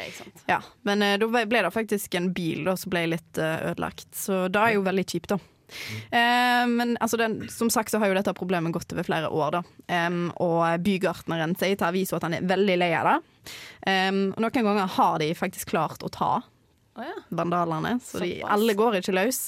Ja, 0.50 0.58
men 0.88 1.06
eh, 1.06 1.14
da 1.22 1.30
ble 1.30 1.62
det 1.62 1.72
faktisk 1.72 2.18
en 2.18 2.32
bil 2.34 2.66
da 2.66 2.74
som 2.78 2.92
ble 2.92 3.06
litt 3.14 3.40
eh, 3.40 3.70
ødelagt. 3.70 4.10
Så 4.18 4.44
det 4.52 4.66
er 4.66 4.76
jo 4.76 4.84
veldig 4.88 5.06
kjipt, 5.14 5.30
da. 5.32 5.38
Eh, 6.10 6.64
men 6.70 6.96
altså 7.00 7.20
den, 7.20 7.40
som 7.52 7.70
sagt 7.72 7.92
så 7.92 8.00
har 8.02 8.12
jo 8.12 8.18
dette 8.18 8.34
problemet 8.38 8.74
gått 8.74 8.92
over 8.94 9.06
flere 9.06 9.30
år, 9.32 9.58
da. 9.58 9.62
Og 10.42 10.84
bygartneren 10.84 11.56
sier 11.58 11.76
til 11.76 11.88
avisa 11.88 12.18
at 12.18 12.26
han 12.28 12.38
er 12.38 12.48
veldig 12.48 12.78
lei 12.78 12.92
av 12.96 13.10
det. 13.10 13.18
Og 13.92 14.40
noen 14.40 14.66
ganger 14.68 14.96
har 14.96 15.18
de 15.22 15.32
faktisk 15.36 15.72
klart 15.74 16.04
å 16.06 16.10
ta 16.12 16.32
vandalene, 17.28 18.00
så 18.04 18.18
de, 18.18 18.42
alle 18.44 18.74
går 18.76 18.98
ikke 19.00 19.14
løs. 19.16 19.40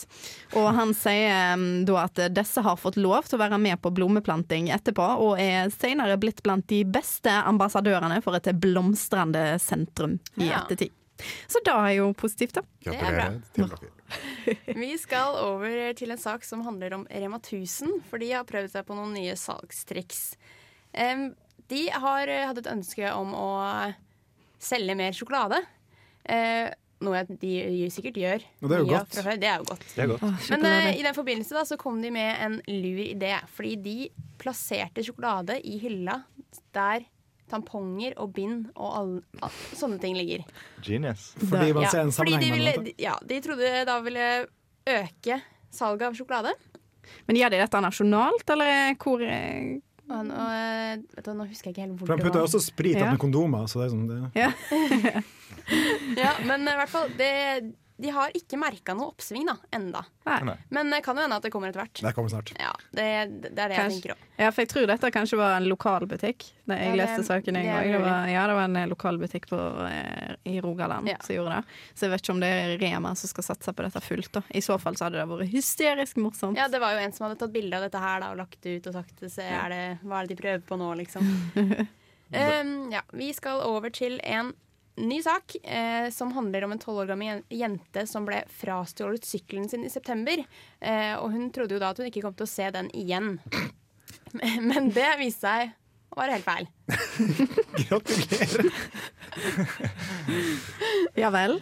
Og 0.57 0.71
han 0.77 0.95
sier 0.97 1.55
um, 1.55 1.85
da 1.87 2.07
at 2.07 2.23
disse 2.33 2.65
har 2.65 2.81
fått 2.81 2.97
lov 3.01 3.29
til 3.29 3.39
å 3.39 3.43
være 3.45 3.61
med 3.61 3.81
på 3.85 3.93
blommeplanting 3.95 4.71
etterpå, 4.75 5.09
og 5.27 5.41
er 5.43 5.69
senere 5.75 6.17
blitt 6.21 6.43
blant 6.45 6.67
de 6.73 6.83
beste 6.89 7.33
ambassadørene 7.45 8.23
for 8.25 8.39
et 8.39 8.49
blomstrende 8.61 9.47
sentrum 9.63 10.19
i 10.41 10.49
Ja. 10.49 10.65
Så 11.51 11.63
da 11.67 11.77
er 11.89 11.99
jo 12.01 12.13
positivt, 12.19 12.59
da. 12.59 12.65
Det 12.85 12.95
er 12.95 13.39
bra. 13.57 13.79
Vi 14.85 14.91
skal 15.01 15.39
over 15.41 15.95
til 15.99 16.15
en 16.15 16.21
sak 16.21 16.45
som 16.47 16.63
handler 16.67 16.99
om 16.99 17.07
Rema 17.11 17.41
1000, 17.41 18.01
for 18.11 18.23
de 18.23 18.33
har 18.35 18.47
prøvd 18.49 18.75
seg 18.77 18.87
på 18.87 18.97
noen 18.99 19.15
nye 19.17 19.37
salgstriks. 19.39 20.25
De 21.71 21.83
har 21.91 22.31
eh, 22.31 22.47
hatt 22.47 22.61
et 22.61 22.71
ønske 22.71 23.11
om 23.17 23.33
å 23.37 23.49
selge 24.63 24.97
mer 24.99 25.17
sjokolade. 25.17 25.61
Eh, 26.25 26.69
noe 27.05 27.23
de 27.29 27.89
sikkert 27.93 28.19
gjør. 28.21 28.45
Og 28.63 28.69
det 28.71 28.77
er 28.77 28.83
jo 28.83 28.89
mye 28.89 28.99
godt. 28.99 29.17
Fra. 29.19 29.35
Det 29.41 29.49
er 29.49 29.59
jo 29.61 29.67
godt. 29.71 29.87
Det 29.91 30.05
er 30.05 30.13
godt. 30.13 30.51
Men 30.53 30.69
eh, 30.71 30.91
i 30.99 31.07
den 31.07 31.17
forbindelse 31.17 31.57
da, 31.57 31.65
så 31.69 31.79
kom 31.81 32.01
de 32.05 32.13
med 32.15 32.31
en 32.47 32.61
lur 32.69 33.03
idé. 33.05 33.35
Fordi 33.57 33.75
de 33.85 33.97
plasserte 34.41 35.05
sjokolade 35.05 35.59
i 35.65 35.79
hylla 35.83 36.21
der 36.77 37.07
tamponger 37.55 38.19
og 38.21 38.35
bind 38.37 38.69
og 38.75 38.91
all, 38.99 39.15
all, 39.41 39.57
sånne 39.79 40.01
ting 40.03 40.19
ligger. 40.19 40.45
Genius. 40.85 41.31
Fordi 41.41 41.71
man 41.77 41.89
ser 41.89 42.05
en 42.05 42.13
fordi 42.15 42.35
de, 42.37 42.51
sammenheng 42.51 42.77
ville, 42.83 42.95
ja, 43.01 43.15
de 43.23 43.41
trodde 43.47 43.73
da 43.89 43.99
ville 44.05 44.29
øke 44.99 45.41
salget 45.75 46.09
av 46.11 46.19
sjokolade. 46.19 46.53
Men 47.29 47.37
gjør 47.37 47.53
de 47.55 47.59
dette 47.61 47.81
nasjonalt, 47.85 48.47
eller 48.55 48.95
hvor 49.01 49.21
eh, 49.25 49.75
Og 50.05 50.21
nå, 50.29 50.45
eh, 50.57 51.03
vet 51.17 51.27
du, 51.27 51.33
nå 51.37 51.45
husker 51.49 51.71
jeg 51.71 51.75
ikke 51.75 51.83
helt 51.85 51.99
hvor 52.01 52.09
For 52.09 52.17
de 52.17 52.23
det 52.23 52.29
putter 52.29 52.45
også 52.45 52.61
sprit 52.65 52.97
Ja. 52.99 53.11
med 53.13 53.21
kondomer, 53.21 53.67
så 53.69 53.81
det 53.81 53.87
er 53.87 53.93
sånn 53.95 54.09
det, 54.09 54.21
Ja. 54.37 54.51
Ja, 56.25 56.33
men 56.45 56.67
i 56.69 56.75
hvert 56.77 56.93
fall 56.93 57.13
det, 57.17 57.31
De 57.97 58.11
har 58.11 58.33
ikke 58.35 58.59
merka 58.59 58.91
noe 58.99 59.13
oppsving 59.13 59.45
da, 59.47 59.53
enda. 59.71 60.01
Nei. 60.27 60.57
Men 60.75 60.89
det 60.91 60.99
kan 61.05 61.15
jo 61.15 61.23
hende 61.23 61.37
at 61.39 61.45
det 61.47 61.53
kommer 61.55 61.69
etter 61.71 61.85
hvert. 61.85 62.01
Det 62.03 62.11
kommer 62.17 62.33
snart. 62.33 62.51
Ja, 62.59 62.73
det, 62.91 63.05
det 63.45 63.53
er 63.55 63.69
det 63.71 63.77
jeg 63.79 63.91
tenker 63.93 64.15
òg. 64.17 64.25
Ja, 64.41 64.49
for 64.51 64.65
jeg 64.65 64.71
tror 64.73 64.89
dette 64.91 65.11
kanskje 65.15 65.39
var 65.39 65.53
en 65.61 65.69
lokalbutikk. 65.71 66.43
Da 66.67 66.75
jeg 66.81 66.89
Ja, 66.89 66.91
det- 66.91 66.99
leste 67.05 67.23
saken 67.29 67.55
en 67.61 67.69
er. 67.71 67.87
Det, 67.93 68.01
var- 68.03 68.27
ja, 68.33 68.47
det 68.51 68.57
var 68.59 68.65
en 68.65 68.75
lokal 68.91 69.15
lokalbutikk 69.15 69.47
på, 69.47 69.61
eh, 69.87 70.35
i 70.51 70.57
Rogaland 70.65 71.07
Ja. 71.09 71.17
som 71.23 71.37
gjorde 71.37 71.55
det. 71.61 71.65
Så 71.95 72.01
jeg 72.09 72.11
vet 72.17 72.23
ikke 72.25 72.35
om 72.35 72.41
det 72.41 72.51
er 72.51 72.79
Rema 72.83 73.15
som 73.15 73.29
skal 73.31 73.45
satse 73.45 73.73
på 73.73 73.87
dette 73.87 74.01
fullt. 74.03 74.33
Da. 74.33 74.43
I 74.51 74.59
så 74.61 74.81
fall 74.81 74.97
så 74.99 75.05
hadde 75.07 75.21
det 75.23 75.29
vært 75.31 75.53
hysterisk 75.55 76.17
morsomt. 76.17 76.57
Ja, 76.59 76.67
det 76.67 76.81
var 76.83 76.93
jo 76.99 76.99
en 77.07 77.13
som 77.13 77.29
hadde 77.29 77.39
tatt 77.39 77.53
bilde 77.55 77.77
av 77.79 77.83
dette 77.87 78.01
her 78.03 78.21
da, 78.21 78.33
og 78.33 78.39
lagt 78.43 78.59
det 78.63 78.81
ut 78.83 78.87
og 78.91 78.93
sagt 78.99 79.23
se, 79.31 79.43
er 79.47 79.69
det, 79.71 79.99
hva 80.03 80.19
er 80.19 80.27
det 80.27 80.35
de 80.37 80.43
prøver 80.43 80.67
på 80.67 80.77
nå, 80.83 80.91
liksom. 80.99 81.23
um, 82.35 82.91
ja, 82.97 83.03
vi 83.13 83.31
skal 83.33 83.61
over 83.63 83.91
til 83.95 84.19
en 84.25 84.53
ny 84.97 85.21
sak 85.23 85.57
eh, 85.63 86.09
som 86.15 86.33
handler 86.37 86.65
om 86.67 86.75
en 86.75 86.83
tolv 86.83 87.03
år 87.05 87.13
gammel 87.13 87.43
jente 87.51 88.07
som 88.07 88.27
ble 88.29 88.43
frastjålet 88.61 89.27
sykkelen 89.27 89.69
sin 89.71 89.87
i 89.87 89.93
september. 89.93 90.45
Eh, 90.81 91.15
og 91.19 91.33
hun 91.35 91.51
trodde 91.55 91.77
jo 91.77 91.83
da 91.83 91.93
at 91.95 92.03
hun 92.03 92.11
ikke 92.11 92.23
kom 92.25 92.37
til 92.39 92.47
å 92.47 92.53
se 92.53 92.69
den 92.75 92.91
igjen. 92.95 93.39
Men 94.69 94.93
det 94.95 95.15
viste 95.21 95.47
seg 95.47 95.75
å 96.15 96.21
være 96.21 96.39
helt 96.39 96.47
feil. 96.47 96.69
Gratulerer. 97.89 98.71
Ja 101.19 101.31
vel. 101.35 101.59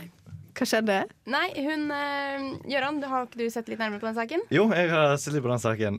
Hva 0.53 0.67
skjedde? 0.69 0.97
Nei, 1.33 1.47
hun 1.65 1.87
eh, 1.97 2.43
Gøran, 2.69 2.99
har 3.09 3.25
ikke 3.25 3.41
du 3.41 3.47
sett 3.53 3.71
litt 3.73 3.81
nærmere 3.81 4.03
på 4.03 4.09
den 4.11 4.19
saken? 4.19 4.45
Jo, 4.53 4.67
jeg 4.77 4.91
har 4.93 5.15
sett 5.21 5.33
litt 5.37 5.45
på 5.45 5.51
den 5.51 5.63
saken. 5.63 5.97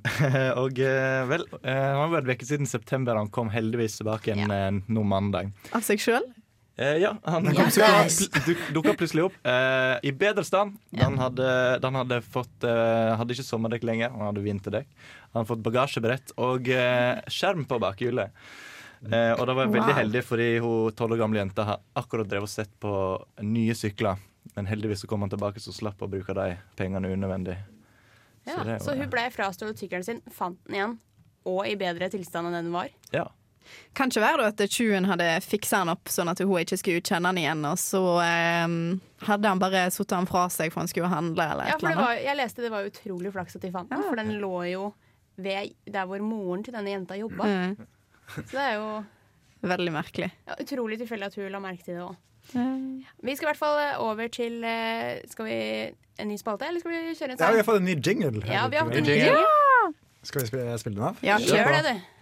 og 0.61 0.81
eh, 0.85 1.23
vel, 1.31 1.47
eh, 1.63 1.89
han 1.97 2.03
var 2.03 2.13
vært 2.19 2.29
en 2.29 2.37
uke 2.37 2.49
siden 2.51 2.69
september. 2.69 3.17
Han 3.17 3.31
kom 3.33 3.49
heldigvis 3.53 3.97
tilbake 3.99 4.29
igjen 4.31 4.53
eh, 4.53 4.69
nå 4.93 5.05
mandag. 5.09 5.49
Av 5.73 5.81
seg 5.85 6.01
sjøl? 6.03 6.29
Eh, 6.75 6.97
ja, 7.03 7.11
han 7.23 7.45
Ja, 7.53 7.67
dukka, 8.73 8.95
plutselig 8.97 9.27
opp 9.27 9.35
eh, 9.45 9.99
i 10.09 10.11
bedre 10.11 10.41
stand. 10.47 10.79
Den 10.89 11.19
hadde, 11.21 11.47
den 11.83 11.93
hadde 11.99 12.17
fått 12.25 12.65
eh, 12.65 13.11
Hadde 13.19 13.35
ikke 13.35 13.45
sommerdekk 13.45 13.83
lenger, 13.85 14.09
han 14.09 14.25
hadde 14.31 14.41
vinterdekk. 14.41 14.87
Han 15.33 15.41
hadde 15.43 15.51
fått 15.51 15.61
bagasjebrett 15.67 16.33
og 16.41 16.69
eh, 16.73 17.21
skjerm 17.29 17.67
på 17.69 17.77
bakhjulet. 17.83 18.33
Eh, 19.05 19.33
og 19.35 19.43
da 19.45 19.53
var 19.53 19.67
jeg 19.67 19.73
veldig 19.75 19.91
Wow. 19.93 19.99
heldig, 19.99 20.23
fordi 20.25 20.47
hun 20.63 20.93
tolv 20.97 21.13
år 21.17 21.21
gamle 21.25 21.41
jenta 21.43 21.65
har 21.67 21.81
akkurat 21.99 22.29
drevet 22.31 22.47
og 22.49 22.53
sett 22.55 22.73
på 22.81 22.93
nye 23.45 23.75
sykler. 23.77 24.17
Men 24.55 24.65
heldigvis 24.69 25.03
så 25.05 25.07
kom 25.11 25.21
han 25.25 25.29
tilbake, 25.31 25.61
så 25.61 25.73
slapp 25.75 26.01
å 26.01 26.09
bruke 26.09 26.33
de 26.37 26.55
pengene 26.79 27.11
unødvendig. 27.13 27.57
Ja, 28.47 28.57
så 28.79 28.89
var- 28.89 28.97
hun 29.03 29.09
ble 29.13 29.29
frastjålet 29.31 29.77
sykkelen 29.79 30.03
sin, 30.03 30.21
fant 30.31 30.57
den 30.67 30.75
igjen, 30.75 30.97
og 31.45 31.67
i 31.67 31.75
bedre 31.79 32.09
tilstand 32.09 32.47
enn 32.49 32.57
den 32.63 32.71
var. 32.73 32.89
Ja. 33.13 33.27
Kan 33.97 34.11
ikke 34.11 34.23
være 34.23 34.41
da 34.41 34.49
at 34.51 34.63
tjuven 34.71 35.07
hadde 35.09 35.29
fiksa 35.45 35.83
han 35.83 35.91
opp 35.93 36.11
sånn 36.11 36.31
at 36.31 36.41
hun 36.43 36.53
ikke 36.61 36.79
skulle 36.81 37.03
kjenne 37.05 37.31
han 37.31 37.39
igjen, 37.41 37.63
og 37.69 37.79
så 37.81 38.03
um, 38.19 38.75
hadde 39.27 39.51
han 39.51 39.61
bare 39.61 39.85
satt 39.93 40.15
han 40.15 40.29
fra 40.29 40.45
seg 40.53 40.73
for 40.73 40.83
han 40.83 40.91
skulle 40.91 41.11
handle, 41.11 41.47
eller 41.55 41.73
Ja, 41.73 41.79
for 41.81 42.01
var, 42.01 42.17
jeg 42.19 42.39
leste 42.39 42.65
det 42.65 42.73
var 42.73 42.89
utrolig 42.89 43.33
flaks 43.35 43.57
at 43.59 43.65
de 43.65 43.71
fant 43.73 43.89
den, 43.91 44.05
for 44.09 44.19
den 44.19 44.35
lå 44.41 44.53
jo 44.71 44.91
ved 45.41 45.73
der 45.89 46.05
hvor 46.09 46.21
moren 46.21 46.63
til 46.65 46.75
denne 46.75 46.93
jenta 46.93 47.17
jobba. 47.17 47.47
Mm. 47.49 47.89
Så 48.35 48.49
det 48.53 48.67
er 48.67 48.77
jo 48.77 48.87
Veldig 49.63 49.91
merkelig. 49.95 50.27
ja, 50.47 50.55
utrolig 50.59 50.97
tilfeldig 50.99 51.29
at 51.31 51.35
hun 51.39 51.51
la 51.51 51.59
merke 51.63 51.85
til 51.85 51.95
det 51.95 52.03
òg. 52.03 52.15
Vi 53.23 53.35
skal 53.35 53.45
i 53.45 53.49
hvert 53.53 53.59
fall 53.59 53.77
eh, 53.79 53.99
over 54.03 54.27
til 54.27 54.63
eh, 54.67 55.21
Skal 55.31 55.45
vi 55.47 55.59
en 56.19 56.27
ny 56.27 56.35
spalte, 56.37 56.67
eller 56.67 56.83
skal 56.83 56.91
vi 56.91 57.13
kjøre 57.15 57.31
en 57.31 57.39
Ja, 57.39 57.51
vi 57.51 57.61
har 57.61 57.67
fått 57.67 57.79
en 57.79 57.87
ny 57.87 57.95
jingle. 57.95 58.43
Ja, 58.45 58.67
vi 58.67 58.77
har 58.77 58.89
fått 58.89 58.99
en 58.99 59.07
ny 59.07 59.15
jingle. 59.15 59.93
Skal 60.23 60.41
vi 60.41 60.47
spille, 60.47 60.75
spille 60.79 60.95
den 60.99 61.07
av? 61.07 61.23
Ja, 61.25 61.37
kjør 61.41 61.71
det, 61.73 61.81
du. 61.87 62.12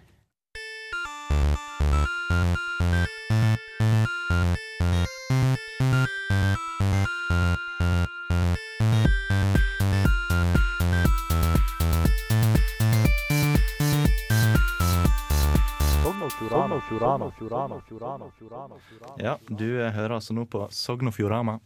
Ja, 19.21 19.37
du 19.47 19.67
eh, 19.77 19.91
hører 19.93 20.17
altså 20.17 20.33
nå 20.33 20.45
på 20.49 20.65
Sogn 20.73 21.11
og 21.11 21.15
Fjordane. 21.15 21.59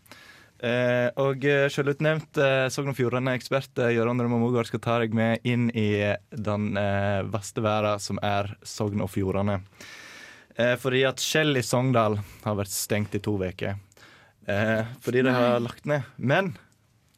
Eh, 0.66 1.10
og 1.20 1.44
eh, 1.48 1.68
selvutnevnt 1.72 2.40
eh, 2.40 2.66
Sogn 2.72 2.94
og 2.94 2.98
Fjordane-ekspert 2.98 3.82
eh, 3.84 3.94
Gøran 3.98 4.22
Rømme 4.24 4.40
Mogård 4.40 4.70
skal 4.70 4.82
ta 4.84 4.98
deg 5.04 5.16
med 5.16 5.44
inn 5.48 5.68
i 5.76 5.90
den 6.32 6.80
eh, 6.80 7.22
verste 7.28 7.64
verden 7.64 8.04
som 8.04 8.20
er 8.24 8.54
Sogn 8.66 9.04
og 9.04 9.12
Fjordane. 9.12 9.60
Eh, 10.56 10.76
fordi 10.80 11.04
at 11.08 11.24
Skjell 11.24 11.60
i 11.60 11.64
Sogndal 11.66 12.20
har 12.46 12.60
vært 12.60 12.72
stengt 12.72 13.16
i 13.16 13.24
to 13.24 13.36
uker. 13.42 13.76
Eh, 14.48 14.84
fordi 15.04 15.26
de 15.26 15.34
har 15.36 15.60
lagt 15.64 15.88
ned. 15.90 16.08
Men 16.16 16.54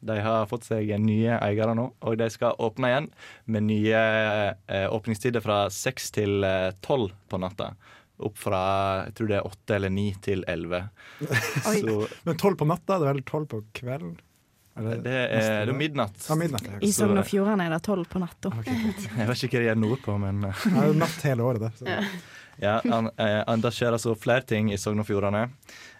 de 0.00 0.18
har 0.22 0.46
fått 0.46 0.68
seg 0.68 0.90
nye 1.02 1.38
eiere 1.42 1.74
nå, 1.74 1.88
og 2.06 2.18
de 2.20 2.28
skal 2.30 2.58
åpne 2.62 2.90
igjen 2.92 3.08
med 3.50 3.66
nye 3.66 4.02
eh, 4.68 4.86
åpningstider 4.94 5.42
fra 5.42 5.64
seks 5.74 6.12
til 6.14 6.44
eh, 6.46 6.70
tolv 6.84 7.10
på 7.28 7.40
natta. 7.42 7.72
Opp 8.18 8.38
fra 8.38 8.60
jeg 9.06 9.16
tror 9.18 9.30
det 9.30 9.36
er 9.38 9.46
åtte 9.46 9.76
eller 9.76 9.92
ni 9.94 10.08
til 10.22 10.44
elleve. 10.50 10.84
Så 11.66 12.06
Men 12.26 12.38
tolv 12.38 12.58
på 12.58 12.66
natta, 12.66 12.98
det 12.98 13.10
er 13.10 13.18
vel 13.18 13.26
tolv 13.26 13.50
på 13.50 13.62
kvelden? 13.74 14.16
Eller- 14.78 15.02
det 15.02 15.12
er, 15.12 15.66
det 15.66 15.72
er 15.74 15.78
midnatt. 15.78 16.18
Ja, 16.28 16.36
midnatt 16.38 16.66
ja. 16.66 16.78
I 16.86 16.92
Sogn 16.94 17.18
og 17.18 17.26
Fjordane 17.26 17.66
er 17.66 17.74
det 17.74 17.82
tolv 17.86 18.06
på 18.10 18.20
natta. 18.22 18.52
Jeg 19.18 19.26
vet 19.26 19.42
ikke 19.48 19.58
hva 19.58 19.64
de 19.64 19.70
gjør 19.72 19.80
nordpå, 19.82 20.18
men 20.22 20.44
eh, 20.46 20.66
Det 20.68 20.82
er 20.84 20.92
jo 20.92 20.98
natt 21.02 21.24
hele 21.26 21.46
året, 21.48 21.80
det. 21.82 21.96
Ja, 22.60 22.80
an, 22.90 23.10
eh, 23.16 23.44
an- 23.46 23.60
Det 23.60 23.70
skjer 23.72 23.92
altså 23.94 24.16
flere 24.18 24.42
ting 24.42 24.72
i 24.72 24.76
Sogn 24.76 24.98
og 25.00 25.06
Fjordane. 25.06 25.50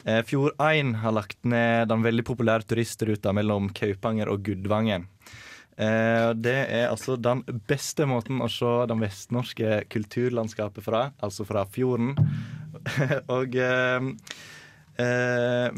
Eh, 0.05 0.23
Fjord1 0.23 0.97
har 0.97 1.13
lagt 1.13 1.39
ned 1.45 1.89
den 1.89 2.03
veldig 2.03 2.25
populære 2.25 2.67
turistruta 2.67 3.33
mellom 3.33 3.69
Kaupanger 3.71 4.29
og 4.29 4.43
Gudvangen. 4.43 5.07
Eh, 5.79 6.33
det 6.35 6.57
er 6.71 6.89
altså 6.91 7.17
den 7.21 7.45
beste 7.69 8.07
måten 8.07 8.41
å 8.43 8.49
se 8.51 8.87
det 8.91 8.99
vestnorske 8.99 9.85
kulturlandskapet 9.89 10.83
fra, 10.83 11.13
altså 11.23 11.47
fra 11.47 11.65
fjorden. 11.65 12.17
og 13.29 13.55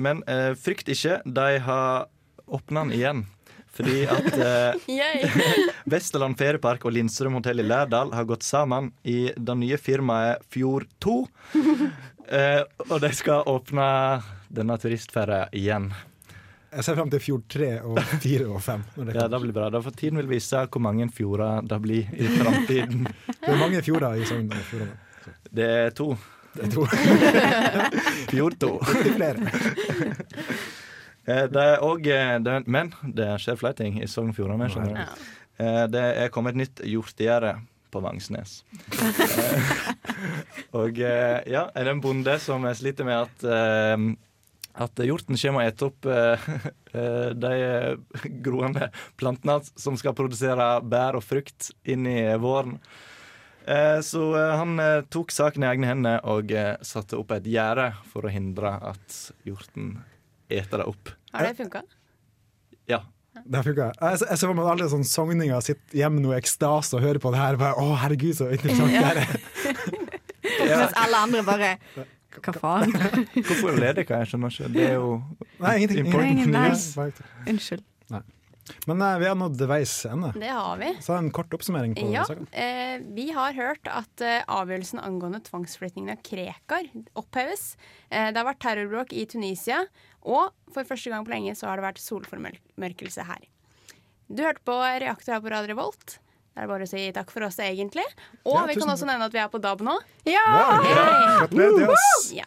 Men 0.01 0.23
frykt 0.57 0.88
ikke, 0.88 1.21
de 1.27 1.59
har 1.61 2.07
åpna 2.49 2.87
den 2.88 2.97
igjen. 2.97 3.27
Fordi 3.76 4.02
at 4.11 4.35
eh, 4.35 4.90
Vesterland 5.92 6.38
feriepark 6.40 6.85
og 6.88 6.94
Lindstrøm 6.96 7.38
hotell 7.38 7.62
i 7.62 7.66
Lærdal 7.66 8.12
har 8.16 8.29
gått 8.29 8.46
sammen 8.46 8.90
i 9.06 9.31
det 9.37 9.56
nye 9.62 9.81
firmaet 9.81 10.46
Fjord2. 10.54 11.18
Eh, 12.31 12.60
og 12.87 13.00
de 13.02 13.08
skal 13.10 13.42
åpne 13.50 13.85
denne 14.54 14.77
turistferja 14.79 15.48
igjen. 15.58 15.88
Jeg 16.71 16.85
ser 16.87 16.94
frem 16.94 17.08
til 17.10 17.23
fjord 17.25 17.46
3 17.50 17.71
og 17.83 17.98
4 18.23 18.44
og 18.46 18.60
5. 18.62 18.85
Når 18.94 19.08
det, 19.08 19.14
Ja, 19.16 19.25
det 19.33 19.40
blir 19.42 19.56
bra. 19.56 19.66
Da 19.75 19.81
får 19.83 19.96
tiden 19.98 20.21
vil 20.21 20.29
vise 20.31 20.60
hvor 20.71 20.85
mange 20.85 21.08
fjorder 21.10 21.66
det 21.66 21.79
blir 21.83 22.12
i 22.14 22.29
framtiden. 22.31 23.08
det 23.27 23.50
er 23.50 23.58
mange 23.58 23.83
fjorder 23.83 24.14
i 24.23 24.29
Sogn 24.31 24.46
og 24.54 24.62
Fjordane. 24.68 24.94
Det 25.50 25.66
er 25.81 25.90
to. 25.98 26.06
Det 26.54 26.68
er 26.68 26.71
to. 26.77 26.87
Fjord 28.31 28.60
to. 28.62 28.71
er 28.79 29.10
flere. 29.18 29.50
Eh, 31.31 31.46
Det 31.52 31.64
er 31.72 31.85
òg 31.87 32.06
Men 32.66 32.92
det 33.02 33.28
skjer 33.42 33.58
flere 33.60 33.78
ting 33.78 34.00
i 34.02 34.08
Sogn 34.10 34.33
og 34.33 34.38
Fjordane. 34.38 35.06
Eh, 35.58 35.87
Det 35.87 36.06
er 36.24 36.33
kommet 36.35 36.56
et 36.56 36.62
nytt 36.64 36.83
hjortegjerde 36.87 37.54
på 37.90 38.00
Vangsnes. 38.02 38.62
Eh, 38.92 39.85
og 40.78 40.98
eh, 40.98 41.38
ja, 41.50 41.68
er 41.74 41.85
det 41.87 41.94
en 41.96 42.02
bonde 42.02 42.37
som 42.42 42.66
sliter 42.74 43.06
med 43.08 43.24
at 43.28 43.46
eh, 43.46 44.10
at 44.81 45.00
hjorten 45.02 45.35
kommer 45.37 45.64
og 45.64 45.68
eter 45.68 45.88
opp 45.90 46.06
eh, 46.06 46.44
eh, 46.94 47.31
de 47.35 47.50
eh, 47.58 48.26
groende 48.44 48.87
plantene 49.18 49.58
som 49.76 49.96
skal 49.98 50.14
produsere 50.16 50.68
bær 50.87 51.18
og 51.18 51.24
frukt 51.26 51.72
inn 51.85 52.06
i 52.06 52.20
våren. 52.40 52.78
Eh, 53.66 53.98
Så 54.06 54.22
eh, 54.38 54.54
han 54.56 54.78
eh, 54.81 55.02
tok 55.10 55.35
saken 55.35 55.66
i 55.66 55.70
egne 55.72 55.90
hender 55.90 56.22
og 56.31 56.54
eh, 56.54 56.76
satte 56.87 57.18
opp 57.18 57.35
et 57.37 57.50
gjerde 57.50 57.90
for 58.12 58.24
å 58.24 58.33
hindre 58.33 58.76
at 58.94 59.18
hjorten 59.44 59.98
eter 60.50 60.81
det 60.85 60.87
opp. 60.94 61.12
Har 61.35 61.46
det 61.46 61.56
funka? 61.58 61.83
Ja. 62.90 63.00
Det 63.46 63.60
funka. 63.64 63.90
Jeg, 64.00 64.18
jeg 64.26 64.38
ser 64.40 64.48
for 64.50 64.58
meg 64.58 64.70
alle 64.72 64.88
sånne 64.90 65.06
sogninger 65.06 65.60
sitter 65.64 66.00
hjemme 66.02 66.20
nå 66.24 66.33
i 66.35 66.38
ekstase 66.40 66.96
og 66.98 67.04
hører 67.04 67.20
på 67.22 67.31
det 67.35 67.38
her. 67.40 67.58
Bare, 67.60 67.76
å, 67.78 67.92
herregud, 68.02 68.35
så 68.40 68.48
interessant 68.50 68.90
det 68.90 69.04
her 69.04 69.22
er. 69.22 69.31
Mens 70.70 70.96
alle 70.98 71.20
andre 71.26 71.44
bare 71.46 71.70
Hva 72.40 72.52
faen? 72.56 72.92
Hvorfor 73.37 73.78
er 73.83 73.96
det 73.98 74.04
hva 74.08 74.20
Jeg 74.22 74.33
skjønner 74.33 74.52
ikke. 74.54 74.68
Det 74.74 74.85
er 74.88 74.98
jo 74.98 75.14
Nei, 75.62 75.72
ingenting. 75.81 76.04
important 76.06 76.31
ingenting. 76.31 76.54
news. 76.54 76.85
Nei. 76.98 77.08
Unnskyld. 77.54 77.87
Nei. 78.14 78.22
Men 78.87 79.00
eh, 79.02 79.16
vi 79.18 79.26
har 79.26 79.35
nådd 79.40 79.62
veis 79.66 79.92
ende. 80.06 80.28
Det 80.38 80.50
har 80.54 80.76
vi. 80.78 80.92
Så 81.02 81.16
en 81.16 81.31
kort 81.35 81.50
oppsummering 81.56 81.96
på 81.98 82.04
Ja, 82.12 82.22
saken. 82.28 82.46
eh, 82.54 83.00
vi 83.16 83.24
har 83.35 83.56
hørt 83.56 83.88
at 83.90 84.22
eh, 84.22 84.44
avgjørelsen 84.46 85.02
angående 85.02 85.40
tvangsflyttingen 85.48 86.12
av 86.14 86.20
Krekar 86.26 86.87
oppheves. 87.18 87.72
Eh, 88.10 88.28
det 88.31 88.38
har 88.38 88.46
vært 88.46 88.62
terrorbråk 88.62 89.14
i 89.18 89.24
Tunisia, 89.33 89.81
og 90.23 90.50
for 90.75 90.87
første 90.88 91.10
gang 91.12 91.25
på 91.27 91.33
lenge 91.33 91.54
så 91.58 91.68
har 91.71 91.81
det 91.81 91.87
vært 91.88 92.02
solformørkelse 92.02 93.25
her. 93.29 93.46
Du 94.31 94.42
hørte 94.44 94.62
på 94.64 94.77
Reaktor 94.79 95.35
her 95.35 95.40
på 95.42 95.50
Radio 95.50 95.73
Revolt. 95.75 96.18
Det 96.50 96.64
er 96.64 96.68
bare 96.71 96.85
å 96.87 96.90
si 96.90 97.02
takk 97.14 97.31
for 97.33 97.46
oss, 97.46 97.56
egentlig. 97.62 98.04
Og 98.44 98.54
Ja, 98.58 98.64
vi 98.68 98.75
kan 98.79 98.90
også 98.90 99.06
nevne 99.08 99.27
at 99.31 99.35
vi 99.35 99.40
er 99.42 99.48
på 99.50 99.60
DAB 99.62 99.83
nå. 99.87 99.94
Ja! 100.29 100.42
Ja, 100.44 100.66
gratulerer 101.46 101.94
til. 101.94 102.37
Ja. 102.42 102.46